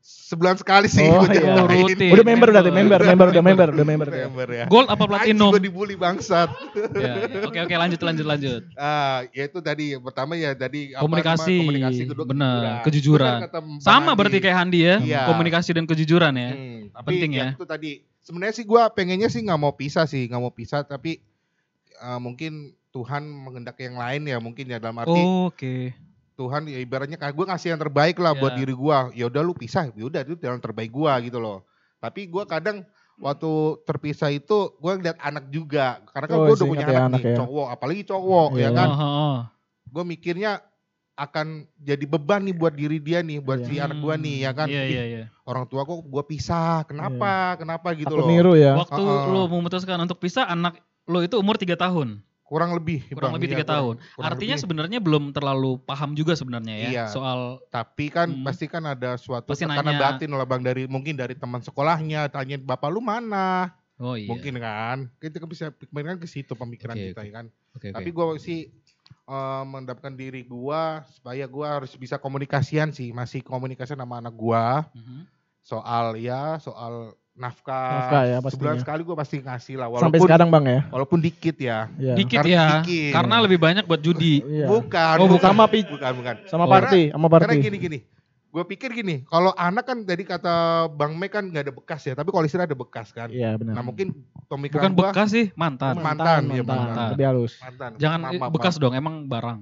Sebulan 0.01 0.57
sekali 0.57 0.89
sih 0.89 1.05
Oh, 1.05 1.21
gua 1.21 1.29
iya. 1.29 1.45
jalanin. 1.45 1.85
Rutin. 1.85 2.11
Udah 2.11 2.25
member 2.25 2.49
member, 2.49 2.73
member, 2.73 2.99
udah 3.29 3.45
member, 3.45 3.69
udah 3.69 3.85
member. 3.85 4.09
Member 4.09 4.49
ya. 4.49 4.65
Gold 4.65 4.89
apa 4.89 4.97
Anjing 4.97 5.11
platinum? 5.13 5.51
gua 5.53 5.61
dibully 5.61 5.95
bangsat. 5.95 6.49
Ya, 6.97 7.13
ya. 7.21 7.45
Oke 7.45 7.59
oke 7.61 7.75
lanjut 7.77 8.01
lanjut 8.01 8.27
lanjut. 8.27 8.63
Ah, 8.75 9.29
ya 9.29 9.45
itu 9.45 9.61
tadi 9.61 9.93
yang 9.93 10.01
pertama 10.01 10.35
ya 10.35 10.57
tadi 10.57 10.97
apa 10.97 11.05
Komunikasi, 11.05 11.53
namanya, 11.53 11.61
komunikasi 11.61 12.01
kedua 12.09 12.25
benar, 12.25 12.57
kejujuran. 12.81 13.39
kejujuran. 13.45 13.79
Sama 13.79 14.17
berarti 14.17 14.39
kayak 14.41 14.57
Handi 14.57 14.81
ya, 14.81 14.97
Iya. 14.99 15.21
komunikasi 15.29 15.71
dan 15.75 15.85
kejujuran 15.85 16.33
ya. 16.33 16.51
Hmm, 16.51 16.81
Penting 17.05 17.31
yang 17.35 17.47
ya. 17.53 17.61
Itu 17.61 17.67
tadi 17.69 17.91
sebenarnya 18.21 18.55
sih 18.55 18.65
gua 18.65 18.89
pengennya 18.89 19.27
sih 19.27 19.41
nggak 19.41 19.57
mau 19.57 19.73
pisah 19.73 20.05
sih, 20.05 20.27
nggak 20.27 20.39
mau 20.39 20.51
pisah 20.51 20.83
tapi 20.83 21.21
eh, 21.93 22.19
mungkin 22.19 22.73
Tuhan 22.91 23.23
menghendaki 23.23 23.87
yang 23.87 23.97
lain 23.97 24.23
ya 24.27 24.39
mungkin 24.39 24.67
ya 24.67 24.77
dalam 24.77 24.99
arti 24.99 25.15
Oh, 25.17 25.47
Oke. 25.47 25.95
Tuhan 26.35 26.65
ya 26.67 26.81
ibaratnya 26.81 27.15
kayak 27.15 27.37
gue 27.37 27.47
ngasih 27.47 27.69
yang 27.71 27.79
terbaik 27.79 28.17
lah 28.17 28.33
buat 28.33 28.57
Ya. 28.57 28.59
diri 28.59 28.73
gua. 28.73 29.13
Ya 29.13 29.29
udah 29.29 29.43
lu 29.45 29.53
pisah, 29.53 29.93
ya 29.93 30.05
udah 30.05 30.25
itu 30.25 30.41
yang 30.41 30.57
terbaik 30.57 30.89
gua 30.89 31.21
gitu 31.21 31.37
loh. 31.37 31.63
Tapi 32.01 32.27
gua 32.27 32.49
kadang 32.49 32.81
waktu 33.21 33.51
terpisah 33.85 34.33
itu 34.33 34.73
gua 34.81 34.97
lihat 34.97 35.21
anak 35.21 35.53
juga 35.53 36.01
karena 36.09 36.27
kan 36.27 36.37
Oh, 36.37 36.45
gua 36.49 36.57
udah 36.57 36.67
punya 36.67 36.83
ya, 36.83 36.89
anak, 36.89 37.05
anak 37.05 37.21
nih 37.21 37.25
ya. 37.29 37.37
cowok 37.37 37.67
apalagi 37.69 38.03
cowok 38.09 38.49
Iya. 38.57 38.63
ya 38.65 38.69
kan 38.73 38.89
Oh, 38.89 38.97
oh, 38.97 39.05
oh. 39.05 39.39
gue 39.91 40.05
mikirnya 40.07 40.53
akan 41.21 41.47
jadi 41.77 42.01
beban 42.03 42.41
nih 42.43 42.53
buat 42.53 42.73
diri 42.73 42.97
dia 42.97 43.21
nih 43.21 43.39
buat 43.39 43.61
Iya. 43.61 43.67
si 43.67 43.75
anak 43.79 43.99
gua 43.99 44.15
nih 44.15 44.37
ya 44.41 44.51
kan 44.51 44.67
Iya 44.67 44.81
Ih, 44.81 44.89
iya 44.89 45.05
iya. 45.05 45.25
orang 45.43 45.65
tua 45.65 45.83
kok 45.83 46.01
gua 46.03 46.23
pisah 46.23 46.83
kenapa 46.83 47.33
kenapa 47.55 47.93
gitu 47.93 48.09
Takut 48.09 48.25
loh 48.25 48.29
niru 48.29 48.53
ya. 48.55 48.73
Waktu 48.75 48.99
Uh-uh. 48.99 49.29
lu 49.29 49.43
memutuskan 49.51 49.99
untuk 49.99 50.17
pisah 50.17 50.47
anak 50.47 50.81
lu 51.05 51.21
itu 51.21 51.37
umur 51.37 51.55
3 51.55 51.77
tahun. 51.77 52.25
kurang 52.43 52.75
lebih 52.75 53.07
Kurang 53.07 53.31
Bang. 53.31 53.35
lebih 53.39 53.47
Iya, 53.47 53.55
tiga 53.55 53.67
tahun. 53.69 53.95
kurang- 53.95 54.11
kurang 54.11 54.27
Artinya 54.27 54.51
lebih. 54.53 54.65
sebenarnya 54.67 54.99
belum 54.99 55.25
terlalu 55.31 55.79
paham 55.81 56.11
juga 56.13 56.35
sebenarnya 56.35 56.75
ya 56.75 56.89
Iya. 56.91 57.05
soal 57.07 57.63
tapi 57.69 58.11
kan 58.11 58.27
Hmm. 58.27 58.43
pasti 58.43 58.67
kan 58.67 58.83
ada 58.85 59.15
suatu 59.15 59.47
Pasti 59.47 59.63
tekanan 59.63 59.87
nanya. 59.87 60.03
batin 60.09 60.31
lah 60.31 60.43
bang 60.45 60.59
dari 60.61 60.83
mungkin 60.85 61.15
dari 61.15 61.33
teman 61.33 61.61
sekolahnya 61.61 62.27
tanyain 62.27 62.59
bapak 62.59 62.91
lu 62.91 62.99
mana 62.99 63.71
oh 63.97 64.19
iya. 64.19 64.27
mungkin 64.27 64.59
kan 64.59 65.07
kita 65.17 65.37
kan 65.37 65.47
bisa 65.47 65.65
kemarin 65.85 66.07
kan 66.11 66.19
ke 66.19 66.27
situ 66.27 66.51
pemikiran 66.53 66.97
Oke, 66.97 67.07
kita 67.07 67.21
oke. 67.21 67.29
ya 67.29 67.33
kan 67.33 67.47
Oke 67.71 67.87
oke. 67.87 67.95
tapi 67.95 68.09
gua 68.11 68.25
sih 68.35 68.59
eh, 69.31 69.63
mendapatkan 69.65 70.11
diri 70.13 70.43
gua 70.43 71.07
supaya 71.09 71.47
gua 71.47 71.79
harus 71.79 71.95
bisa 71.95 72.17
komunikasian 72.17 72.91
sih 72.91 73.11
masih 73.11 73.41
komunikasi 73.41 73.95
sama 73.95 74.19
anak 74.19 74.35
gua 74.35 74.91
Mhm. 74.91 75.23
soal 75.61 76.17
ya 76.17 76.59
soal 76.59 77.15
nafkah, 77.33 78.05
Nafkah 78.05 78.23
ya, 78.27 78.37
sebulan 78.43 78.77
sekali 78.77 79.01
gua 79.01 79.17
pasti 79.17 79.39
ngasih 79.39 79.75
lah 79.75 79.89
Sampai 79.89 80.19
walaupun 80.19 80.27
sekarang 80.27 80.49
bang 80.51 80.65
ya. 80.67 80.81
walaupun 80.91 81.19
dikit 81.19 81.57
ya 81.57 81.89
Iya. 81.95 82.15
Dikit 82.15 82.37
Karena 82.37 82.53
ya, 82.53 82.67
dikit. 82.77 83.13
karena 83.15 83.35
lebih 83.41 83.59
banyak 83.59 83.85
buat 83.87 84.01
judi. 84.01 84.43
Iya. 84.43 84.67
bukan 84.67 85.17
Oh, 85.17 85.29
bukan 85.31 85.49
sama 85.49 85.65
pi- 85.65 85.87
bukan 85.87 86.13
bukan 86.13 86.35
Sama 86.45 86.65
Oh. 86.65 86.69
party, 86.69 87.03
sama 87.09 87.27
karena 87.31 87.47
party. 87.49 87.65
gini 87.65 87.79
gini 87.79 87.99
gue 88.51 88.65
pikir 88.67 88.91
gini 88.93 89.23
kalau 89.25 89.55
anak 89.55 89.85
kan 89.85 90.03
tadi 90.03 90.23
kata 90.23 90.55
bang 90.89 91.15
Mek 91.15 91.31
kan 91.31 91.45
nggak 91.45 91.65
ada 91.65 91.73
bekas 91.73 92.03
ya 92.03 92.13
tapi 92.13 92.29
kalau 92.29 92.43
istri 92.43 92.59
ada 92.59 92.75
bekas 92.75 93.11
kan 93.11 93.31
Iya 93.31 93.55
benar. 93.55 93.75
nah 93.75 93.83
mungkin 93.83 94.11
Bukan 94.11 94.49
pemikiran 94.51 94.91
gua 94.91 95.09
bekas 95.09 95.31
sih, 95.31 95.47
mantan. 95.55 95.95
mantan, 95.97 96.43
ya, 96.49 96.59
mantan. 96.59 96.67
mantan. 96.67 97.09
Lebih 97.15 97.27
halus. 97.27 97.53
mantan 97.57 97.91
Jangan 97.97 98.19
Maaf, 98.21 98.33
maaf, 98.37 98.51
bekas 98.51 98.75
maaf. 98.75 98.83
dong, 98.83 98.93
emang 98.93 99.15
barang. 99.25 99.61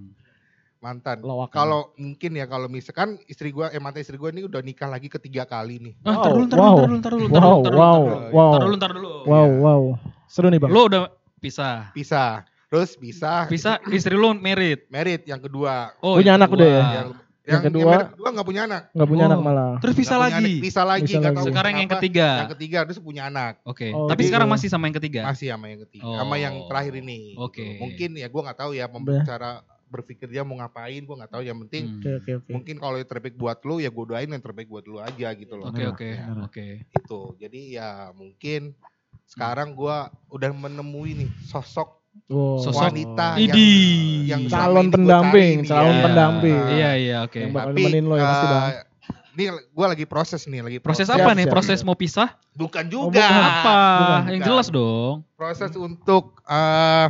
mantan 0.79 1.17
kalau 1.51 1.91
mungkin 1.95 2.31
ya 2.33 2.47
kalau 2.47 2.65
misalkan 2.67 3.19
istri 3.27 3.51
gua 3.51 3.69
eh 3.69 3.77
mantan 3.77 4.01
istri 4.01 4.15
gua 4.15 4.31
ini 4.31 4.47
udah 4.47 4.63
nikah 4.63 4.87
lagi 4.87 5.07
ketiga 5.07 5.43
kali 5.43 5.77
nih 5.83 5.95
Ah, 6.01 6.15
Wow, 6.15 6.17
ntar 6.17 6.31
dulu, 6.31 6.45
ntar 6.47 6.57
dulu, 6.57 6.97
ntar 6.97 7.13
dulu, 7.13 7.27
ntar 7.27 7.43
dulu, 7.43 7.57
ntar 7.59 7.73
dulu, 7.75 7.83
ntar 7.83 8.13
dulu. 8.15 8.31
Ntar 8.33 8.61
dulu, 8.63 8.75
ntar 8.75 8.91
dulu. 8.95 9.11
Wow, 9.27 9.49
wow. 9.59 9.83
Seru 10.25 10.49
nih 10.49 10.57
bang. 10.57 10.71
Lu 10.71 10.81
udah 10.87 11.01
pisah. 11.37 11.91
pisah 11.93 12.31
terus 12.69 12.95
pisah 12.95 13.45
Pisah, 13.45 13.81
istri 13.89 14.13
lu 14.13 14.33
merit. 14.35 14.85
merit 14.89 15.25
yang 15.25 15.41
kedua 15.41 15.93
Oh, 15.99 16.17
Punya 16.17 16.37
anak 16.37 16.49
udah 16.49 16.69
ya? 16.69 16.83
yang 16.95 17.09
Yang 17.49 17.55
yang, 17.55 17.65
kedua- 17.65 17.93
yang 17.97 18.11
kedua 18.13 18.29
nggak 18.31 18.47
punya 18.47 18.63
anak 18.63 18.83
Nggak 18.93 19.09
punya 19.09 19.25
Oh. 19.25 19.31
anak 19.31 19.41
malah. 19.41 19.71
Terus 19.81 19.95
punya 19.97 20.17
lagi. 20.21 20.55
pisah 20.61 20.85
lagi 20.85 21.03
nggak 21.09 21.23
lagi. 21.25 21.35
tahu 21.35 21.47
Sekarang 21.49 21.73
yang 21.73 21.81
kenapa. 21.83 21.97
ketiga. 21.99 22.29
yang 22.37 22.53
ketiga 22.53 22.79
terus 22.85 23.01
punya 23.01 23.23
anak 23.25 23.53
Oke, 23.65 23.89
Oh, 23.89 24.05
tapi 24.05 24.21
gitu. 24.21 24.29
sekarang 24.29 24.49
masih 24.49 24.69
sama 24.69 24.85
yang 24.85 24.97
ketiga. 24.97 25.21
masih 25.25 25.47
sama 25.49 25.67
yang 25.67 25.81
ketiga 25.83 26.05
Oh. 26.05 26.15
sama 26.15 26.35
yang 26.37 26.55
terakhir 26.65 26.95
ini 26.95 27.19
Oke. 27.35 27.57
gitu. 27.59 27.81
mungkin 27.81 28.11
ya 28.15 28.27
gua 28.27 28.43
nggak 28.45 28.59
tahu 28.59 28.71
ya 28.73 28.85
cara 29.25 29.51
berpikir 29.89 30.29
dia 30.29 30.45
mau 30.45 30.53
ngapain 30.55 31.01
gua 31.01 31.17
nggak 31.17 31.33
tahu 31.33 31.43
yang 31.43 31.57
penting 31.65 31.85
Hmm. 31.89 31.99
Oke, 31.99 32.11
oke, 32.15 32.31
oke. 32.37 32.51
mungkin 32.53 32.77
kalau 32.77 32.97
yang 32.97 33.09
terbaik 33.09 33.35
buat 33.35 33.59
lu 33.63 33.75
ya 33.79 33.89
gue 33.89 34.05
doain 34.05 34.29
yang 34.29 34.45
terbaik 34.45 34.69
buat 34.69 34.85
lu 34.85 35.01
aja 35.01 35.29
gitu 35.33 35.55
loh 35.55 35.73
Oke, 35.73 35.83
oke, 35.83 36.09
oke. 36.43 36.67
itu 36.87 37.21
jadi 37.41 37.61
ya 37.73 37.89
mungkin 38.13 38.77
sekarang 39.25 39.73
gua 39.73 39.97
udah 40.29 40.51
menemui 40.51 41.17
nih 41.17 41.31
sosok 41.43 41.98
Wow. 42.27 42.61
Sosok 42.61 42.83
wanita 42.89 43.27
yang, 43.35 43.49
Idi. 43.49 43.73
yang 44.27 44.43
selama 44.45 44.53
Calon 44.53 44.85
gua 44.85 44.95
pendamping, 44.95 45.55
nih 45.57 45.69
calon 45.69 45.91
ya. 45.91 46.03
pendamping. 46.03 46.61
Iya, 46.69 46.91
iya, 46.95 47.17
oke. 47.23 47.39
Yang 47.39 47.53
bakal 47.53 47.69
tapi 47.69 47.81
nemenin 47.81 48.05
lo 48.05 48.15
ya 48.15 48.25
pasti 48.25 48.47
eh, 48.47 48.83
ini 49.31 49.43
gue 49.55 49.87
lagi 49.87 50.05
proses 50.05 50.41
nih 50.45 50.61
lagi 50.61 50.77
Proses 50.79 51.07
Siap, 51.07 51.15
apa 51.17 51.31
nih? 51.31 51.45
siap, 51.45 51.55
Proses 51.55 51.79
siap. 51.79 51.87
mau 51.87 51.95
pisah? 51.95 52.29
bukan 52.53 52.85
Oh, 52.85 52.91
juga 53.07 53.23
bukan. 53.23 53.33
Apa? 53.33 53.79
bukan. 53.97 54.21
Yang 54.29 54.43
jelas 54.45 54.67
dong. 54.69 55.15
proses 55.33 55.71
untuk 55.73 56.25
eh, 56.43 57.07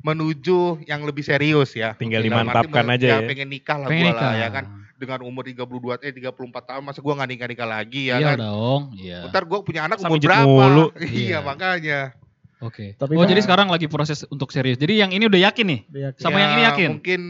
menuju 0.00 0.58
yang 0.82 1.00
lebih 1.02 1.20
serius 1.20 1.72
ya 1.72 1.92
Tinggal 1.92 2.20
dimantapkan 2.20 2.84
aja 2.86 3.06
ya. 3.16 3.18
pengen 3.22 3.48
nikah 3.48 3.76
lah 3.76 3.88
Pengen 3.88 4.12
gua 4.12 4.20
lah 4.22 4.32
ya 4.34 4.48
kan 4.50 4.64
dengan 4.94 5.20
umur 5.22 5.42
32 5.42 5.56
eh 5.98 6.12
34 6.14 6.36
tahun 6.62 6.82
masa 6.82 7.00
gua 7.00 7.16
nggak 7.16 7.30
nikah 7.30 7.48
nikah 7.48 7.68
lagi 7.70 8.02
ya 8.06 8.16
Iya 8.16 8.26
kan 8.26 8.36
dong, 8.38 8.82
iya. 8.94 9.18
Ntar 9.26 9.42
gue 9.44 9.58
punya 9.60 9.80
anak 9.82 9.96
Masa 9.96 10.06
umur 10.06 10.20
berapa? 10.20 10.44
mulu. 10.46 10.86
iya 11.00 11.08
Iya. 11.10 11.38
makanya. 11.40 12.00
Oke. 12.60 12.92
Tapi 12.94 13.12
oh, 13.16 13.24
Bang- 13.24 13.30
jadi 13.32 13.40
sekarang 13.40 13.68
lagi 13.68 13.88
proses 13.88 14.22
untuk 14.28 14.52
serius. 14.52 14.76
Jadi 14.76 15.00
yang 15.00 15.10
ini 15.10 15.24
udah 15.24 15.48
yakin 15.48 15.66
nih? 15.66 15.80
Dia 15.88 16.00
yakin. 16.12 16.20
Sama 16.20 16.36
yang 16.38 16.50
ini 16.54 16.62
yakin? 16.64 16.84
Ya, 16.84 16.94
Mungkin 16.96 17.20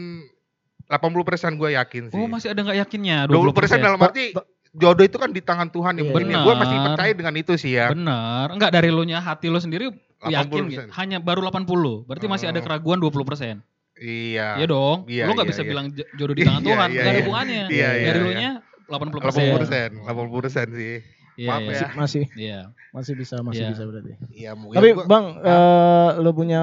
80% 0.87 1.55
gue 1.55 1.69
yakin 1.71 2.03
sih. 2.11 2.15
Oh, 2.19 2.27
masih 2.27 2.51
ada 2.51 2.59
nggak 2.61 2.77
yakinnya? 2.83 3.17
20%, 3.25 3.79
20%. 3.79 3.79
dalam 3.79 3.99
arti 3.99 4.35
jodoh 4.71 5.03
itu 5.03 5.15
kan 5.15 5.31
di 5.31 5.39
tangan 5.39 5.67
Tuhan 5.67 5.93
yang 5.95 6.11
Iya. 6.11 6.15
benar. 6.15 6.43
Gue 6.43 6.55
masih 6.55 6.75
Benar. 6.75 6.87
percaya 6.91 7.11
dengan 7.15 7.33
itu 7.35 7.53
sih 7.55 7.71
ya. 7.75 7.87
Bener. 7.91 8.45
Enggak 8.51 8.71
dari 8.71 8.89
lu 8.91 9.03
nya 9.03 9.19
hati 9.19 9.47
lu 9.47 9.57
sendiri 9.57 9.87
yakin 10.21 10.63
80%. 10.67 10.67
gitu. 10.67 10.81
Hanya 10.91 11.17
baru 11.17 11.39
80. 11.41 12.03
Berarti 12.03 12.25
masih 12.27 12.47
ada 12.47 12.59
Oh. 12.59 12.63
keraguan 12.63 12.99
20%. 12.99 13.63
Iya. 13.95 14.59
Iya 14.59 14.65
dong. 14.67 15.07
Iya, 15.07 15.29
lu 15.29 15.31
nggak 15.31 15.47
iya, 15.47 15.53
bisa 15.53 15.61
iya. 15.63 15.69
bilang 15.69 15.85
jodoh 15.93 16.35
di 16.35 16.43
tangan 16.43 16.59
Iya, 16.63 16.67
Tuhan. 16.67 16.87
iya, 16.89 16.91
Nggak 16.91 17.03
ada 17.03 17.11
iya. 17.11 17.21
hubungannya. 17.23 17.63
Iya, 17.69 17.89
iya, 17.89 18.03
dari 18.03 18.19
iya. 18.19 18.25
lu 18.27 18.31
nya 18.35 18.51
80%. 18.91 19.31
80%, 19.31 19.89
80% 20.03 20.67
sih. 20.75 20.95
Iya, 21.33 21.47
Maaf 21.47 21.61
iya. 21.61 21.71
ya. 21.73 21.87
Masih 21.93 22.23
Iya. 22.33 22.59
masih 22.91 23.13
bisa 23.15 23.35
masih 23.39 23.63
Iya. 23.63 23.71
bisa 23.71 23.83
berarti. 23.85 24.11
Iya, 24.29 24.51
mu- 24.51 24.71
Tapi 24.71 24.87
ya 24.87 24.95
gua- 24.95 25.07
Bang, 25.07 25.25
eh 25.39 26.09
lu 26.19 26.31
punya 26.31 26.61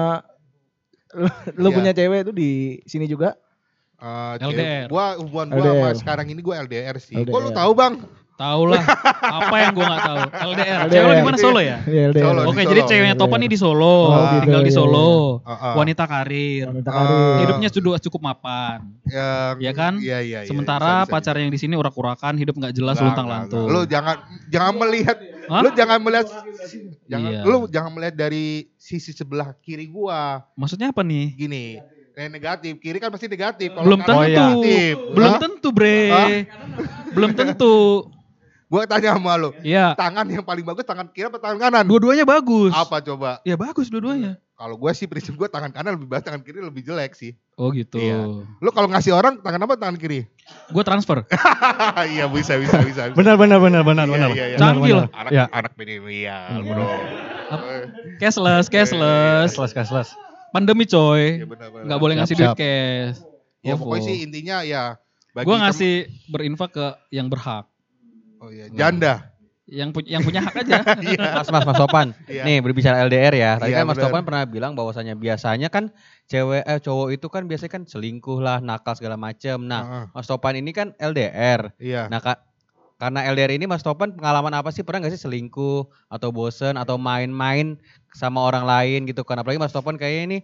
lu, 1.11 1.25
lu 1.57 1.67
Iya. 1.67 1.75
punya 1.75 1.91
cewek 1.91 2.19
itu 2.21 2.31
di 2.31 2.51
sini 2.85 3.05
juga? 3.05 3.33
eh, 3.97 4.33
LDR. 4.39 4.87
Gua 4.87 5.19
hubungan 5.19 5.47
gua 5.51 5.63
sama 5.65 5.89
sekarang 5.93 6.27
ini 6.29 6.39
gua 6.39 6.63
LDR 6.63 6.95
sih. 6.97 7.19
Kok 7.19 7.39
lu 7.41 7.51
tahu, 7.51 7.71
Bang? 7.73 7.99
Tahu 8.39 8.71
lah. 8.71 8.79
Apa 9.19 9.55
yang 9.59 9.75
gua 9.75 9.85
nggak 9.85 10.01
tahu? 10.01 10.19
LDR. 10.47 10.79
LDR. 10.79 10.87
Cewek 10.87 11.03
lo 11.03 11.13
di 11.13 11.25
mana 11.27 11.37
Solo 11.37 11.59
ya? 11.59 11.77
Iya, 11.83 12.03
LDR. 12.07 12.23
Solo. 12.23 12.41
Oke, 12.47 12.61
di 12.63 12.67
jadi 12.71 12.81
ceweknya 12.87 13.15
Topan 13.19 13.39
nih 13.43 13.51
di 13.51 13.57
Solo, 13.59 13.95
Oh, 14.07 14.15
gitu, 14.31 14.37
tinggal 14.47 14.63
di 14.63 14.71
iya, 14.71 14.79
Solo. 14.79 15.09
Heeh. 15.43 15.73
Wanita 15.75 16.03
karir. 16.07 16.65
Wanita 16.71 16.89
Eh, 16.89 16.95
karir. 16.95 17.37
Hidupnya 17.43 17.69
sudah 17.69 17.99
cukup 17.99 18.21
mapan. 18.23 18.77
Yang, 19.03 19.55
Iya 19.59 19.71
kan? 19.75 19.93
Iya, 19.99 20.17
iya, 20.23 20.39
iya. 20.39 20.47
Sementara 20.47 21.03
Bisa, 21.03 21.11
pacar 21.11 21.35
yang 21.35 21.51
di 21.51 21.59
sini 21.59 21.75
urak-urakan, 21.75 22.33
hidup 22.33 22.55
nggak 22.55 22.71
jelas, 22.71 22.95
Enggak, 22.95 23.07
luntang 23.11 23.27
enggak, 23.27 23.39
lantung. 23.43 23.67
enggak. 23.67 23.75
Lu 23.75 23.81
jangan 23.85 24.15
jangan 24.47 24.73
melihat 24.79 25.17
Hah? 25.49 25.61
lu 25.61 25.69
jangan 25.73 25.99
melihat 25.99 26.27
jangan 27.05 27.29
Iya. 27.33 27.41
lu 27.43 27.57
jangan 27.67 27.91
melihat 27.91 28.15
dari 28.15 28.45
sisi 28.79 29.11
sebelah 29.11 29.51
kiri 29.59 29.83
gua. 29.85 30.47
Maksudnya 30.55 30.95
apa 30.95 31.03
nih? 31.03 31.35
Gini, 31.35 31.65
yang 32.15 32.31
negatif, 32.31 32.79
kiri 32.79 32.97
kan 32.99 33.09
pasti 33.09 33.27
negatif. 33.27 33.67
Kalau 33.73 33.83
Belum 33.83 33.99
tentu. 33.99 34.15
positif. 34.15 34.93
Belum 35.11 35.27
Hah? 35.27 35.39
tentu, 35.39 35.67
Bre. 35.69 35.99
Hah? 36.07 36.27
Belum 37.11 37.31
tentu. 37.33 37.75
Gua 38.69 38.85
tanya 38.85 39.17
sama 39.17 39.33
lu, 39.33 39.49
Iya. 39.65 39.97
tangan 39.97 40.29
yang 40.29 40.45
paling 40.45 40.61
bagus 40.61 40.85
tangan 40.85 41.09
kiri 41.09 41.25
apa 41.25 41.41
tangan 41.41 41.57
kanan? 41.57 41.83
Dua-duanya 41.83 42.21
bagus. 42.21 42.69
Apa 42.69 43.01
coba? 43.01 43.41
Ya 43.41 43.57
bagus 43.57 43.89
dua-duanya. 43.89 44.37
Kalau 44.53 44.77
gua 44.77 44.93
sih 44.93 45.09
prinsip 45.09 45.33
gua 45.33 45.49
tangan 45.49 45.73
kanan 45.73 45.97
lebih 45.97 46.05
bagus, 46.05 46.21
tangan 46.23 46.45
kiri 46.45 46.61
lebih 46.61 46.85
jelek 46.85 47.17
sih. 47.17 47.33
Oh 47.57 47.73
gitu. 47.73 47.97
Iya. 47.97 48.45
Lu 48.61 48.69
kalau 48.69 48.85
ngasih 48.85 49.09
orang 49.09 49.41
tangan 49.41 49.65
apa 49.65 49.73
tangan 49.73 49.97
kiri? 49.97 50.29
Gue 50.69 50.83
transfer. 50.85 51.25
iya 52.13 52.29
bisa 52.29 52.55
bisa 52.55 52.77
bisa. 52.79 53.01
bisa. 53.09 53.17
Benar 53.17 53.35
benar 53.35 53.57
benar 53.57 53.81
benar 53.81 54.05
Iya, 54.05 54.13
benar. 54.13 54.29
iya, 54.31 54.45
iya. 54.45 54.57
Canggih 54.57 54.93
benar. 54.93 55.09
Anak 55.11 55.31
Ya. 55.33 55.43
anak 55.49 55.71
milenial, 55.73 56.53
bro. 56.61 56.85
Cashless, 58.19 58.65
cashless. 58.67 59.49
Cashless 59.49 59.73
cashless. 59.73 60.09
Pandemi 60.49 60.85
coy. 60.85 61.41
Iya 61.41 61.45
benar-benar. 61.45 61.85
Nggak 61.85 61.99
boleh 61.99 62.13
Siap, 62.13 62.21
ngasih 62.21 62.35
duit 62.35 62.53
cash. 62.53 63.17
Ya 63.59 63.73
pokoknya 63.75 64.03
sih 64.03 64.17
intinya 64.21 64.57
ya. 64.61 64.83
bagi 65.29 65.45
Gue 65.45 65.55
ngasih 65.57 65.93
berinfak 66.27 66.69
ke 66.71 66.85
yang 67.09 67.27
berhak. 67.27 67.65
Oh 68.39 68.49
iya, 68.49 68.65
janda. 68.71 69.35
Yang 69.69 69.89
punya 69.93 70.09
yang 70.17 70.23
punya 70.25 70.41
hak 70.41 70.55
aja. 70.65 70.81
Iya. 71.05 71.29
Mas 71.37 71.47
Mas 71.53 71.61
Mas 71.61 71.77
Topan. 71.77 72.07
Iya. 72.25 72.41
Nih 72.41 72.57
berbicara 72.57 73.05
LDR 73.05 73.33
ya. 73.37 73.51
Tadi 73.61 73.69
Iya, 73.69 73.83
kan 73.83 73.85
Mas 73.85 74.01
benar. 74.01 74.09
Topan 74.09 74.23
pernah 74.25 74.43
bilang 74.49 74.73
bahwasanya 74.73 75.13
biasanya 75.13 75.69
kan 75.69 75.93
cewek 76.25 76.65
eh 76.65 76.79
cowok 76.81 77.07
itu 77.13 77.27
kan 77.29 77.45
biasanya 77.45 77.71
kan 77.77 77.83
selingkuh 77.85 78.41
lah, 78.41 78.57
nakal 78.65 78.97
segala 78.97 79.13
macem. 79.13 79.61
Nah, 79.61 79.81
Heeh, 79.85 80.03
Mas 80.17 80.25
Topan 80.25 80.57
ini 80.57 80.73
kan 80.73 80.97
LDR. 80.97 81.69
iya. 81.77 82.09
Nah, 82.09 82.17
Kak, 82.17 82.41
karena 82.97 83.29
LDR 83.29 83.53
ini 83.53 83.69
Mas 83.69 83.85
Topan 83.85 84.17
pengalaman 84.17 84.57
apa 84.57 84.73
sih? 84.73 84.81
Pernah 84.81 85.05
gak 85.05 85.13
sih 85.13 85.21
selingkuh 85.21 85.85
atau 86.09 86.33
bosen 86.33 86.73
atau 86.73 86.97
main-main 86.97 87.77
sama 88.17 88.41
orang 88.41 88.65
lain 88.65 89.05
gitu 89.05 89.21
kan? 89.21 89.37
Apalagi 89.37 89.61
Mas 89.61 89.69
Topan 89.69 90.01
kayaknya 90.01 90.23
ini 90.25 90.37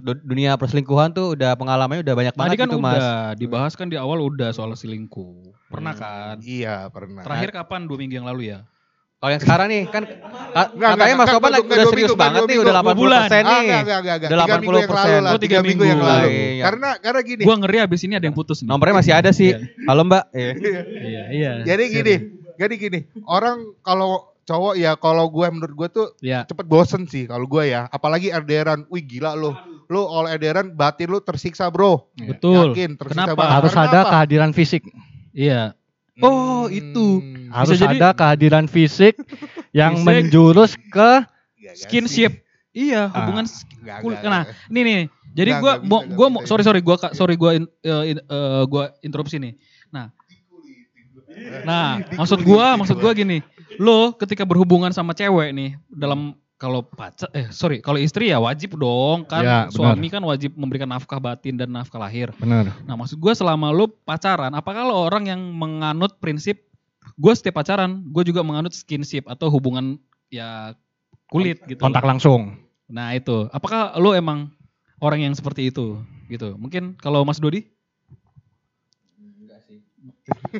dunia 0.00 0.54
perselingkuhan 0.54 1.10
tuh 1.10 1.32
udah 1.32 1.54
pengalamannya 1.54 2.00
udah 2.00 2.14
banyak 2.14 2.32
Tadi 2.32 2.40
banget 2.40 2.56
kan 2.56 2.66
gitu 2.66 2.78
Mas. 2.78 2.96
udah 2.96 3.12
dibahas 3.34 3.72
kan 3.72 3.86
di 3.86 3.94
awal 3.94 4.18
udah 4.20 4.50
soal 4.50 4.70
selingkuh. 4.72 5.52
Pernah 5.66 5.92
Hmm, 5.92 6.00
kan? 6.00 6.34
Iya, 6.40 6.88
pernah. 6.88 7.20
Terakhir 7.20 7.50
kapan? 7.52 7.84
Dua 7.84 7.96
minggu 7.96 8.14
yang 8.14 8.24
lalu 8.24 8.48
ya? 8.48 8.64
Kalau 9.18 9.34
yang 9.34 9.42
sekarang 9.42 9.66
nih 9.66 9.82
kan 9.84 10.02
ka- 10.06 10.14
Enggak, 10.70 10.90
katanya 10.94 10.94
enggak, 10.94 11.18
Mas 11.18 11.26
enggak, 11.28 11.42
udah 11.66 11.86
serius 11.90 12.06
minggu, 12.06 12.14
banget 12.16 12.40
nih, 12.40 12.56
udah 12.56 12.72
minggu. 12.72 12.78
80% 12.78 12.86
Dua 12.86 12.94
bulan. 12.94 13.18
Ah, 13.18 13.26
nih. 13.26 13.42
enggak, 13.42 13.58
enggak, 13.58 13.98
enggak. 13.98 14.28
Udah 14.30 14.38
Tiga 14.38 14.56
minggu 14.56 14.78
yang 14.78 14.88
80%. 14.88 14.94
lalu 14.94 15.18
lah. 15.18 15.18
Oh, 15.28 15.34
tiga 15.34 15.42
tiga 15.42 15.58
minggu 15.60 15.84
yang 15.84 16.00
lalu. 16.00 16.28
Iya, 16.28 16.46
iya. 16.48 16.62
Karena 16.62 16.88
karena 16.96 17.20
gini. 17.26 17.42
Gua 17.42 17.56
ngeri 17.58 17.78
abis 17.80 18.00
ini 18.00 18.14
ada 18.14 18.24
yang 18.24 18.36
putus 18.36 18.58
nih. 18.60 18.68
Nomornya 18.68 18.94
masih 18.96 19.12
ada 19.12 19.30
sih. 19.30 19.50
Halo 19.84 20.02
Mbak. 20.04 20.24
Iya. 20.30 20.50
Iya, 21.02 21.22
iya. 21.28 21.50
Jadi 21.66 21.84
gini, 21.90 22.14
jadi 22.54 22.74
gini. 22.76 23.00
Orang 23.24 23.56
kalau 23.80 24.10
cowok 24.44 24.74
ya 24.74 24.94
kalau 24.94 25.28
gue 25.28 25.46
menurut 25.46 25.74
gue 25.76 25.88
tuh 25.90 26.06
Ya. 26.20 26.40
cepet 26.42 26.64
bosen 26.64 27.04
sih 27.04 27.26
kalau 27.26 27.44
gue 27.44 27.66
ya. 27.66 27.84
Apalagi 27.86 28.30
LDRan. 28.30 28.86
Wih 28.86 29.02
gila 29.02 29.34
lu. 29.34 29.50
Lu 29.88 30.04
all 30.04 30.28
LDRan 30.30 30.72
batin 30.72 31.08
lu 31.08 31.18
tersiksa 31.18 31.66
bro. 31.68 32.12
Betul. 32.14 32.72
Yakin 32.72 32.94
tersiksa 32.94 33.24
Kenapa? 33.24 33.38
banget. 33.38 33.54
Harus 33.56 33.72
Karena 33.72 33.88
ada 33.88 33.98
apa? 33.98 34.10
kehadiran 34.12 34.50
fisik. 34.52 34.82
Iya. 35.32 35.72
Oh, 36.18 36.66
itu. 36.68 37.20
Hmm. 37.20 37.48
Harus 37.48 37.76
jadi- 37.76 37.96
ada 37.96 38.12
kehadiran 38.12 38.66
fisik 38.66 39.16
yang 39.72 39.96
Fisik. 39.96 40.04
menjurus 40.04 40.72
ke 40.88 41.10
Iya, 41.58 41.70
gak 41.70 41.76
Skinship. 41.78 42.32
Iya, 42.70 43.02
Ah. 43.06 43.16
hubungan? 43.16 43.44
Nggak, 43.44 43.96
kulit. 44.00 44.18
Nah, 44.22 44.42
ini 44.68 44.80
nih. 44.82 45.00
Jadi 45.30 45.50
nggak 45.52 45.76
mau 45.84 46.02
bisa, 46.02 46.10
gua 46.10 46.26
nggak 46.26 46.30
mau 46.30 46.40
bisa. 46.40 46.48
sorry 46.48 46.62
sorry 46.62 46.80
gua 46.80 46.96
Kak, 46.96 47.12
sorry 47.12 47.34
gua 47.34 47.50
in- 47.54 47.70
eh, 47.80 48.04
in- 48.12 48.24
eh, 48.24 48.62
gua 48.64 48.84
interupsi 49.00 49.36
nih. 49.36 49.54
Nah. 49.88 50.10
Nah, 51.62 51.88
maksud 52.12 52.42
gua 52.42 52.74
maksud 52.74 52.98
gua 52.98 53.12
gini. 53.12 53.40
Lo 53.76 54.10
ketika 54.12 54.42
berhubungan 54.42 54.90
sama 54.90 55.12
cewek 55.12 55.50
nih 55.50 55.70
dalam 55.88 56.34
kalau 56.58 56.82
pacar 56.82 57.30
eh 57.32 57.46
sorry, 57.48 57.78
kalau 57.78 57.96
istri 57.96 58.28
ya 58.28 58.36
wajib 58.36 58.74
dong 58.74 59.22
kan 59.24 59.40
Ya, 59.40 59.58
suami 59.70 60.06
kan 60.06 60.18
wajib 60.20 60.52
memberikan 60.52 60.86
nafkah 60.86 61.16
batin 61.16 61.54
dan 61.54 61.70
nafkah 61.70 61.96
lahir. 61.96 62.34
benar. 62.34 62.74
Nah, 62.82 62.94
maksud 62.94 63.14
gue 63.14 63.30
selama 63.30 63.70
lu 63.70 63.86
pacaran, 64.02 64.50
apakah 64.50 64.82
lo 64.82 64.98
orang 64.98 65.24
yang 65.24 65.40
menganut 65.48 66.18
prinsip 66.18 66.66
gue 67.14 67.32
setiap 67.32 67.56
pacaran, 67.56 68.02
gue 68.04 68.22
juga 68.24 68.42
menganut 68.42 68.70
skinship 68.72 69.24
atau 69.24 69.46
hubungan 69.48 69.96
ya 70.28 70.74
kulit 71.26 71.62
gitu. 71.64 71.78
Kontak 71.78 72.02
loh. 72.02 72.10
langsung. 72.10 72.40
Nah 72.86 73.12
itu, 73.12 73.46
apakah 73.48 73.94
lo 73.96 74.12
emang 74.12 74.50
orang 74.98 75.22
yang 75.22 75.34
seperti 75.34 75.68
itu 75.68 75.98
gitu? 76.26 76.58
Mungkin 76.58 76.98
kalau 76.98 77.22
Mas 77.22 77.38
Dodi? 77.38 77.70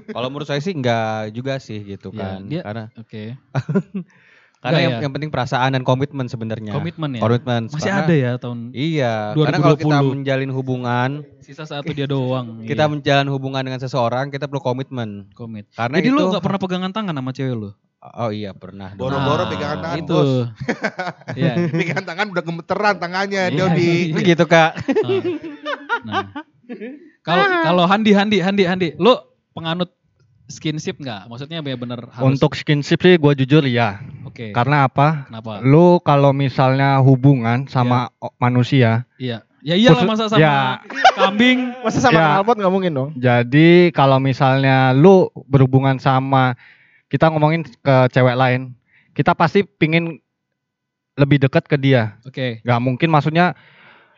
Kalau 0.08 0.28
menurut 0.28 0.44
saya 0.44 0.58
sih 0.58 0.72
enggak 0.72 1.30
juga 1.30 1.58
sih 1.58 1.78
gitu 1.86 2.08
Ya, 2.10 2.36
kan. 2.36 2.40
dia- 2.46 2.64
Karena 2.64 2.84
Oke. 2.94 3.36
karena 4.58 4.78
yang, 4.82 4.92
ya? 4.98 5.06
yang 5.06 5.12
penting 5.14 5.30
perasaan 5.30 5.70
dan 5.70 5.86
komitmen 5.86 6.26
sebenarnya. 6.26 6.74
Komitmen 6.74 7.14
ya. 7.14 7.22
Komitmen. 7.22 7.70
Masih 7.70 7.94
Karena- 7.94 8.02
ada 8.10 8.14
ya 8.18 8.32
tahun 8.42 8.58
Iya, 8.74 9.14
karena 9.38 9.58
kalau 9.62 9.76
kita 9.78 9.96
2020. 10.02 10.12
menjalin 10.18 10.50
hubungan, 10.50 11.10
sisa 11.38 11.62
satu 11.62 11.90
dia 11.94 12.10
doang. 12.10 12.46
kita 12.70 12.84
iya. 12.86 12.90
menjalin 12.90 13.28
hubungan 13.30 13.62
dengan 13.62 13.78
seseorang, 13.78 14.34
kita 14.34 14.50
perlu 14.50 14.58
komitmen. 14.58 15.30
komit. 15.38 15.70
Karena 15.78 16.02
Jadi 16.02 16.10
itu 16.10 16.18
lo 16.18 16.34
gak 16.34 16.42
pernah 16.42 16.58
pegangan 16.58 16.90
tangan 16.90 17.14
sama 17.14 17.30
cewek 17.30 17.54
lo? 17.54 17.70
Oh 17.98 18.30
iya 18.30 18.54
pernah. 18.54 18.94
Boro-boro 18.94 19.46
Nah, 19.46 19.50
pegangan 19.50 19.78
tangan, 19.82 19.98
itu. 20.02 20.14
bos. 20.14 20.30
Iya. 21.38 21.52
Pegangan 21.78 22.04
tangan 22.06 22.26
udah 22.30 22.42
gemeteran 22.46 22.94
tangannya 22.98 23.42
Iya. 23.50 23.58
Dodi. 23.58 23.90
Itu 24.10 24.20
gitu 24.22 24.44
Kak. 24.46 24.70
Ah. 24.74 25.22
Nah. 26.06 26.26
Kalau 27.26 27.44
kalau 27.46 27.84
Handi 27.90 28.14
Handi 28.14 28.38
Handi 28.38 28.64
Handi, 28.66 28.88
lo 29.02 29.34
penganut 29.50 29.90
skinship 30.48 30.96
nggak? 30.98 31.28
Maksudnya 31.28 31.60
harus 31.60 32.24
Untuk 32.24 32.56
skinship 32.56 33.02
sih 33.02 33.18
gue 33.20 33.32
jujur 33.44 33.62
ya. 33.68 34.00
Oke. 34.38 34.54
Karena 34.54 34.86
apa? 34.86 35.26
Kenapa? 35.26 35.58
Lu 35.60 35.98
kalau 35.98 36.30
misalnya 36.30 37.02
hubungan 37.02 37.66
sama 37.66 38.14
o- 38.16 38.30
manusia, 38.38 39.02
Iya. 39.18 39.42
Ya 39.58 39.74
iyalah 39.74 39.98
Khusus- 39.98 40.10
masa 40.14 40.24
sama 40.30 40.38
ya. 40.38 40.54
kambing. 41.12 41.58
Masa 41.84 41.98
sama 41.98 42.14
Ya. 42.14 42.26
knalpot 42.38 42.56
nggak 42.56 42.70
mungkin 42.70 42.92
dong? 42.94 43.10
jadi 43.18 43.90
kalau 43.90 44.22
misalnya 44.22 44.94
lu 44.94 45.26
berhubungan 45.44 45.98
sama 45.98 46.54
kita 47.06 47.26
ngomongin 47.26 47.66
ke 47.66 47.96
cewek 48.08 48.38
lain, 48.38 48.78
kita 49.12 49.34
pasti 49.34 49.66
pingin 49.66 50.22
lebih 51.18 51.42
dekat 51.42 51.66
ke 51.66 51.74
dia. 51.74 52.14
Oke. 52.22 52.62
Gak 52.62 52.78
mungkin 52.78 53.10
maksudnya 53.10 53.58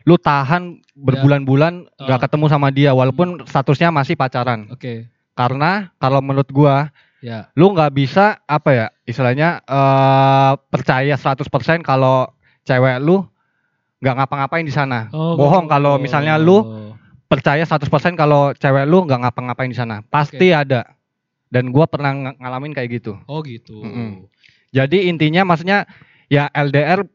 lu 0.05 0.13
tahan 0.15 0.77
berbulan-bulan 0.93 1.89
gak 1.97 2.17
Ah. 2.17 2.21
ketemu 2.21 2.45
sama 2.45 2.69
dia 2.69 2.93
walaupun 2.93 3.41
statusnya 3.43 3.89
masih 3.89 4.13
pacaran. 4.13 4.69
Oke. 4.69 5.09
Karena 5.33 5.89
kalau 5.97 6.21
menurut 6.21 6.53
gua 6.53 6.93
Ya. 7.21 7.53
lu 7.53 7.69
nggak 7.69 7.93
bisa 7.93 8.41
apa 8.43 8.69
ya 8.73 8.87
istilahnya 9.05 9.61
eh 9.61 10.53
percaya 10.73 11.13
100% 11.13 11.85
kalau 11.85 12.25
cewek 12.65 12.97
lu 12.97 13.21
nggak 14.01 14.15
ngapa-ngapain 14.17 14.65
di 14.65 14.73
sana. 14.73 15.05
Oh, 15.13 15.37
Bohong 15.37 15.69
kalau 15.69 16.01
misalnya 16.01 16.35
lu 16.35 16.65
percaya 17.29 17.61
100% 17.61 18.17
kalau 18.17 18.51
cewek 18.57 18.89
lu 18.89 19.05
nggak 19.05 19.21
ngapa-ngapain 19.21 19.69
di 19.69 19.77
sana. 19.77 20.01
Pasti 20.03 20.49
ada. 20.49 20.97
Dan 21.47 21.69
gua 21.69 21.85
pernah 21.85 22.09
ng- 22.09 22.41
ngalamin 22.41 22.73
kayak 22.73 22.89
gitu. 22.97 23.13
Oh 23.29 23.45
gitu. 23.45 23.85
Mm-mm. 23.85 24.25
Jadi 24.73 25.05
intinya 25.05 25.45
maksudnya 25.45 25.85
ya 26.25 26.49
LDR 26.49 27.05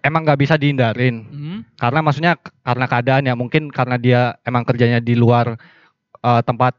emang 0.00 0.28
nggak 0.28 0.40
bisa 0.40 0.60
dihindarin. 0.60 1.16
Hmm? 1.24 1.58
Karena 1.80 2.04
maksudnya 2.04 2.32
karena 2.60 2.84
keadaan 2.84 3.24
ya 3.24 3.32
mungkin 3.32 3.72
karena 3.72 3.96
dia 3.96 4.20
emang 4.44 4.68
kerjanya 4.68 5.00
di 5.00 5.16
luar 5.16 5.56
eh, 6.20 6.42
tempat 6.44 6.76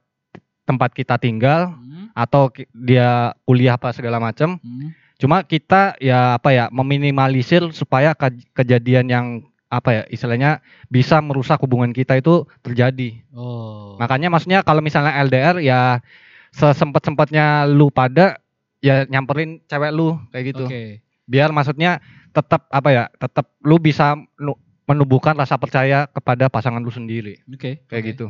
tempat 0.63 0.93
kita 0.93 1.17
tinggal 1.17 1.73
Hmm? 1.73 1.92
Atau 2.13 2.49
dia 2.73 3.33
kuliah 3.43 3.75
apa 3.75 3.93
segala 3.93 4.21
macam. 4.21 4.57
Hmm? 4.61 4.93
Cuma 5.17 5.41
kita 5.45 5.97
ya 6.01 6.37
apa 6.37 6.53
ya 6.53 6.65
meminimalisir 6.73 7.69
supaya 7.73 8.13
kejadian 8.53 9.05
yang 9.09 9.25
apa 9.73 9.89
ya 9.89 10.03
istilahnya 10.13 10.61
bisa 10.85 11.17
merusak 11.25 11.57
hubungan 11.65 11.89
kita 11.89 12.21
itu 12.21 12.45
terjadi. 12.61 13.25
Oh. 13.33 13.97
Makanya 13.97 14.29
maksudnya 14.29 14.61
kalau 14.61 14.85
misalnya 14.85 15.17
LDR 15.25 15.57
ya 15.65 16.05
sesempet-sempetnya 16.53 17.65
lu 17.65 17.89
pada 17.89 18.37
ya 18.85 19.09
nyamperin 19.09 19.65
cewek 19.65 19.89
lu 19.89 20.21
kayak 20.29 20.45
gitu. 20.53 20.65
Oke. 20.69 21.01
Biar 21.25 21.49
maksudnya 21.49 21.97
tetap 22.29 22.69
apa 22.69 22.89
ya 22.93 23.03
tetap 23.17 23.49
lu 23.65 23.81
bisa 23.81 24.13
nu- 24.37 24.59
menumbuhkan 24.85 25.33
rasa 25.33 25.57
percaya 25.57 26.05
kepada 26.11 26.51
pasangan 26.51 26.83
lu 26.83 26.91
sendiri 26.91 27.41
Oke. 27.49 27.81
kayak 27.89 28.03
Oke. 28.03 28.09
gitu. 28.13 28.27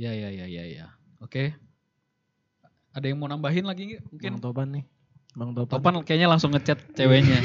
Ya 0.00 0.14
ya 0.16 0.32
ya 0.32 0.46
ya 0.48 0.64
ya. 0.64 0.86
Oke. 1.20 1.52
Ada 2.94 3.10
yang 3.10 3.18
mau 3.18 3.26
nambahin 3.26 3.66
lagi? 3.66 3.98
Mungkin 4.14 4.38
Bang 4.38 4.42
Topan 4.42 4.68
nih. 4.70 4.84
Bang 5.34 5.50
Topan. 5.50 5.66
Topan 5.72 5.94
kayaknya 6.02 6.28
langsung 6.28 6.50
ngechat 6.50 6.78
ceweknya. 6.94 7.42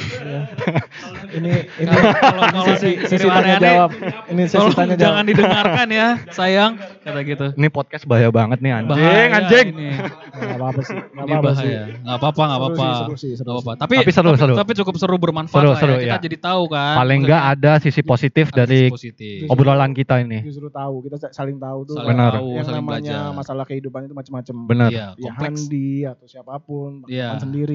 ini 1.32 1.52
ini 1.82 1.90
Kalau 1.90 2.14
kalau 2.46 2.64
sesi, 2.68 3.02
si 3.02 3.08
sesi 3.08 3.18
Siri 3.18 3.28
tanya 3.28 3.58
jawab. 3.58 3.90
Ini 4.30 4.44
Tolong 4.48 4.74
tanya 4.74 4.94
jangan 4.94 5.16
jawab. 5.18 5.30
didengarkan 5.30 5.88
ya, 5.90 6.08
sayang. 6.30 6.72
Kata 6.78 7.20
gitu. 7.24 7.46
Ini 7.52 7.68
podcast 7.68 8.06
bahaya 8.06 8.30
banget 8.30 8.62
nih 8.62 8.72
anjing, 8.72 8.94
Bahaya 8.94 9.26
anjing. 9.36 9.68
Ini, 9.72 9.90
Enggak 10.30 10.56
apa-apa 10.56 10.82
sih. 10.84 10.94
Enggak 10.94 11.10
ini 11.20 11.34
apa-apa 11.34 11.50
sih. 11.52 11.66
bahaya. 11.66 11.82
Nggak 12.00 12.16
apa-apa, 12.16 12.42
nggak 12.42 12.60
Seru 12.60 12.68
apa-apa. 12.70 12.78
sih, 12.78 12.94
seru 12.94 13.16
sih, 13.18 13.32
seru 13.34 13.48
Nggak 13.48 13.58
apa-apa. 13.58 13.72
Tapi, 13.80 13.94
Tapi 13.96 14.12
seru, 14.12 14.30
tapi, 14.30 14.40
seru. 14.40 14.54
tapi 14.56 14.72
cukup 14.76 14.96
seru 14.96 15.16
bermanfaat 15.18 15.58
Seru, 15.58 15.68
lah 15.68 15.74
ya. 15.74 15.82
seru, 15.82 15.96
Kita 15.98 16.06
ya. 16.12 16.22
jadi 16.22 16.38
tahu 16.40 16.62
kan. 16.70 16.94
Paling 16.96 17.20
enggak 17.26 17.44
ada 17.50 17.72
sisi 17.80 18.02
positif 18.04 18.46
Ada 18.48 18.58
dari 18.60 18.80
sisi 18.80 18.94
positif. 18.94 19.38
obrolan 19.48 19.92
kita 19.92 20.22
ini. 20.22 20.40
Justru 20.44 20.70
tahu, 20.70 21.02
kita 21.04 21.18
saling 21.32 21.58
tahu 21.58 21.80
tuh. 21.86 21.96
Saling 21.98 22.10
Benar. 22.12 22.32
tahu, 22.36 22.50
yang 22.54 22.62
saling 22.64 22.78
namanya 22.80 23.02
belajar. 23.26 23.34
masalah 23.34 23.64
kehidupan 23.66 24.00
itu 24.06 24.14
macam-macam. 24.14 24.56
Benar. 24.68 24.90
Iya, 24.90 25.08
Ya 25.12 25.24
kompleks. 25.26 25.58
Handi 25.60 25.90
atau 26.06 26.26
siapa 26.26 26.54
pun, 26.60 27.02
Bang 27.02 27.10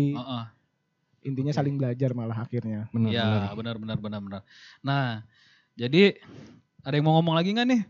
Sendiri. 0.07 0.20
Heeh. 0.20 0.44
Intinya 1.24 1.52
saling 1.52 1.80
belajar 1.80 2.12
malah 2.12 2.36
akhirnya. 2.36 2.84
Benar, 2.92 3.09
Iya, 3.09 3.24
benar. 3.24 3.52
benar 3.57 3.74
benar 3.80 3.98
benar 3.98 4.20
benar. 4.20 4.40
Nah, 4.84 5.24
jadi 5.72 6.20
ada 6.80 6.94
yang 6.94 7.07
mau 7.09 7.16
ngomong 7.16 7.32
lagi 7.32 7.48
nggak 7.50 7.64
nih? 7.64 7.82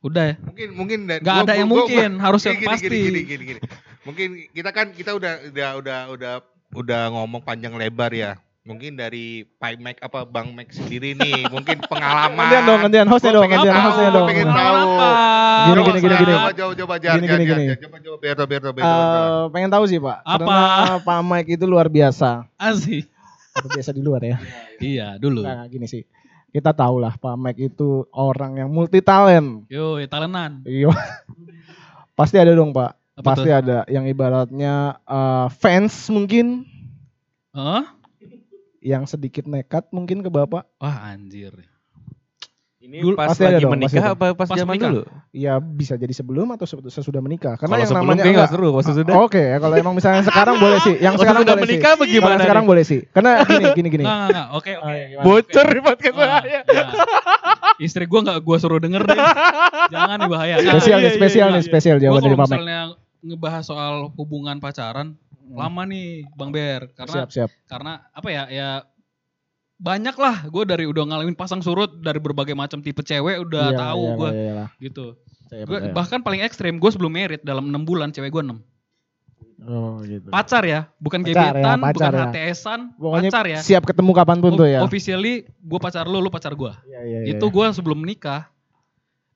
Udah 0.00 0.24
ya? 0.32 0.36
Mungkin 0.40 0.68
mungkin 0.72 0.98
Nggak 1.06 1.20
gua- 1.22 1.44
ada 1.44 1.52
yang 1.54 1.68
gua- 1.68 1.84
gua- 1.84 1.88
mungkin, 1.92 2.10
harus 2.18 2.42
yang 2.42 2.56
gini, 2.56 2.68
pasti. 2.72 2.88
Gini, 2.88 3.04
gini, 3.04 3.20
gini, 3.22 3.42
gini. 3.46 3.60
Mungkin 4.02 4.28
kita 4.50 4.70
kan 4.72 4.86
kita 4.90 5.10
udah 5.12 5.32
udah 5.46 5.68
udah 5.78 5.98
udah 6.10 6.32
udah 6.72 7.02
ngomong 7.12 7.44
panjang 7.44 7.76
lebar 7.76 8.10
ya. 8.10 8.34
Mungkin 8.62 8.94
dari 8.94 9.42
Pai 9.58 9.74
Mac 9.74 9.98
apa 9.98 10.22
Bang 10.22 10.54
Mac 10.54 10.70
sendiri 10.70 11.18
nih, 11.18 11.50
mungkin 11.50 11.82
pengalaman. 11.90 12.46
Gantian 12.46 12.62
dong, 12.62 12.78
gantian 12.86 13.08
hostnya 13.10 13.32
dong, 13.34 13.42
pengen 13.50 13.58
gantian 13.58 13.74
tahu, 13.74 13.86
hostnya 13.90 14.10
dong. 14.14 14.28
pengen 14.30 14.48
tahu. 14.54 14.82
Gini, 15.62 15.80
gini, 15.82 15.98
gini, 15.98 16.14
gini. 16.14 16.34
Coba, 16.38 16.74
coba, 16.78 16.94
jangan, 17.02 17.18
Gini, 17.18 17.26
gini, 17.26 17.44
gini. 17.44 17.64
Coba, 17.74 17.96
coba, 17.98 18.16
biar, 18.22 18.36
biar, 18.38 18.62
biar, 18.62 18.74
biar. 18.78 18.86
Eh, 18.86 19.42
pengen 19.50 19.70
tahu 19.74 19.84
sih 19.90 19.98
Pak. 19.98 20.18
Apa? 20.22 20.38
Karena 20.46 20.96
Pak 21.02 21.18
Mike 21.26 21.50
itu 21.58 21.64
luar 21.66 21.86
biasa. 21.90 22.46
Asik. 22.54 23.10
Atau 23.50 23.68
biasa 23.74 23.90
di 23.90 24.02
luar 24.06 24.22
ya. 24.22 24.36
Iya, 24.78 25.18
dulu. 25.18 25.42
Nah, 25.42 25.66
gini 25.66 25.90
sih. 25.90 26.06
Kita 26.54 26.70
tahu 26.70 27.02
lah 27.02 27.18
Pak 27.18 27.34
Mike 27.34 27.74
itu 27.74 28.06
orang 28.14 28.62
yang 28.62 28.70
multi 28.70 29.02
talent. 29.02 29.66
Yo, 29.66 29.98
talenan. 30.06 30.62
Iya. 30.62 30.94
Pasti 32.18 32.38
ada 32.38 32.54
dong 32.54 32.70
Pak. 32.70 32.94
Pasti 33.26 33.50
ada 33.50 33.82
yang 33.90 34.06
ibaratnya 34.06 35.02
eh, 35.02 35.46
fans 35.50 36.06
mungkin 36.14 36.62
Hah? 37.52 37.84
Yang 38.82 39.06
sedikit 39.06 39.46
nekat 39.46 39.86
mungkin 39.88 40.20
ke 40.20 40.28
Bapak. 40.28 40.66
Wah, 40.76 41.08
anjir. 41.08 41.54
Ini 42.82 42.98
Dulu 42.98 43.14
pas 43.14 43.30
pasti 43.30 43.46
ada 43.46 43.54
lagi 43.54 43.62
dong, 43.62 43.70
pasti 43.72 43.78
menikah 43.94 44.02
ada. 44.02 44.14
apa 44.18 44.26
pas, 44.34 44.42
Pas 44.44 44.58
zaman 44.58 44.74
menikah. 44.74 44.90
dulu? 44.90 45.02
Ya 45.30 45.54
bisa 45.56 45.94
jadi 45.94 46.10
sebelum 46.10 46.50
atau 46.50 46.66
se- 46.66 46.90
sesudah 46.90 47.22
menikah. 47.22 47.54
Karena 47.54 47.70
Kalau 47.70 47.78
yang 47.78 47.88
sebelum 47.88 48.02
namanya 48.04 48.18
kayak 48.18 48.34
nggak 48.34 48.42
enggak- 48.42 48.58
seru, 48.58 48.68
pas 48.74 48.84
sesudah. 48.84 49.14
Oke, 49.22 49.38
ya, 49.40 49.56
kalau 49.56 49.74
emang 49.78 49.94
misalnya 49.94 50.22
sekarang 50.26 50.56
boleh 50.58 50.78
sih. 50.82 50.94
Yang 50.98 51.14
sekarang 51.16 51.40
sudah 51.40 51.54
boleh 51.54 51.62
menikah 51.64 51.92
sih. 51.94 52.18
Kalau 52.18 52.36
sekarang 52.36 52.64
nih? 52.64 52.70
boleh 52.74 52.82
sih. 52.84 53.00
Karena 53.08 53.30
gini, 53.46 53.64
gini, 53.72 53.88
gini. 53.88 54.02
Enggak, 54.02 54.18
enggak, 54.18 54.26
enggak. 54.26 54.46
Oke, 54.52 54.72
oke. 54.74 54.90
Iya, 54.90 55.04
gimana? 55.06 55.22
Bocor 55.22 55.66
di 55.68 55.80
podcast 55.80 56.14
Ah, 56.18 56.26
saya. 56.42 56.60
ya. 56.66 56.84
Istri 57.78 58.04
gua 58.04 58.20
enggak 58.20 58.38
gua 58.40 58.56
suruh 58.58 58.80
denger 58.80 59.02
deh. 59.04 59.18
Jangan 59.94 60.16
nih 60.18 60.28
bahaya. 60.28 60.54
Nah, 60.56 60.74
Spesial 60.74 60.98
iya, 60.98 60.98
nih, 60.98 61.06
iya, 61.06 61.16
spesial 61.16 61.38
iya, 61.40 61.54
nih, 61.54 61.60
iya. 61.60 61.68
spesial 61.70 61.96
jawaban 61.98 62.20
dari 62.20 62.34
Mike. 62.34 62.50
misalnya 62.50 62.78
ngebahas 63.22 63.64
soal 63.64 63.94
hubungan 64.12 64.58
pacaran 64.58 65.14
lama 65.48 65.82
nih 65.84 66.26
Bang 66.32 66.50
Ber 66.50 66.90
karena 66.92 67.14
Siap, 67.18 67.28
siap. 67.30 67.50
karena 67.66 68.02
apa 68.08 68.28
ya 68.28 68.44
ya 68.48 68.68
banyak 69.76 70.14
lah 70.14 70.46
gue 70.46 70.62
dari 70.62 70.84
udah 70.84 71.02
ngalamin 71.04 71.34
pasang 71.34 71.58
surut 71.58 71.90
dari 71.98 72.16
berbagai 72.16 72.54
macam 72.54 72.78
tipe 72.78 73.02
cewek 73.02 73.42
udah 73.42 73.66
Iya, 73.68 73.78
tahu 73.80 74.02
iya, 74.04 74.14
gue 74.14 74.30
iya, 74.30 74.42
iya. 74.44 74.64
gitu 74.80 75.06
Saya 75.44 75.62
gue 75.64 75.78
percaya. 75.80 75.92
bahkan 75.92 76.20
paling 76.20 76.40
ekstrim 76.40 76.74
gue 76.76 76.86
sebelum 76.88 77.10
merit 77.10 77.42
dalam 77.42 77.66
enam 77.66 77.82
bulan 77.82 78.10
cewek 78.10 78.30
gue 78.30 78.42
enam 78.42 78.58
Oh, 79.62 80.02
gitu. 80.02 80.26
pacar 80.26 80.66
ya 80.66 80.90
bukan 80.96 81.22
Pacar 81.22 81.30
ya, 81.32 81.42
gebetan 81.54 81.78
pacar 81.78 81.94
bukan 81.94 82.12
ya. 82.12 82.24
HTSan 82.26 82.80
Pokoknya 82.96 83.30
pacar 83.30 83.44
ya 83.46 83.58
siap 83.60 83.82
ketemu 83.84 84.10
kapan 84.12 84.38
pun 84.38 84.52
tuh 84.56 84.66
ya. 84.66 84.80
Officially 84.80 85.34
gue 85.46 85.78
pacar 85.78 86.02
lu 86.04 86.18
lu 86.18 86.30
pacar 86.30 86.50
gue 86.52 86.72
Iya, 86.82 87.00
iya, 87.00 87.18
iya. 87.22 87.30
itu 87.32 87.46
gue 87.46 87.66
sebelum 87.70 87.94
menikah 87.96 88.50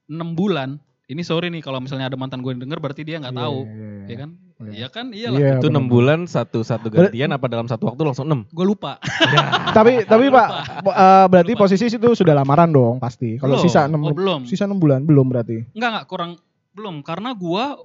enam 0.04 0.32
bulan 0.32 0.82
ini 1.06 1.22
sorry 1.22 1.46
nih 1.48 1.62
kalau 1.62 1.78
misalnya 1.78 2.10
ada 2.10 2.18
mantan 2.18 2.42
gue 2.42 2.50
yang 2.50 2.58
denger 2.58 2.82
berarti 2.82 3.06
dia 3.06 3.22
nggak 3.22 3.30
Iya, 3.30 3.42
tahu 3.46 3.58
iya, 3.62 3.70
iya. 3.70 4.06
ya 4.06 4.16
kan 4.18 4.30
Iya. 4.56 4.72
Iya 4.72 4.88
kan 4.88 5.06
iyalah 5.12 5.38
Iya, 5.38 5.52
Itu 5.60 5.68
benar. 5.68 5.84
6 5.84 5.92
bulan 5.92 6.20
satu 6.24 6.58
satu 6.64 6.88
gantian 6.88 7.28
apa 7.28 7.44
dalam 7.46 7.68
satu 7.68 7.92
waktu 7.92 8.02
langsung 8.02 8.24
6? 8.24 8.48
gue 8.50 8.66
lupa 8.66 8.96
Tapi 9.76 10.02
tapi 10.02 10.32
Pak, 10.32 10.48
eh, 10.82 11.26
berarti 11.28 11.52
posisi 11.54 11.86
itu 11.86 12.08
sudah 12.16 12.32
lamaran 12.32 12.72
dong 12.72 12.96
pasti. 12.96 13.36
Kalau 13.36 13.60
sisa 13.60 13.84
6 13.84 13.92
Oh, 13.94 14.16
belum. 14.16 14.40
sisa 14.48 14.64
6 14.64 14.80
bulan 14.80 15.04
belum 15.04 15.28
berarti. 15.28 15.60
Enggak 15.76 15.90
enggak 15.92 16.06
kurang 16.08 16.30
belum 16.72 17.04
karena 17.04 17.36
gua 17.36 17.76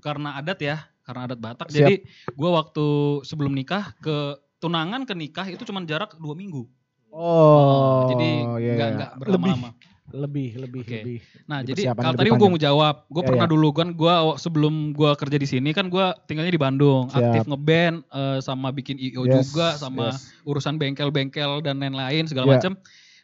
karena 0.00 0.36
adat 0.36 0.58
ya, 0.60 0.76
karena 1.04 1.28
adat 1.28 1.38
Batak. 1.40 1.68
Siap. 1.68 1.76
Jadi 1.76 1.94
gua 2.32 2.64
waktu 2.64 2.86
sebelum 3.22 3.52
nikah 3.52 3.92
ke 4.00 4.16
tunangan 4.58 5.04
ke 5.04 5.12
nikah 5.12 5.44
itu 5.44 5.60
cuma 5.62 5.84
jarak 5.84 6.16
dua 6.16 6.32
minggu. 6.32 6.64
Oh. 7.12 8.08
jadi 8.10 8.28
iya, 8.58 8.72
enggak 8.74 8.88
iya. 8.88 8.94
enggak 8.96 9.12
berlama-lama. 9.20 9.68
Lebih 10.12 10.60
lebih 10.60 10.84
Oke. 10.84 11.00
lebih. 11.00 11.18
Nah, 11.48 11.64
Jadi 11.64 11.88
kalau 11.88 12.12
tadi 12.12 12.28
panjang. 12.28 12.52
mau 12.52 12.60
jawab, 12.60 12.94
gua 13.08 13.22
Iya, 13.24 13.28
pernah 13.32 13.46
iya. 13.48 13.52
dulu 13.56 13.68
kan 13.72 13.88
gua 13.96 14.14
sebelum 14.36 14.92
gua 14.92 15.16
kerja 15.16 15.40
di 15.40 15.48
sini 15.48 15.72
kan 15.72 15.88
gua 15.88 16.12
tinggalnya 16.28 16.52
di 16.52 16.60
Bandung, 16.60 17.08
Siap. 17.08 17.24
aktif 17.24 17.42
ngeband 17.48 18.04
eh, 18.12 18.38
sama 18.44 18.68
bikin 18.68 19.00
IO 19.00 19.24
Yes, 19.24 19.48
juga 19.48 19.80
sama 19.80 20.12
yes. 20.12 20.28
urusan 20.44 20.76
bengkel-bengkel 20.76 21.64
dan 21.64 21.80
lain-lain 21.80 22.28
segala 22.28 22.44
Iya. 22.46 22.52
macam. 22.60 22.72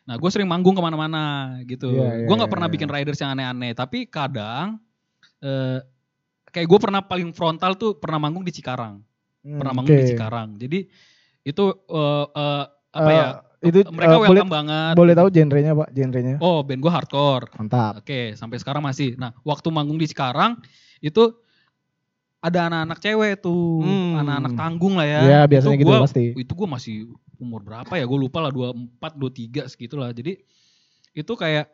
Nah, 0.09 0.17
gue 0.17 0.31
sering 0.33 0.49
manggung 0.49 0.73
ke 0.75 0.83
mana-mana 0.83 1.55
gitu. 1.69 1.93
Iya, 1.93 2.25
iya, 2.25 2.27
gue 2.27 2.35
nggak 2.35 2.49
iya, 2.49 2.55
pernah 2.57 2.67
iya. 2.67 2.75
bikin 2.75 2.89
riders 2.89 3.21
yang 3.21 3.31
aneh-aneh, 3.37 3.73
tapi 3.77 4.09
kadang 4.09 4.81
eh, 5.45 5.79
kayak 6.49 6.65
gue 6.67 6.79
pernah 6.81 7.05
paling 7.05 7.31
frontal 7.37 7.77
tuh 7.77 8.01
pernah 8.01 8.17
manggung 8.17 8.43
di 8.43 8.51
Cikarang, 8.51 9.05
Hmm, 9.45 9.61
pernah 9.61 9.73
manggung 9.77 9.95
di 9.95 10.05
oke. 10.09 10.11
Cikarang. 10.17 10.57
Jadi 10.57 10.89
itu 11.45 11.65
eh, 11.93 12.27
eh, 12.27 12.65
apa 12.91 13.11
Eh, 13.13 13.15
ya? 13.15 13.29
Itu 13.61 13.85
mereka 13.91 14.17
eh, 14.17 14.19
welcome 14.19 14.29
boleh 14.41 14.45
banget. 14.49 14.95
boleh 14.97 15.15
tahu 15.15 15.29
genrenya 15.29 15.73
Pak, 15.75 15.89
genrenya. 15.91 16.37
Oh, 16.41 16.65
band 16.65 16.81
gue 16.81 16.89
hardcore. 16.89 17.45
Mantap. 17.55 18.01
Oke, 18.01 18.33
sampai 18.33 18.57
sekarang 18.57 18.81
masih. 18.81 19.15
Nah, 19.15 19.37
waktu 19.43 19.69
manggung 19.69 20.01
di 20.01 20.09
Cikarang 20.09 20.57
itu 20.99 21.29
ada 22.41 22.67
anak-anak 22.67 22.99
cewek 22.99 23.35
tuh, 23.39 23.85
Hmm. 23.85 24.17
anak-anak 24.17 24.53
tanggung 24.55 24.97
lah 24.97 25.05
ya. 25.05 25.21
Iya, 25.21 25.41
biasanya 25.45 25.77
itu 25.77 25.83
gitu 25.83 25.93
gua, 25.93 26.01
pasti. 26.01 26.25
Itu 26.35 26.53
gue 26.55 26.65
masih 26.67 26.97
umur 27.37 27.61
berapa 27.61 27.93
ya? 27.93 28.05
Gue 28.05 28.19
lupa 28.19 28.41
lah 28.41 28.49
24, 28.49 29.13
23 29.13 29.69
segitulah. 29.69 30.09
Jadi 30.11 30.41
itu 31.13 31.33
kayak 31.35 31.69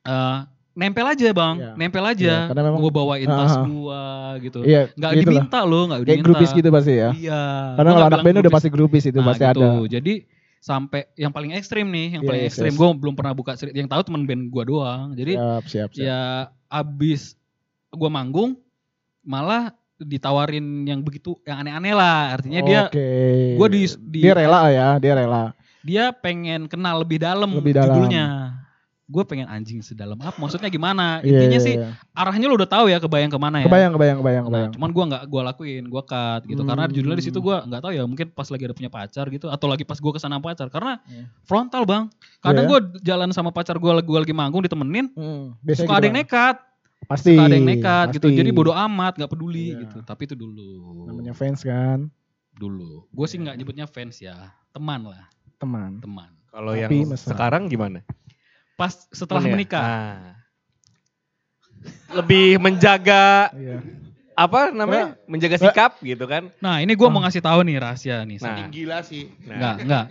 eh 0.00 0.38
nempel 0.72 1.04
aja 1.04 1.28
bang, 1.28 1.56
Iya. 1.58 1.72
nempel 1.74 2.04
aja. 2.06 2.34
karena 2.48 2.62
memang- 2.64 2.80
gue 2.80 2.92
bawain 2.94 3.26
tas 3.26 3.50
Ah, 3.50 3.60
ah. 3.60 3.64
gue 3.66 4.02
gitu. 4.40 4.60
Iya, 4.62 4.82
Nggak 4.94 5.10
gitu 5.12 5.20
lah. 5.20 5.34
diminta 5.36 5.60
loh, 5.62 5.82
nggak 5.84 5.98
Kayak 5.98 6.08
diminta. 6.08 6.24
grupis 6.24 6.50
gitu 6.54 6.68
pasti 6.70 6.92
ya. 6.94 7.08
Iya. 7.12 7.42
Karena 7.76 7.90
Gua 7.90 7.96
kalau 7.98 8.08
anak 8.08 8.20
band 8.22 8.36
udah 8.40 8.52
pasti 8.54 8.68
grupis 8.70 9.04
itu 9.04 9.18
Nah, 9.18 9.26
pasti 9.28 9.44
gitu. 9.44 9.52
ada. 9.52 9.68
Jadi 9.84 10.14
sampai 10.58 11.06
yang 11.14 11.30
paling 11.30 11.54
ekstrim 11.54 11.86
nih, 11.86 12.18
yang 12.18 12.22
paling 12.22 12.42
Yes, 12.42 12.54
ekstrim 12.54 12.74
yes. 12.74 12.78
gue 12.78 12.88
belum 12.98 13.14
pernah 13.14 13.32
buka 13.32 13.54
cerita. 13.54 13.74
Yang 13.74 13.88
tahu 13.90 14.02
teman 14.06 14.22
band 14.26 14.42
gue 14.50 14.64
doang. 14.66 15.14
Jadi 15.14 15.34
Siap, 15.38 15.64
siap, 15.66 15.88
siap. 15.94 16.02
ya 16.02 16.20
abis 16.68 17.38
gue 17.88 18.10
manggung 18.10 18.58
malah 19.22 19.72
ditawarin 19.98 20.62
yang 20.86 21.00
begitu 21.02 21.34
yang 21.42 21.58
aneh-aneh 21.58 21.90
lah 21.90 22.38
artinya 22.38 22.60
dia 22.62 22.80
Oke. 22.86 23.08
gua 23.58 23.66
di- 23.66 23.98
di- 24.06 24.22
dia 24.22 24.30
rela 24.36 24.70
ya, 24.70 24.88
dia 25.02 25.12
rela. 25.16 25.44
dia 25.82 26.14
pengen 26.14 26.70
kenal 26.70 27.02
lebih 27.02 27.18
dalam 27.18 27.50
Lebih 27.50 27.74
dalam. 27.74 27.96
judulnya 27.98 28.26
gue 29.08 29.24
pengen 29.24 29.48
anjing 29.48 29.80
sedalam 29.80 30.14
apa 30.18 30.36
maksudnya 30.36 30.68
gimana 30.68 31.18
Iya, 31.18 31.32
intinya 31.40 31.56
iya, 31.56 31.64
sih 31.64 31.74
iya. 31.74 31.96
arahnya 32.12 32.44
lo 32.44 32.54
udah 32.54 32.68
tahu 32.68 32.86
ya 32.86 32.98
kebayang 32.98 33.28
ke 33.28 33.38
mana 33.38 33.56
ya 33.58 33.66
Kebayang, 33.66 33.92
kebayang, 33.94 34.18
kebayang, 34.18 34.42
Nah, 34.42 34.48
kebayang. 34.50 34.72
cuman 34.76 34.90
gue 34.90 35.04
nggak 35.08 35.22
gue 35.24 35.40
lakuin 35.42 35.84
gue 35.86 36.02
cut 36.04 36.42
gitu 36.44 36.62
karena 36.62 36.84
Hmm. 36.84 36.92
judulnya 36.92 37.16
di 37.16 37.24
situ 37.24 37.38
gue 37.38 37.56
nggak 37.58 37.80
tahu 37.80 37.92
ya 37.94 38.02
mungkin 38.04 38.26
pas 38.28 38.44
lagi 38.46 38.62
ada 38.62 38.74
punya 38.74 38.90
pacar 38.90 39.24
gitu 39.26 39.46
atau 39.48 39.66
lagi 39.66 39.82
pas 39.82 39.96
gue 39.96 40.12
ke 40.12 40.18
sana 40.18 40.36
pacar 40.38 40.68
karena 40.68 41.00
Iya. 41.02 41.24
frontal 41.42 41.82
bang 41.82 42.04
kadang 42.38 42.64
Iya. 42.64 42.70
gue 42.70 42.78
jalan 43.02 43.28
sama 43.30 43.48
pacar 43.48 43.74
gue 43.74 43.92
lagi 43.94 44.04
gue 44.04 44.20
lagi 44.20 44.34
manggung 44.34 44.60
ditemenin 44.60 45.08
Hmm, 45.10 45.56
biasanya 45.58 45.80
suka 45.80 45.88
gitu, 45.88 45.92
ada 45.94 46.04
yang 46.04 46.12
Bang. 46.14 46.24
nekat 46.26 46.56
Pasti. 47.02 47.32
suka 47.32 47.42
ada 47.42 47.54
yang 47.54 47.64
nekat 47.66 48.06
gitu 48.12 48.26
pasti. 48.28 48.38
jadi 48.38 48.50
bodoh 48.50 48.76
amat 48.76 49.12
nggak 49.16 49.30
peduli 49.30 49.72
Iya. 49.72 49.80
gitu 49.82 49.98
tapi 50.02 50.22
itu 50.24 50.34
dulu 50.34 50.68
Namanya 51.06 51.32
fans 51.32 51.64
kan, 51.64 52.12
dulu 52.52 53.08
gue 53.08 53.26
sih 53.26 53.38
nggak 53.38 53.56
nyebutnya 53.56 53.86
fans 53.86 54.20
ya 54.20 54.52
teman 54.70 55.00
lah 55.02 55.24
teman. 55.56 55.96
teman 55.98 56.28
Kalau 56.48 56.72
Tapi 56.72 56.80
yang 56.98 57.08
mesra. 57.08 57.28
sekarang 57.30 57.66
gimana? 57.66 58.04
Pas 58.78 58.94
setelah 59.10 59.42
ya? 59.42 59.50
menikah 59.50 59.82
Ah. 59.82 60.38
Lebih 62.10 62.58
menjaga 62.58 63.52
Iya. 63.52 63.78
apa 64.34 64.70
namanya? 64.70 65.18
Menjaga 65.24 65.58
sikap 65.58 65.98
gitu 66.00 66.24
kan. 66.24 66.46
nah 66.58 66.78
ini 66.78 66.90
gue 66.90 67.04
mau 67.04 67.18
ngasih 67.18 67.38
tahu 67.40 67.58
nih 67.60 67.76
rahasia 67.76 68.22
nih 68.22 68.38
Nah. 68.38 68.66
Gila 68.68 68.98
sih. 69.02 69.26
nggak 69.40 69.74
nggak 69.82 70.04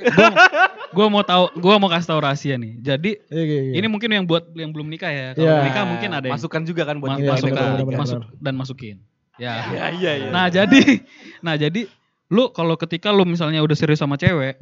gue 0.89 1.07
mau 1.07 1.24
tahu 1.24 1.47
gue 1.53 1.76
mau 1.78 1.88
kasih 1.88 2.09
tahu 2.09 2.20
rahasia 2.22 2.55
nih 2.55 2.74
jadi 2.78 3.11
Iya, 3.26 3.41
iya, 3.41 3.59
iya. 3.63 3.74
ini 3.76 3.88
mungkin 3.88 4.09
yang 4.09 4.24
buat 4.24 4.51
yang 4.53 4.70
belum 4.70 4.88
nikah 4.88 5.09
ya 5.09 5.28
kalau 5.32 5.47
Iya. 5.49 5.63
nikah 5.65 5.84
mungkin 5.86 6.09
ada 6.11 6.26
yang 6.26 6.36
masukan 6.36 6.61
juga 6.63 6.84
kan 6.84 6.95
buat 6.97 7.09
ma- 7.09 7.18
Iya, 7.18 7.32
masuk, 7.34 7.45
benar, 7.45 7.55
kan, 7.57 7.68
benar, 7.70 7.86
benar, 7.86 7.99
masuk 7.99 8.20
benar. 8.20 8.30
dan 8.38 8.53
masukin 8.53 8.95
ya 9.38 9.53
Iya 9.65 9.86
iya 9.93 10.11
iya. 10.18 10.30
nah 10.30 10.45
jadi 10.47 10.82
nah 11.39 11.55
jadi 11.55 11.82
lu 12.28 12.43
kalau 12.49 12.76
ketika 12.76 13.09
lu 13.09 13.24
misalnya 13.24 13.59
udah 13.59 13.76
serius 13.76 13.97
sama 13.97 14.15
cewek 14.15 14.59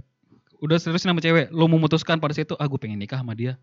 udah 0.58 0.78
serius 0.78 1.02
sama 1.02 1.18
cewek 1.20 1.50
lu 1.50 1.66
memutuskan 1.68 2.18
pada 2.18 2.32
situ 2.32 2.54
ah 2.54 2.66
gue 2.66 2.78
pengen 2.78 2.98
nikah 2.98 3.18
sama 3.18 3.34
dia 3.34 3.58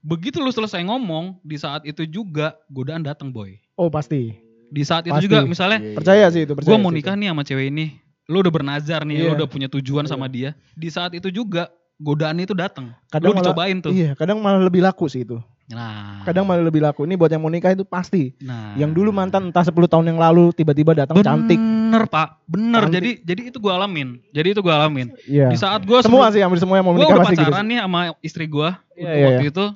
begitu 0.00 0.38
lu 0.38 0.48
selesai 0.48 0.82
ngomong 0.82 1.40
di 1.40 1.56
saat 1.56 1.82
itu 1.82 2.04
juga 2.04 2.56
godaan 2.66 3.00
datang 3.00 3.28
boy 3.28 3.56
Oh 3.74 3.88
pasti. 3.88 4.32
Di 4.66 4.82
saat 4.82 5.04
itu 5.04 5.12
Pasti. 5.12 5.28
juga 5.28 5.44
misalnya 5.44 5.78
Percaya 5.94 6.26
sih 6.26 6.42
itu, 6.42 6.56
percaya. 6.56 6.72
gue 6.72 6.76
mau 6.80 6.90
nikah 6.90 7.12
nih 7.12 7.28
sama 7.28 7.44
cewek 7.44 7.68
ini. 7.68 8.00
Lu 8.24 8.40
udah 8.40 8.50
bernazar 8.50 9.04
nih, 9.04 9.20
lu 9.20 9.26
Iya. 9.30 9.34
udah 9.36 9.46
punya 9.46 9.68
tujuan 9.68 10.08
sama 10.08 10.26
dia. 10.26 10.56
Di 10.72 10.88
saat 10.88 11.12
itu 11.12 11.28
juga 11.28 11.68
godaan 11.96 12.40
itu 12.40 12.50
datang. 12.50 12.90
itu. 12.90 13.12
Kadang 13.12 13.30
Lu 13.30 13.34
malah- 13.36 13.46
dicobain 13.46 13.76
tuh. 13.78 13.92
Iya, 13.92 14.10
kadang 14.12 14.40
malah 14.40 14.58
lebih 14.58 14.80
laku 14.80 15.06
sih 15.06 15.22
itu. 15.22 15.38
Nah. 15.68 16.24
Kadang 16.24 16.48
malah 16.48 16.62
lebih 16.62 16.80
laku. 16.80 17.04
Ini 17.04 17.14
buat 17.14 17.28
yang 17.28 17.38
mau 17.38 17.52
nikah 17.52 17.70
itu 17.70 17.84
pasti. 17.84 18.34
nah. 18.38 18.74
Yang 18.74 18.96
dulu 18.96 19.10
mantan 19.12 19.52
entah 19.52 19.62
10 19.62 19.86
tahun 19.86 20.08
yang 20.08 20.18
lalu 20.18 20.50
tiba-tiba 20.50 20.96
datang 20.96 21.20
cantik. 21.20 21.60
Bener 21.60 22.02
pak, 22.08 22.40
bener. 22.44 22.82
Cantik. 22.82 22.96
Jadi 22.96 23.10
jadi 23.22 23.40
itu 23.50 23.58
gue 23.60 23.70
alamin. 23.70 24.18
Jadi 24.30 24.48
itu 24.50 24.60
gue 24.60 24.72
alamin. 24.72 25.12
Iya. 25.22 25.46
Di 25.46 25.58
saat 25.60 25.84
gue 25.84 25.98
Semua 26.00 26.32
sih, 26.32 26.40
hampir 26.40 26.58
semua 26.58 26.74
yang 26.74 26.86
mau 26.86 26.90
gue 26.90 27.02
menikah 27.02 27.14
udah 27.14 27.22
pasti 27.22 27.36
gitu. 27.36 27.52
pacaran 27.52 27.66
nih 27.66 27.78
sama 27.78 28.00
istri 28.18 28.44
gue 28.46 28.68
Iya, 28.96 29.10
iya, 29.12 29.26
waktu 29.28 29.46
itu. 29.52 29.66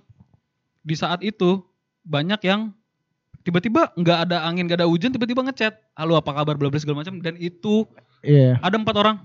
Di 0.81 0.95
saat 0.97 1.21
itu 1.21 1.61
banyak 2.03 2.41
yang 2.45 2.73
tiba-tiba 3.45 3.93
nggak 3.97 4.19
ada 4.29 4.45
angin, 4.45 4.69
nggak 4.69 4.85
ada 4.85 4.89
hujan, 4.89 5.13
tiba-tiba 5.13 5.45
ngechat, 5.45 5.77
halo 5.97 6.17
apa 6.17 6.33
kabar, 6.33 6.57
bla 6.57 6.69
bla 6.73 6.81
segala 6.81 7.05
macam. 7.05 7.21
Dan 7.21 7.37
itu 7.41 7.85
Iya. 8.21 8.61
ada 8.61 8.77
empat 8.77 8.97
orang, 9.01 9.17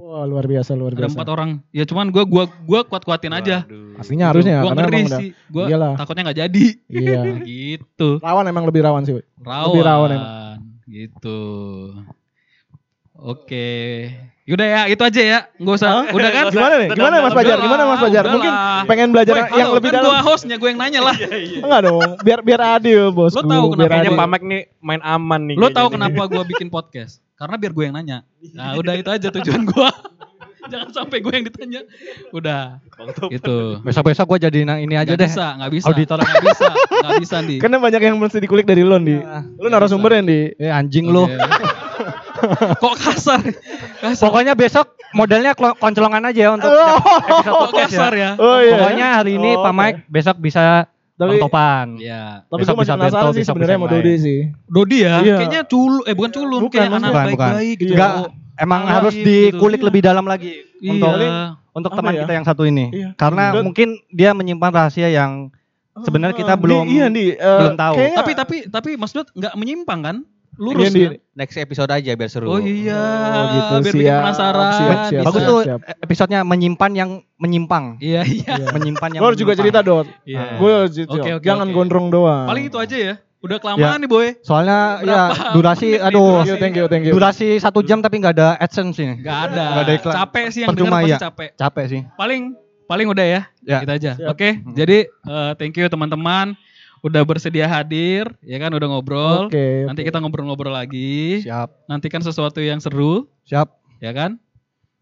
Wah, 0.00 0.22
luar 0.24 0.46
biasa, 0.46 0.78
luar 0.78 0.94
ada 0.94 1.04
biasa. 1.04 1.16
empat 1.18 1.28
orang. 1.28 1.50
Ya 1.74 1.84
cuman 1.84 2.08
gue 2.14 2.22
gua 2.24 2.46
gua 2.64 2.80
kuat 2.86 3.02
kuatin 3.04 3.34
aja. 3.34 3.66
Waduh. 3.66 3.98
Pastinya 4.00 4.32
harusnya 4.32 4.64
gue 4.64 4.72
ngeri 4.72 5.02
sih, 5.08 5.28
gue 5.50 5.64
takutnya 5.98 6.22
nggak 6.30 6.38
jadi. 6.46 6.66
Iya. 6.88 7.20
gitu. 7.50 8.08
Rawan 8.22 8.46
emang 8.48 8.64
lebih 8.64 8.80
rawan 8.86 9.02
sih. 9.04 9.18
Rawan. 9.42 9.66
Lebih 9.72 9.82
rawan 9.84 10.08
emang. 10.14 10.30
Gitu. 10.88 11.40
Oke. 13.20 13.68
Yaudah 14.48 14.66
ya, 14.66 14.80
itu 14.90 15.02
aja 15.04 15.20
ya. 15.22 15.38
Nggak 15.62 15.74
usah. 15.78 15.90
Hah? 15.92 16.04
Udah 16.10 16.30
kan? 16.32 16.44
Gimana 16.54 16.74
nih? 16.80 16.88
Gimana 16.90 17.14
Mas 17.22 17.34
Fajar? 17.36 17.56
Gimana 17.62 17.82
Mas 17.86 18.00
Fajar? 18.02 18.24
Udah 18.26 18.34
Mungkin 18.34 18.52
pengen 18.88 19.08
belajar 19.14 19.34
yang 19.36 19.48
halo, 19.52 19.76
lebih 19.78 19.90
kan 19.92 19.96
dalam. 20.02 20.10
gua 20.10 20.20
hostnya, 20.26 20.56
gue 20.58 20.68
yang 20.72 20.80
nanya 20.80 21.00
lah. 21.06 21.14
Enggak 21.64 21.80
dong, 21.86 22.10
biar 22.26 22.40
biar 22.42 22.60
adil 22.80 23.14
bos. 23.14 23.36
Lo 23.36 23.46
tahu 23.46 23.76
kenapa 23.76 23.78
biar 23.78 23.90
Kayaknya 23.94 24.10
adil. 24.10 24.18
Pak 24.18 24.28
Mek 24.32 24.42
nih 24.42 24.62
main 24.82 25.02
aman 25.06 25.40
nih. 25.52 25.56
Lo 25.60 25.68
tahu 25.70 25.86
kenapa 25.94 26.22
gue 26.26 26.42
bikin 26.50 26.66
podcast? 26.72 27.22
Karena 27.38 27.54
biar 27.60 27.72
gue 27.76 27.84
yang 27.86 27.94
nanya. 27.94 28.18
Nah 28.56 28.74
udah 28.74 28.94
itu 28.98 29.10
aja 29.12 29.28
tujuan 29.30 29.62
gue. 29.68 29.90
Jangan 30.70 30.90
sampai 30.94 31.18
gue 31.18 31.32
yang 31.34 31.46
ditanya. 31.46 31.80
Udah. 32.30 32.78
Itu. 33.30 33.82
Besok-besok 33.82 34.26
gue 34.34 34.38
jadi 34.50 34.58
ini 34.78 34.94
aja 34.94 35.14
Gak 35.14 35.18
deh. 35.18 35.30
bisa, 35.30 35.46
gak 35.58 35.70
bisa. 35.72 35.86
Auditor. 35.90 36.18
Gak 36.22 36.44
bisa, 36.46 36.68
gak 36.90 37.12
bisa 37.18 37.36
di. 37.42 37.56
Karena 37.58 37.76
banyak 37.82 38.02
yang 38.02 38.16
mesti 38.18 38.38
dikulik 38.38 38.66
dari 38.66 38.86
lo 38.86 38.98
di. 39.02 39.18
Lu 39.58 39.66
narasumber 39.66 40.22
di. 40.22 40.54
Eh 40.58 40.70
anjing 40.70 41.10
lu. 41.10 41.26
Kok 42.82 42.94
kasar? 42.96 43.40
Kasar. 43.98 44.22
Pokoknya 44.22 44.52
besok 44.52 44.86
modelnya 45.10 45.52
koncolongan 45.54 46.22
aja 46.24 46.40
ya 46.40 46.50
untuk 46.50 46.70
Oh. 46.74 46.96
episode 47.66 47.72
kasar 47.76 48.12
ya. 48.12 48.22
ya? 48.28 48.30
Oh 48.36 48.58
iya. 48.58 48.72
Pokoknya 48.74 49.06
hari 49.14 49.32
ini 49.34 49.50
Oh, 49.52 49.62
Pak. 49.62 49.72
Mike 49.72 49.98
besok 50.06 50.36
bisa 50.38 50.86
Tapi- 51.14 51.36
Topan. 51.36 51.86
Iya. 51.96 52.44
Tapi 52.46 52.60
Besok 52.60 52.72
gue 52.72 52.80
masih 52.80 52.86
bisa 52.86 52.96
penasaran 52.96 53.20
Bento, 53.20 53.30
sih 53.30 53.40
besok 53.40 53.52
sebenarnya 53.52 53.76
bisa 53.76 53.82
mau 53.82 53.92
Dodi 53.92 54.14
sih. 54.16 54.40
Dodi 54.66 54.98
ya? 54.98 55.14
Iya. 55.20 55.36
Kayaknya 55.36 55.62
culun, 55.66 56.02
eh 56.02 56.14
bukan 56.14 56.30
culun, 56.30 56.60
Bukan, 56.62 56.72
kayak 56.72 56.88
anak 56.88 56.96
Bukan, 56.96 57.12
bukan. 57.12 57.26
baik-baik 57.28 57.76
gitu. 57.76 57.92
Enggak, 57.92 58.12
emang 58.56 58.80
Baik 58.80 58.94
harus 58.94 59.14
gitu. 59.14 59.26
dikulik 59.26 59.80
lebih 59.82 60.00
dalam 60.00 60.24
lagi 60.24 60.50
Iya. 60.76 60.90
untuk 60.90 61.12
untuk 61.70 61.90
teman 61.92 62.12
ya? 62.12 62.20
kita 62.20 62.32
yang 62.32 62.42
satu 62.42 62.62
ini. 62.64 62.84
Iya. 62.90 63.08
Karena 63.14 63.44
Dan- 63.52 63.62
mungkin 63.62 63.88
dia 64.08 64.30
menyimpan 64.32 64.70
rahasia 64.70 65.06
yang 65.06 65.52
sebenarnya 65.98 66.32
kita 66.34 66.54
Di- 66.54 66.60
belum 66.60 66.84
iya 66.88 67.06
di 67.06 67.24
eh, 67.30 67.36
belum 67.36 67.76
tahu. 67.76 67.94
kayaknya- 67.94 68.16
Tapi 68.16 68.32
tapi 68.32 68.56
tapi 68.66 68.90
Mas 68.96 69.12
Dut 69.12 69.28
nggak 69.30 69.54
menyimpang 69.54 70.00
kan? 70.00 70.16
Lurus 70.60 70.84
Iya, 70.84 70.90
Di. 70.92 71.02
kan? 71.02 71.12
next 71.34 71.56
episode 71.56 71.88
aja 71.88 72.10
biar 72.12 72.28
seru. 72.28 72.46
Oh 72.46 72.60
iya, 72.60 73.00
Oh, 73.00 73.44
gitu, 73.48 73.74
biar 73.80 73.80
bikin 73.88 74.04
siap, 74.04 74.20
penasaran. 74.20 74.70
siap, 74.76 74.98
siap. 75.08 75.22
Bagus 75.24 75.40
Siap, 75.40 75.48
tuh 75.48 75.60
siap. 75.64 75.80
episodenya 75.98 76.40
menyimpan 76.44 76.90
yang 76.92 77.10
menyimpang. 77.34 77.84
Iya 77.96 78.20
iya. 78.22 78.52
Iya. 78.60 78.66
menyimpan 78.70 79.08
yang 79.10 79.20
Lo 79.20 79.32
juga 79.32 79.56
cerita 79.56 79.80
Dot. 79.80 80.04
Iya. 80.22 80.60
Gue. 80.60 80.72
Oke, 81.08 81.30
oke, 81.34 81.40
Jangan 81.40 81.66
oke. 81.66 81.74
gondrong 81.74 82.06
doang. 82.08 82.44
Paling 82.44 82.68
itu 82.68 82.76
aja 82.76 82.92
ya. 82.94 83.14
Udah 83.40 83.56
kelamaan 83.56 83.96
Ya. 83.96 84.02
nih 84.04 84.04
boy. 84.06 84.26
Soalnya 84.44 84.78
ya 85.00 85.22
Berapa 85.32 85.56
durasi 85.56 85.86
menit 85.88 85.96
nih 85.96 86.08
aduh 86.12 86.28
Thank 86.28 86.44
you, 86.44 86.56
thank 86.60 86.74
you, 86.76 86.86
thank 86.86 87.04
you. 87.08 87.12
durasi 87.16 87.48
satu 87.56 87.80
jam 87.80 87.98
tapi 87.98 88.20
nggak 88.20 88.36
ada 88.36 88.48
adsense 88.60 89.00
ini. 89.00 89.16
Gak 89.24 89.38
ada. 89.48 89.64
Nggak 89.64 89.82
ada 89.82 89.92
iklan. 89.96 90.14
Capek 90.14 90.44
sih 90.52 90.60
yang 90.60 90.68
Percuma, 90.68 90.84
denger 90.84 91.00
pasti 91.00 91.08
iya. 91.08 91.18
capek. 91.18 91.48
Capek 91.56 91.84
sih. 91.88 92.00
Paling 92.14 92.42
paling 92.84 93.06
udah 93.08 93.24
ya. 93.24 93.40
Ya. 93.64 93.78
Kita 93.80 93.92
aja. 93.96 94.10
Siap. 94.20 94.28
Oke. 94.28 94.48
Jadi 94.76 94.98
eh, 95.08 95.50
thank 95.56 95.72
you 95.72 95.88
teman-teman 95.88 96.52
udah 97.00 97.22
bersedia 97.24 97.64
hadir, 97.64 98.28
ya 98.44 98.56
kan 98.60 98.70
udah 98.72 98.88
ngobrol. 98.88 99.48
Oke. 99.48 99.88
Nanti 99.88 100.04
oke. 100.04 100.08
kita 100.12 100.18
ngobrol-ngobrol 100.20 100.72
lagi. 100.72 101.44
Siap. 101.44 101.88
Nantikan 101.88 102.20
sesuatu 102.20 102.60
yang 102.60 102.80
seru, 102.80 103.28
Siap. 103.48 103.68
ya 104.04 104.12
kan? 104.12 104.36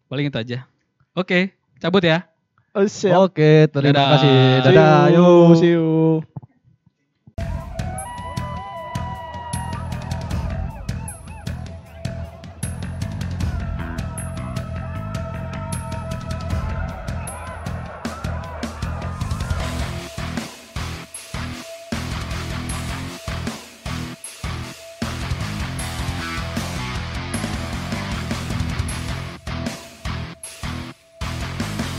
Paling 0.07 0.31
itu 0.31 0.39
aja. 0.39 0.59
Oke, 1.19 1.53
cabut 1.83 2.03
ya. 2.07 2.31
Oh, 2.77 2.87
siap. 2.87 3.33
Oke, 3.33 3.67
terima 3.75 3.97
Dadah. 3.97 4.09
kasih. 4.15 4.39
Dadah. 4.63 4.99
See 5.11 5.15
you. 5.17 5.27
Yuk. 5.27 5.51
See 5.59 5.73
you. 5.75 5.89